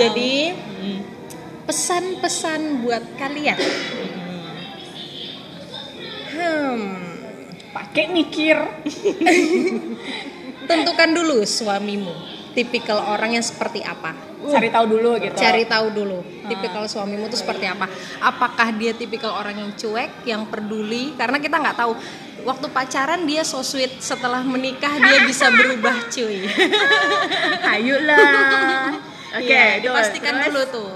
Jadi 0.00 0.34
Hmm. 0.80 1.04
pesan-pesan 1.62 2.80
buat 2.80 3.04
kalian. 3.14 3.54
Hmm, 6.30 6.80
pakai 7.70 8.08
mikir. 8.08 8.56
Tentukan 10.70 11.10
dulu 11.12 11.44
suamimu. 11.44 12.39
Tipikal 12.50 12.98
orang 13.14 13.38
yang 13.38 13.44
seperti 13.44 13.80
apa? 13.86 14.30
cari 14.40 14.72
tahu 14.72 14.84
dulu 14.88 15.20
gitu 15.20 15.36
Cari 15.36 15.68
tahu 15.68 15.86
dulu 15.92 16.18
tipikal 16.48 16.84
suamimu 16.88 17.28
itu 17.28 17.36
seperti 17.38 17.68
apa. 17.68 17.86
Apakah 18.18 18.72
dia 18.74 18.96
tipikal 18.96 19.36
orang 19.36 19.60
yang 19.60 19.70
cuek, 19.76 20.24
yang 20.26 20.42
peduli? 20.48 21.14
Karena 21.14 21.36
kita 21.38 21.60
nggak 21.60 21.76
tahu. 21.76 21.92
Waktu 22.40 22.66
pacaran 22.72 23.28
dia 23.28 23.44
so 23.44 23.60
sweet, 23.60 24.00
setelah 24.00 24.40
menikah 24.40 24.96
dia 24.96 25.28
bisa 25.28 25.52
berubah 25.52 26.08
cuy. 26.08 26.48
ayo 27.76 27.96
lah 28.08 28.96
oke 29.36 29.44
Iya, 29.44 29.78
terus, 29.78 29.84
dipastikan 29.84 30.34
terus. 30.40 30.46
dulu 30.48 30.62
tuh. 30.72 30.94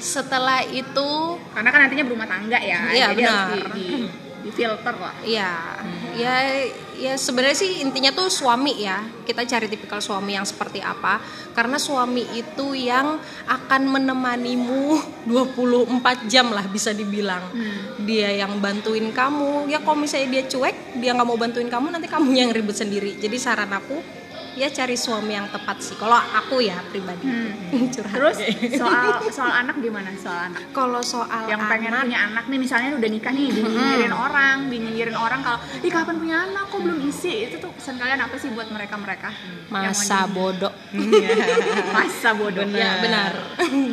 Setelah 0.00 0.64
itu 0.64 1.08
karena 1.52 1.68
kan 1.72 1.78
nantinya 1.88 2.04
berumah 2.04 2.28
tangga 2.28 2.58
ya 2.60 2.80
Iya, 2.92 3.06
jadi 3.12 3.22
harus 3.24 3.40
benar. 3.48 3.52
di, 3.52 3.60
di, 3.76 3.86
di 4.44 4.50
filter 4.52 4.94
lah 4.96 5.14
Iya, 5.24 5.52
ya, 6.16 6.34
ya 6.96 7.14
sebenarnya 7.14 7.56
sih 7.56 7.70
intinya 7.84 8.10
tuh 8.12 8.32
suami 8.32 8.82
ya. 8.82 9.04
Kita 9.24 9.44
cari 9.44 9.66
tipikal 9.68 10.00
suami 10.00 10.34
yang 10.34 10.44
seperti 10.48 10.80
apa? 10.80 11.20
Karena 11.52 11.76
suami 11.76 12.24
itu 12.36 12.72
yang 12.72 13.20
akan 13.46 13.82
menemanimu 13.86 14.96
24 15.30 16.26
jam 16.26 16.50
lah 16.50 16.64
bisa 16.66 16.90
dibilang. 16.96 17.42
Dia 18.02 18.32
yang 18.32 18.58
bantuin 18.58 19.12
kamu. 19.12 19.70
Ya 19.70 19.80
kalau 19.80 20.00
misalnya 20.00 20.40
dia 20.40 20.42
cuek, 20.48 20.98
dia 20.98 21.12
nggak 21.12 21.28
mau 21.28 21.38
bantuin 21.38 21.68
kamu, 21.68 21.92
nanti 21.92 22.08
kamu 22.08 22.28
yang 22.32 22.50
ribet 22.50 22.76
sendiri. 22.76 23.16
Jadi 23.16 23.36
saran 23.38 23.72
aku 23.72 24.25
ya 24.56 24.68
cari 24.72 24.96
suami 24.96 25.36
yang 25.36 25.46
tepat 25.52 25.78
sih. 25.84 25.94
Kalau 26.00 26.16
aku 26.16 26.64
ya 26.64 26.80
pribadi. 26.90 27.28
Curhat. 27.94 28.14
terus 28.14 28.36
soal 28.78 29.20
soal 29.36 29.52
anak 29.52 29.76
gimana 29.82 30.14
soal 30.16 30.50
anak 30.50 30.62
kalau 30.70 31.02
soal 31.02 31.44
yang 31.50 31.60
pengen 31.66 31.92
anak, 31.92 32.08
punya 32.08 32.20
anak 32.30 32.44
nih 32.46 32.58
misalnya 32.62 32.88
udah 32.94 33.10
nikah 33.10 33.32
nih 33.34 33.48
dinyinyirin 33.52 34.14
orang 34.14 34.56
dinyinyirin 34.70 35.18
orang 35.18 35.40
kalau 35.42 35.58
ih 35.82 35.90
kapan 35.90 36.16
punya 36.16 36.36
anak 36.46 36.64
kok 36.70 36.80
belum 36.80 36.98
isi 37.04 37.50
itu 37.50 37.56
tuh 37.58 37.70
pesan 37.74 37.98
kalian 37.98 38.20
apa 38.22 38.36
sih 38.38 38.50
buat 38.54 38.68
mereka 38.70 38.94
mereka 38.96 39.28
masa 39.74 40.30
bodoh. 40.30 40.72
masa 41.90 42.30
bodoh 42.32 42.64
Ya 42.76 43.00
benar. 43.02 43.32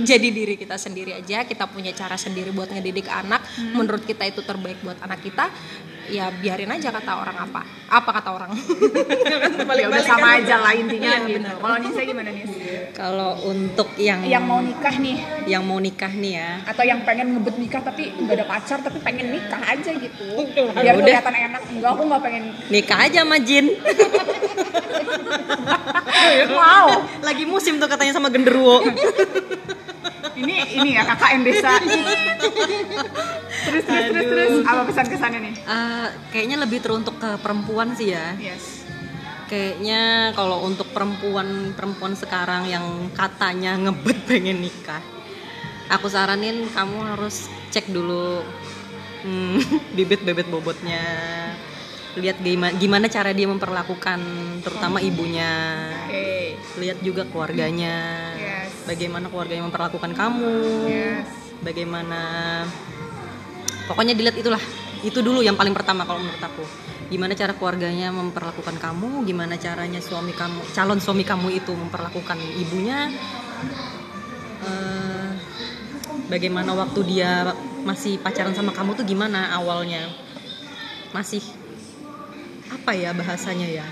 Jadi 0.03 0.28
diri 0.30 0.55
kita 0.59 0.76
sendiri 0.76 1.16
aja, 1.16 1.47
kita 1.47 1.66
punya 1.72 1.95
cara 1.95 2.20
sendiri 2.20 2.51
buat 2.51 2.70
ngedidik 2.70 3.07
anak. 3.07 3.41
Menurut 3.74 4.03
kita 4.03 4.28
itu 4.28 4.43
terbaik 4.43 4.84
buat 4.84 4.99
anak 5.01 5.24
kita. 5.24 5.49
Ya 6.11 6.27
biarin 6.31 6.71
aja 6.71 6.89
kata 6.91 7.11
orang 7.15 7.37
apa. 7.47 7.61
Apa 7.87 8.09
kata 8.19 8.29
orang? 8.35 8.51
ya 9.79 9.87
udah 9.87 10.03
sama 10.03 10.39
aja 10.39 10.55
lah 10.59 10.73
intinya 10.75 11.23
Iya, 11.23 11.39
gitu. 11.39 11.51
kalau 11.59 11.77
Nisa 11.79 12.01
gimana 12.03 12.29
nih 12.31 12.43
kalau 12.93 13.31
untuk 13.49 13.89
yang 13.97 14.21
yang 14.27 14.43
mau 14.45 14.61
nikah 14.61 14.95
nih. 14.99 15.17
Yang 15.49 15.63
mau 15.65 15.79
nikah 15.81 16.11
nih 16.13 16.33
ya. 16.37 16.49
Atau 16.67 16.83
yang 16.85 17.01
pengen 17.03 17.37
ngebet 17.37 17.55
nikah 17.57 17.81
tapi 17.81 18.13
nggak 18.13 18.35
ada 18.37 18.45
pacar 18.45 18.77
tapi 18.81 18.97
pengen 19.01 19.33
nikah 19.33 19.61
aja 19.63 19.91
gitu. 19.95 20.27
Biar 20.53 20.95
Udah. 20.95 21.03
kelihatan 21.03 21.33
enak. 21.33 21.61
Enggak 21.73 21.91
aku 21.95 22.03
nggak 22.05 22.21
pengen. 22.21 22.43
Nikah 22.69 22.99
aja 23.09 23.19
sama 23.25 23.37
Jin. 23.41 23.65
Wow. 26.53 27.03
Lagi 27.19 27.43
musim 27.43 27.77
tuh 27.81 27.89
katanya 27.89 28.15
sama 28.15 28.31
genderuwo 28.31 28.79
ini 30.38 30.55
ini 30.79 30.89
ya 30.97 31.03
KKN 31.05 31.41
desa. 31.45 31.71
Terus 33.63 33.84
terus 33.88 34.05
terus 34.11 34.27
terus. 34.27 34.51
Apa 34.67 34.81
pesan 34.84 35.07
kesannya 35.07 35.39
nih? 35.39 35.53
Eh, 35.55 36.07
kayaknya 36.36 36.57
lebih 36.67 36.84
teruntuk 36.84 37.15
ke 37.15 37.39
perempuan 37.39 37.95
sih 37.95 38.11
ya. 38.11 38.36
Yes. 38.36 38.84
Kayaknya 39.47 40.34
kalau 40.36 40.67
untuk 40.67 40.91
perempuan 40.91 41.71
perempuan 41.71 42.13
sekarang 42.13 42.67
yang 42.67 43.07
katanya 43.15 43.79
ngebet 43.79 44.19
pengen 44.27 44.59
nikah 44.59 44.99
aku 45.93 46.07
saranin 46.07 46.65
kamu 46.71 47.15
harus 47.15 47.51
cek 47.69 47.91
dulu 47.93 48.41
hmm, 49.25 49.59
bibit 49.97 50.25
bebet 50.25 50.47
bobotnya 50.47 51.01
lihat 52.14 52.38
gimana 52.45 52.74
gimana 52.78 53.05
cara 53.09 53.34
dia 53.34 53.49
memperlakukan 53.49 54.20
terutama 54.61 55.01
ibunya. 55.01 55.89
Oke. 56.05 56.57
Lihat 56.82 56.97
juga 57.01 57.26
keluarganya. 57.30 57.95
Yes. 58.38 58.53
bagaimana 58.84 59.32
keluarganya 59.32 59.64
memperlakukan 59.66 60.11
kamu. 60.14 60.55
Yes. 60.91 61.28
Bagaimana 61.64 62.22
pokoknya 63.89 64.14
dilihat 64.14 64.38
itulah. 64.38 64.61
Itu 65.03 65.20
dulu 65.20 65.43
yang 65.43 65.59
paling 65.59 65.76
pertama 65.76 66.07
kalau 66.07 66.24
menurut 66.24 66.39
aku. 66.39 66.64
Gimana 67.11 67.36
cara 67.36 67.53
keluarganya 67.57 68.09
memperlakukan 68.16 68.80
kamu 68.80 69.28
gimana 69.28 69.59
caranya 69.59 69.99
suami 69.99 70.32
kamu 70.32 70.64
calon 70.72 70.99
suami 71.03 71.28
kamu 71.28 71.59
itu 71.59 71.72
memperlakukan 71.76 72.39
ibunya. 72.61 73.11
Eh, 74.64 75.30
bagaimana 76.32 76.72
waktu 76.72 76.99
dia 77.03 77.51
masih 77.84 78.16
pacaran 78.24 78.55
sama 78.55 78.72
kamu 78.72 78.95
tuh 78.95 79.05
gimana 79.05 79.51
awalnya? 79.59 80.07
Masih 81.11 81.43
apa 82.74 82.91
ya 82.91 83.13
bahasanya 83.13 83.67
ya? 83.69 83.86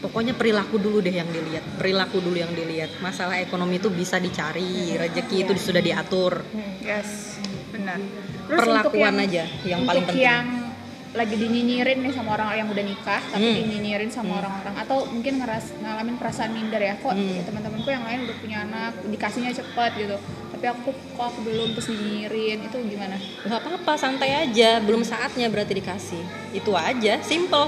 Pokoknya 0.00 0.32
perilaku 0.32 0.80
dulu 0.80 1.00
deh 1.00 1.12
yang 1.12 1.28
dilihat. 1.28 1.64
Perilaku 1.76 2.20
dulu 2.20 2.32
yang 2.34 2.48
dilihat. 2.50 2.88
Masalah 2.98 3.36
ekonomi 3.36 3.76
itu 3.76 3.92
bisa 3.92 4.16
dicari 4.16 4.96
rezeki 4.96 5.44
itu 5.44 5.52
sudah 5.56 5.80
diatur. 5.80 6.40
Yes 6.80 7.36
benar. 7.70 8.00
Terus 8.48 8.60
Perlakuan 8.60 9.14
yang, 9.14 9.26
aja 9.28 9.44
yang 9.62 9.80
paling 9.84 10.04
penting. 10.04 10.24
yang 10.24 10.46
lagi 11.10 11.34
dinyinyirin 11.34 12.06
nih 12.06 12.12
sama 12.14 12.38
orang 12.38 12.54
yang 12.54 12.68
udah 12.70 12.84
nikah 12.86 13.18
tapi 13.28 13.42
Hmm. 13.42 13.58
dinyinyirin 13.60 14.10
sama 14.14 14.38
orang-orang 14.38 14.78
atau 14.78 15.10
mungkin 15.10 15.42
ngeras 15.42 15.74
ngalamin 15.76 16.14
perasaan 16.14 16.54
minder 16.54 16.78
ya 16.78 16.94
kok 16.96 17.10
Hmm. 17.10 17.34
ya 17.34 17.42
teman-temanku 17.42 17.90
yang 17.90 18.06
lain 18.06 18.30
udah 18.30 18.36
punya 18.38 18.58
anak 18.62 18.92
dikasihnya 19.04 19.50
cepet 19.50 19.90
gitu 19.98 20.16
tapi 20.60 20.76
aku 20.76 20.92
kok 21.16 21.24
aku 21.24 21.40
belum 21.40 21.72
terus 21.72 21.88
dinyinyirin 21.88 22.68
itu 22.68 22.76
gimana? 22.84 23.16
Nggak 23.48 23.60
apa-apa 23.64 23.96
santai 23.96 24.44
aja 24.44 24.76
belum 24.84 25.00
saatnya 25.00 25.48
berarti 25.48 25.72
dikasih. 25.72 26.20
Itu 26.52 26.76
aja 26.76 27.16
simple. 27.24 27.64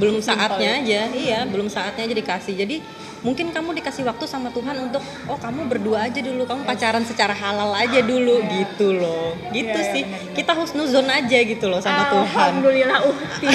Belum 0.00 0.16
saatnya 0.24 0.80
aja 0.80 1.12
iya 1.12 1.44
belum 1.44 1.68
saatnya 1.68 2.08
aja 2.08 2.16
dikasih. 2.16 2.56
Jadi 2.56 2.80
mungkin 3.20 3.52
kamu 3.52 3.76
dikasih 3.76 4.08
waktu 4.08 4.24
sama 4.24 4.48
Tuhan 4.48 4.80
untuk 4.80 5.04
oh 5.28 5.36
kamu 5.36 5.68
berdua 5.68 6.08
aja 6.08 6.24
dulu 6.24 6.48
kamu 6.48 6.64
pacaran 6.64 7.04
secara 7.04 7.36
halal 7.36 7.68
aja 7.76 8.00
dulu 8.00 8.40
gitu 8.48 8.96
loh. 8.96 9.36
Gitu 9.52 9.68
Iya, 9.68 9.84
iya, 9.84 9.92
sih. 9.92 10.02
benar-benar. 10.08 10.32
kita 10.32 10.52
husnuzon 10.56 11.08
aja 11.12 11.38
gitu 11.44 11.68
loh 11.68 11.84
sama 11.84 12.16
Tuhan. 12.16 12.32
Alhamdulillah 12.32 13.00
uhti 13.12 13.48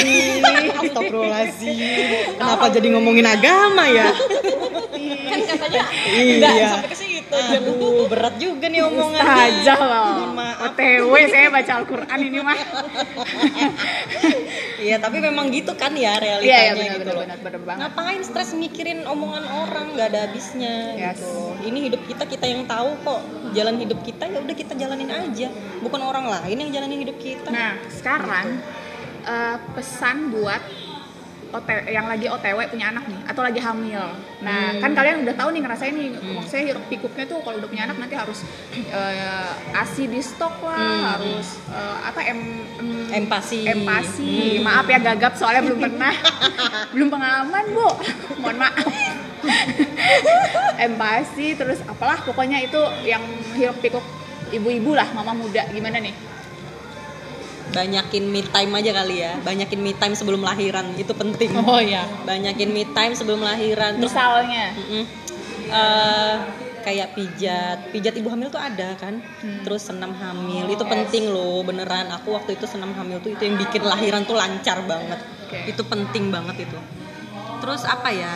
Astagfirullahaladzim. 0.85 2.37
Kenapa 2.37 2.69
jadi 2.69 2.87
ngomongin 2.93 3.25
agama 3.25 3.89
ya? 3.89 4.13
kan 5.27 5.39
katanya 5.41 5.83
iya 6.13 6.69
Aduh, 7.27 8.07
berat 8.07 8.35
juga 8.37 8.65
nih 8.65 8.81
omongannya. 8.81 9.35
aja 9.51 9.73
loh 9.75 10.31
maaf. 10.31 10.71
OTW 10.71 11.11
saya 11.27 11.47
baca 11.49 11.71
Al-Quran 11.77 12.19
ini 12.21 12.39
mah. 12.39 12.57
Iya 14.77 15.01
tapi 15.01 15.17
memang 15.17 15.49
gitu 15.49 15.73
kan 15.73 15.89
ya 15.91 16.15
realitanya 16.15 16.53
iya 16.53 16.71
benar 16.71 16.85
gitu 16.93 17.01
benar 17.01 17.13
loh. 17.13 17.21
benar 17.25 17.39
benar 17.41 17.61
banget. 17.65 17.81
Ngapain 17.81 18.21
stres 18.21 18.51
mikirin 18.53 18.99
omongan 19.03 19.43
orang 19.43 19.85
nggak 19.91 20.07
ada 20.07 20.19
habisnya 20.29 20.75
Yes. 20.93 21.17
gitu. 21.17 21.33
Ini 21.65 21.79
hidup 21.89 22.01
kita 22.05 22.23
kita 22.23 22.45
yang 22.45 22.61
tahu 22.63 22.93
kok. 23.01 23.21
Jalan 23.51 23.75
hidup 23.77 23.99
kita 24.01 24.29
ya 24.29 24.37
udah 24.37 24.55
kita 24.55 24.77
jalanin 24.77 25.09
aja. 25.09 25.49
Bukan 25.81 25.97
orang 25.99 26.29
lain 26.29 26.57
yang 26.59 26.71
jalanin 26.71 27.01
hidup 27.01 27.17
kita. 27.17 27.49
Nah, 27.49 27.73
sekarang 27.89 28.61
eh, 29.25 29.57
pesan 29.73 30.29
buat 30.29 30.61
OT, 31.49 31.69
yang 31.87 32.05
lagi 32.05 32.25
OTW 32.25 32.59
punya 32.67 32.89
anak 32.89 33.05
nih 33.05 33.19
atau 33.25 33.39
lagi 33.39 33.57
hamil. 33.57 34.03
Nah, 34.39 34.61
Hmm. 34.69 34.79
kan 34.79 34.91
kalian 34.93 35.23
udah 35.23 35.33
tahu 35.33 35.49
nih 35.49 35.61
ngerasain 35.61 35.91
nih 35.91 36.07
maksudnya 36.29 36.63
hiruk 36.65 36.85
pikuknya 36.87 37.25
tuh 37.25 37.39
kalau 37.39 37.57
udah 37.57 37.67
punya 37.67 37.83
anak 37.83 37.97
nanti 37.97 38.13
harus 38.13 38.43
eh, 38.73 39.47
ASI 39.73 40.05
di 40.05 40.19
stok 40.19 40.59
lah, 40.61 40.75
Hmm. 40.77 41.05
harus 41.13 41.47
eh, 41.67 41.97
apa 42.03 42.19
em, 42.23 42.39
em- 42.77 43.11
Empasi. 43.17 43.63
empasi. 43.65 44.59
Hmm. 44.59 44.63
Maaf 44.63 44.85
ya 44.85 44.99
gagap 44.99 45.33
soalnya 45.33 45.63
belum 45.63 45.79
pernah 45.81 46.13
belum 46.93 47.07
pengalaman, 47.07 47.63
Bu. 47.69 47.87
Mohon 48.37 48.57
maaf. 48.59 48.87
empasi 50.77 51.55
terus 51.55 51.79
apalah 51.83 52.19
pokoknya 52.21 52.61
itu 52.61 52.77
yang 53.03 53.23
hiruk 53.53 53.79
pikuk 53.79 54.03
ibu-ibu 54.49 54.93
lah, 54.93 55.07
mama 55.11 55.31
muda 55.31 55.65
gimana 55.67 55.97
nih? 55.97 56.13
Banyakin 57.73 58.23
me 58.29 58.41
time 58.43 58.71
aja 58.77 58.91
kali 59.03 59.15
ya. 59.23 59.33
Banyakin 59.41 59.79
me 59.81 59.91
time 59.95 60.13
sebelum 60.15 60.41
lahiran 60.43 60.95
itu 60.95 61.11
penting. 61.11 61.51
Oh 61.63 61.81
iya. 61.81 62.05
banyakin 62.23 62.69
me 62.71 62.83
time 62.91 63.13
sebelum 63.13 63.43
lahiran. 63.43 63.99
Terus 63.99 64.13
Misalnya. 64.13 64.65
Eh, 65.67 66.35
kayak 66.87 67.19
pijat. 67.19 67.91
Pijat 67.91 68.15
ibu 68.15 68.31
hamil 68.31 68.47
tuh 68.47 68.61
ada 68.61 68.95
kan? 68.95 69.19
Hmm. 69.19 69.67
terus 69.67 69.83
senam 69.83 70.15
hamil. 70.15 70.71
Itu 70.71 70.87
penting 70.87 71.27
loh 71.27 71.61
beneran. 71.67 72.07
Aku 72.15 72.31
waktu 72.31 72.55
itu 72.55 72.63
senam 72.63 72.95
hamil 72.95 73.19
tuh 73.19 73.35
itu 73.35 73.43
yang 73.43 73.59
bikin 73.59 73.83
lahiran 73.83 74.23
tuh 74.23 74.39
lancar 74.39 74.79
banget. 74.87 75.19
Oke. 75.47 75.63
itu 75.71 75.79
penting 75.87 76.27
banget 76.27 76.67
itu. 76.67 76.79
Terus 77.63 77.87
apa 77.87 78.11
ya? 78.11 78.35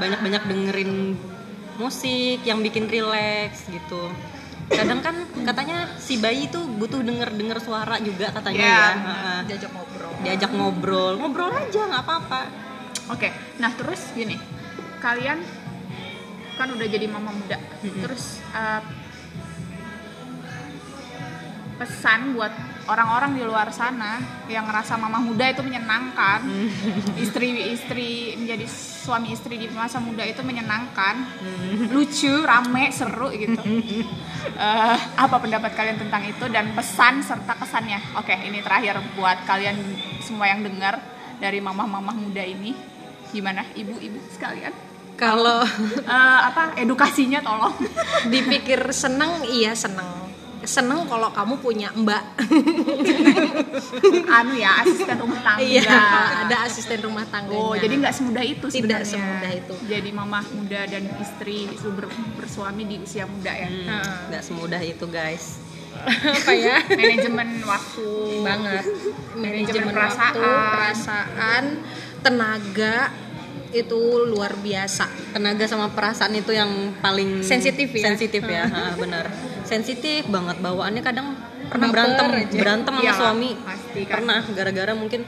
Banyak-banyak 0.00 0.42
dengerin 0.48 0.92
musik 1.80 2.44
yang 2.44 2.60
bikin 2.60 2.88
relax 2.92 3.68
gitu 3.72 4.12
kadang 4.70 5.00
kan 5.02 5.16
katanya 5.42 5.78
si 5.98 6.16
bayi 6.16 6.46
tuh 6.46 6.62
butuh 6.64 7.02
denger 7.02 7.34
denger 7.34 7.58
suara 7.58 7.98
juga 7.98 8.30
katanya 8.30 8.58
Iya, 8.58 8.70
ya. 8.70 8.88
Heeh. 8.94 9.38
Diajak 9.46 9.70
ngobrol. 9.74 10.10
diajak 10.22 10.50
ngobrol. 10.50 11.12
Ngobrol 11.18 11.50
aja 11.52 11.80
nggak 11.86 12.02
apa-apa. 12.02 12.40
Oke, 13.10 13.28
nah 13.58 13.74
terus 13.74 14.14
gini, 14.14 14.38
kalian 14.98 15.42
kan 16.54 16.68
udah 16.70 16.86
jadi 16.86 17.06
mama 17.06 17.32
muda, 17.32 17.58
terus 17.80 18.38
uh, 18.52 18.78
pesan 21.74 22.36
buat 22.36 22.52
orang-orang 22.86 23.32
di 23.32 23.42
luar 23.42 23.72
sana 23.72 24.20
yang 24.46 24.68
ngerasa 24.68 24.94
mama 24.94 25.18
muda 25.18 25.48
itu 25.48 25.64
menyenangkan, 25.64 26.44
istri-istri 27.24 28.36
menjadi 28.36 28.66
suami 29.00 29.32
istri 29.32 29.56
di 29.56 29.66
masa 29.72 29.96
muda 29.96 30.20
itu 30.28 30.44
menyenangkan, 30.44 31.24
lucu, 31.88 32.44
rame, 32.44 32.92
seru 32.92 33.32
gitu. 33.32 33.56
Eh, 34.60 34.98
apa 35.16 35.36
pendapat 35.40 35.72
kalian 35.72 35.96
tentang 35.96 36.20
itu 36.28 36.44
dan 36.52 36.76
pesan 36.76 37.24
serta 37.24 37.56
kesannya? 37.56 37.96
Oke, 38.20 38.36
ini 38.44 38.60
terakhir 38.60 39.00
buat 39.16 39.48
kalian 39.48 39.76
semua 40.20 40.52
yang 40.52 40.60
dengar 40.60 41.00
dari 41.40 41.64
mamah-mamah 41.64 42.12
muda 42.12 42.44
ini, 42.44 42.76
gimana 43.32 43.64
ibu-ibu 43.72 44.20
sekalian? 44.36 44.72
Kalau 45.16 45.64
Eh, 46.00 46.40
apa 46.48 46.76
edukasinya 46.76 47.40
tolong? 47.40 47.72
dipikir 48.32 48.80
seneng, 48.92 49.44
iya 49.48 49.72
seneng. 49.72 50.29
Seneng 50.62 51.08
kalau 51.08 51.30
kamu 51.30 51.54
punya 51.58 51.88
mbak. 51.92 52.20
anu 54.36 54.52
ya 54.54 54.84
asisten 54.84 55.16
rumah 55.18 55.40
tangga. 55.40 55.64
Iya, 55.64 56.00
ada 56.44 56.56
asisten 56.64 56.98
rumah 57.00 57.24
tangganya. 57.26 57.60
Oh, 57.60 57.74
jadi 57.74 57.94
nggak 57.96 58.14
semudah 58.14 58.44
itu 58.44 58.66
Tidak 58.66 59.00
sebenarnya. 59.00 59.08
semudah 59.08 59.52
itu. 59.52 59.74
Jadi 59.86 60.10
mamah 60.10 60.44
muda 60.52 60.80
dan 60.84 61.04
istri 61.16 61.64
ber- 61.90 62.12
bersuami 62.36 62.82
di 62.84 62.96
usia 62.98 63.24
muda 63.24 63.50
ya. 63.50 63.68
Hmm, 63.68 64.30
nggak 64.30 64.42
semudah 64.42 64.80
itu 64.80 65.04
guys 65.06 65.58
apa 66.38 66.52
ya? 66.54 66.76
Manajemen 66.86 67.48
waktu 67.62 68.08
banget 68.40 68.84
manajemen 69.34 69.90
perasaan. 69.90 70.32
waktu 70.32 70.40
perasaan 70.70 71.64
tenaga 72.20 72.96
itu 73.72 73.98
luar 74.26 74.52
biasa 74.56 75.06
tenaga 75.30 75.64
sama 75.64 75.88
perasaan 75.88 76.34
itu 76.34 76.50
yang 76.50 76.68
paling 76.96 77.40
Sensitif 77.40 77.90
ya? 77.90 78.02
sensitif 78.04 78.42
ya 78.42 78.64
Ha, 78.64 78.94
benar 78.94 79.30
sensitif 79.62 80.26
banget 80.26 80.58
bawaannya 80.58 81.00
kadang 81.00 81.38
pernah 81.62 81.86
Baper 81.86 81.94
berantem 81.94 82.26
aja. 82.36 82.56
berantem 82.56 82.92
sama 82.92 83.04
Iya, 83.04 83.12
suami 83.14 83.50
pasti 83.56 84.00
kan. 84.02 84.14
pernah 84.16 84.40
gara-gara 84.48 84.92
mungkin 84.92 85.20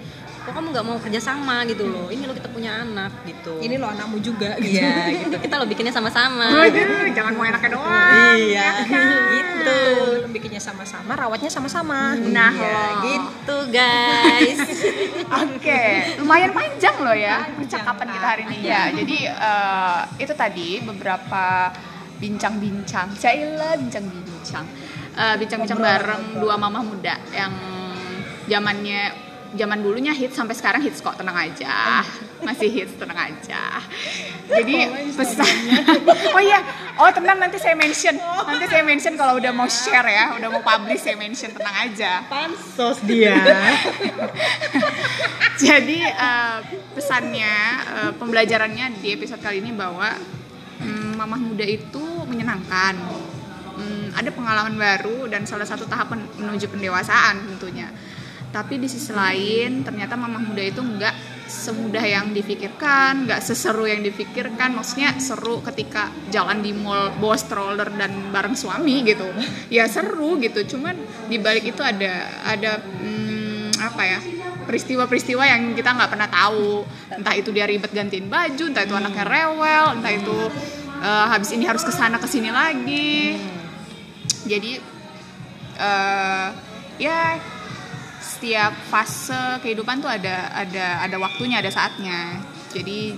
kok 0.43 0.53
kamu 0.53 0.67
nggak 0.75 0.87
mau 0.87 0.99
kerja 0.99 1.21
sama 1.23 1.63
gitu 1.71 1.87
loh? 1.87 2.11
Ini 2.11 2.27
lo 2.27 2.35
kita 2.35 2.51
punya 2.51 2.83
anak 2.83 3.13
gitu. 3.25 3.63
Ini 3.63 3.79
lo 3.79 3.87
anakmu 3.87 4.19
juga 4.19 4.59
iya 4.59 5.07
gitu. 5.11 5.39
kita 5.39 5.55
lo 5.63 5.67
bikinnya 5.71 5.95
sama-sama. 5.95 6.67
Jangan 7.15 7.33
mau 7.39 7.45
enaknya 7.47 7.71
doang. 7.73 8.35
iya 8.37 8.69
gitu. 9.39 9.79
Lo 10.23 10.29
bikinnya 10.29 10.59
sama-sama 10.59 11.15
rawatnya 11.15 11.51
sama-sama. 11.51 12.19
Nah, 12.19 12.51
Iya, 12.53 12.83
gitu 13.07 13.57
guys. 13.71 14.59
Oke, 15.47 15.83
lumayan 16.19 16.51
panjang 16.51 16.97
loh 16.99 17.15
ya 17.15 17.47
percakapan 17.55 18.07
kita 18.11 18.27
hari 18.27 18.43
ini. 18.51 18.57
Ya. 18.67 18.91
Jadi 18.91 19.17
eh, 19.27 20.01
itu 20.19 20.33
tadi 20.35 20.69
beberapa 20.83 21.71
bincang-bincang, 22.19 23.19
Caila 23.19 23.75
bincang-bincang, 23.79 24.67
Eh, 25.13 25.37
bincang-bincang 25.37 25.77
bareng 25.77 26.41
dua 26.41 26.57
mama 26.57 26.81
muda 26.81 27.21
yang 27.37 27.53
zamannya 28.49 29.13
zaman 29.53 29.85
dulunya 29.85 30.17
hits 30.17 30.37
sampai 30.37 30.57
sekarang 30.57 30.81
hits 30.81 31.05
kok 31.05 31.21
tenang 31.21 31.37
aja. 31.37 32.01
Masih 32.47 32.73
hits 32.73 32.97
tenang 32.99 33.15
aja. 33.15 33.79
Jadi 34.49 34.77
pesan 35.15 35.55
oh 36.37 36.43
iya. 36.43 36.59
Oh 36.99 37.11
tenang 37.13 37.39
nanti 37.39 37.61
saya 37.61 37.79
mention. 37.79 38.17
Nanti 38.19 38.67
saya 38.67 38.83
mention 38.83 39.15
kalau 39.15 39.39
udah 39.39 39.53
mau 39.55 39.69
share 39.69 40.09
ya 40.09 40.35
udah 40.41 40.49
mau 40.51 40.63
publish 40.65 41.05
saya 41.05 41.15
mention 41.15 41.53
tenang 41.55 41.77
aja. 41.89 42.27
Pansos 42.27 42.99
dia. 43.05 43.39
Jadi 45.63 46.03
eh, 46.03 46.59
pesannya 46.97 47.55
eh, 47.87 48.13
pembelajarannya 48.17 48.99
di 48.99 49.15
episode 49.15 49.39
kali 49.39 49.63
ini 49.63 49.71
bahwa 49.71 50.11
mm, 50.83 51.21
mamah 51.21 51.41
muda 51.41 51.67
itu 51.69 52.03
menyenangkan. 52.27 52.97
Mm, 53.73 54.13
ada 54.13 54.29
pengalaman 54.29 54.77
baru 54.77 55.33
dan 55.33 55.49
salah 55.49 55.65
satu 55.65 55.89
tahap 55.89 56.13
men- 56.13 56.29
menuju 56.37 56.69
pendewasaan 56.69 57.57
tentunya 57.57 57.89
tapi 58.53 58.77
di 58.77 58.87
sisi 58.87 59.17
lain 59.17 59.81
ternyata 59.81 60.13
mamah 60.13 60.45
muda 60.45 60.61
itu 60.61 60.85
nggak 60.85 61.33
semudah 61.49 62.05
yang 62.05 62.33
difikirkan 62.37 63.25
nggak 63.25 63.41
seseru 63.41 63.89
yang 63.89 64.05
difikirkan. 64.05 64.77
Maksudnya 64.77 65.17
seru 65.17 65.65
ketika 65.65 66.13
jalan 66.29 66.61
di 66.61 66.77
mall 66.77 67.17
bawa 67.17 67.37
stroller 67.41 67.89
dan 67.97 68.29
bareng 68.29 68.53
suami 68.53 69.09
gitu. 69.09 69.25
Ya 69.73 69.89
seru 69.89 70.37
gitu. 70.39 70.77
Cuman 70.77 71.01
di 71.33 71.41
balik 71.41 71.73
itu 71.73 71.81
ada 71.81 72.29
ada 72.45 72.81
mm, 72.81 73.81
apa 73.81 74.03
ya 74.05 74.21
peristiwa-peristiwa 74.69 75.43
yang 75.43 75.73
kita 75.73 75.97
nggak 75.97 76.11
pernah 76.13 76.29
tahu. 76.29 76.85
Entah 77.09 77.35
itu 77.35 77.51
dia 77.51 77.65
ribet 77.65 77.91
gantiin 77.91 78.29
baju 78.29 78.65
entah 78.69 78.85
itu 78.85 78.95
anaknya 78.95 79.25
rewel 79.25 79.85
entah 79.97 80.13
itu 80.13 80.39
eh, 81.01 81.27
habis 81.33 81.51
ini 81.57 81.65
harus 81.65 81.83
ke 81.89 81.93
sana 81.93 82.21
ke 82.21 82.29
sini 82.29 82.53
lagi. 82.53 83.41
Jadi 84.45 84.73
eh, 85.81 86.49
ya 87.01 87.41
setiap 88.43 88.75
fase 88.91 89.63
kehidupan 89.63 90.03
tuh 90.03 90.11
ada 90.11 90.51
ada 90.51 91.07
ada 91.07 91.17
waktunya 91.23 91.63
ada 91.63 91.71
saatnya 91.71 92.43
jadi 92.75 93.15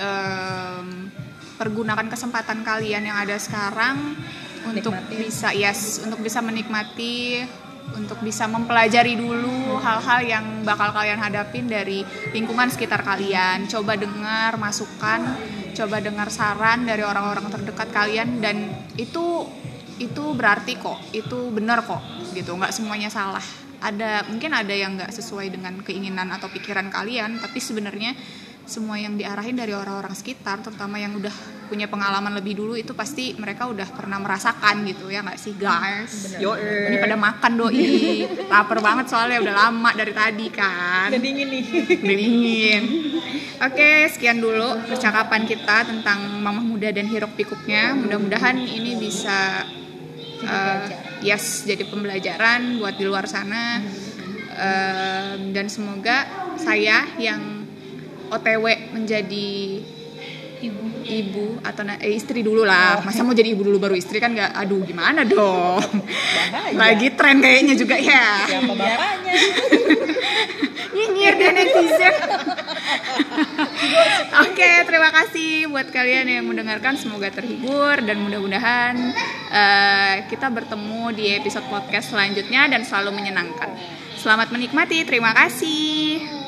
em, 0.00 1.12
pergunakan 1.60 2.08
kesempatan 2.08 2.64
kalian 2.64 3.04
yang 3.04 3.20
ada 3.20 3.36
sekarang 3.36 4.16
untuk 4.64 4.96
Nikmatin. 4.96 5.28
bisa 5.28 5.52
yes 5.52 6.00
untuk 6.00 6.24
bisa 6.24 6.40
menikmati 6.40 7.44
untuk 8.00 8.24
bisa 8.24 8.48
mempelajari 8.48 9.20
dulu 9.20 9.76
hal-hal 9.76 10.24
yang 10.24 10.44
bakal 10.64 10.96
kalian 10.96 11.20
hadapin 11.20 11.68
dari 11.68 12.00
lingkungan 12.32 12.72
sekitar 12.72 13.04
kalian 13.04 13.68
coba 13.68 14.00
dengar 14.00 14.56
masukan 14.56 15.36
coba 15.76 16.00
dengar 16.00 16.32
saran 16.32 16.88
dari 16.88 17.04
orang-orang 17.04 17.44
terdekat 17.52 17.92
kalian 17.92 18.40
dan 18.40 18.72
itu 18.96 19.44
itu 20.00 20.24
berarti 20.32 20.80
kok 20.80 20.98
itu 21.12 21.52
benar 21.52 21.84
kok 21.84 22.00
gitu. 22.32 22.56
Nggak 22.56 22.72
semuanya 22.72 23.12
salah. 23.12 23.44
Ada 23.80 24.28
mungkin 24.28 24.52
ada 24.56 24.72
yang 24.72 24.96
nggak 24.96 25.12
sesuai 25.12 25.52
dengan 25.52 25.80
keinginan 25.84 26.32
atau 26.32 26.48
pikiran 26.48 26.88
kalian 26.88 27.40
tapi 27.40 27.60
sebenarnya 27.60 28.16
semua 28.70 29.00
yang 29.02 29.18
diarahin 29.18 29.58
dari 29.58 29.74
orang-orang 29.74 30.14
sekitar 30.14 30.62
terutama 30.62 30.94
yang 30.94 31.16
udah 31.18 31.32
punya 31.66 31.90
pengalaman 31.90 32.34
lebih 32.38 32.54
dulu 32.54 32.78
itu 32.78 32.94
pasti 32.94 33.34
mereka 33.34 33.66
udah 33.66 33.88
pernah 33.90 34.22
merasakan 34.22 34.86
gitu 34.86 35.10
ya 35.10 35.26
nggak 35.26 35.38
sih 35.38 35.58
guys? 35.58 36.38
Yo, 36.38 36.54
ini 36.58 36.98
pada 37.02 37.18
makan 37.18 37.52
doi. 37.58 38.26
Lapar 38.46 38.78
banget 38.78 39.10
soalnya 39.10 39.42
udah 39.42 39.54
lama 39.54 39.90
dari 39.94 40.14
tadi 40.14 40.46
kan? 40.54 41.10
Udah 41.10 41.22
dingin 41.22 41.48
nih. 41.50 41.64
Udah 41.98 42.16
dingin. 42.18 42.82
Oke, 43.60 44.06
sekian 44.08 44.38
dulu 44.38 44.86
percakapan 44.86 45.44
kita 45.50 45.90
tentang 45.90 46.38
mamah 46.38 46.62
muda 46.62 46.94
dan 46.94 47.10
hiruk 47.10 47.34
pikuknya. 47.34 47.98
Mudah-mudahan 47.98 48.54
ini 48.54 48.98
bisa 49.02 49.66
uh, 50.44 50.88
yes 51.20 51.64
jadi 51.68 51.84
pembelajaran 51.88 52.80
buat 52.80 52.96
di 52.96 53.04
luar 53.04 53.26
sana. 53.28 53.80
Um, 54.60 55.56
dan 55.56 55.72
semoga 55.72 56.28
saya 56.60 57.08
yang 57.16 57.64
OTW 58.28 58.92
menjadi 58.92 59.80
ibu 60.60 60.84
ibu 61.04 61.46
atau 61.64 61.82
eh, 61.88 62.12
istri 62.12 62.44
dulu 62.44 62.68
lah 62.68 63.00
oh. 63.00 63.08
masa 63.08 63.24
mau 63.24 63.32
jadi 63.32 63.56
ibu 63.56 63.64
dulu 63.64 63.80
baru 63.80 63.96
istri 63.96 64.20
kan 64.20 64.36
nggak 64.36 64.52
aduh 64.52 64.84
gimana 64.84 65.24
dong 65.24 65.80
Bahaya. 66.52 66.76
lagi 66.76 67.08
tren 67.16 67.40
kayaknya 67.40 67.74
juga 67.74 67.96
ya 67.96 68.44
nyinyir 70.94 71.34
dan 71.40 71.52
netizen 71.56 72.14
Oke, 74.46 74.70
terima 74.86 75.10
kasih 75.12 75.70
buat 75.70 75.88
kalian 75.90 76.26
yang 76.26 76.44
mendengarkan. 76.46 76.98
Semoga 76.98 77.30
terhibur 77.30 77.98
dan 78.02 78.18
mudah-mudahan 78.22 78.94
uh, 79.50 80.14
kita 80.26 80.50
bertemu 80.50 81.02
di 81.14 81.24
episode 81.34 81.66
podcast 81.68 82.14
selanjutnya 82.14 82.70
dan 82.70 82.82
selalu 82.82 83.20
menyenangkan. 83.20 83.70
Selamat 84.18 84.52
menikmati. 84.52 85.06
Terima 85.06 85.32
kasih. 85.32 86.39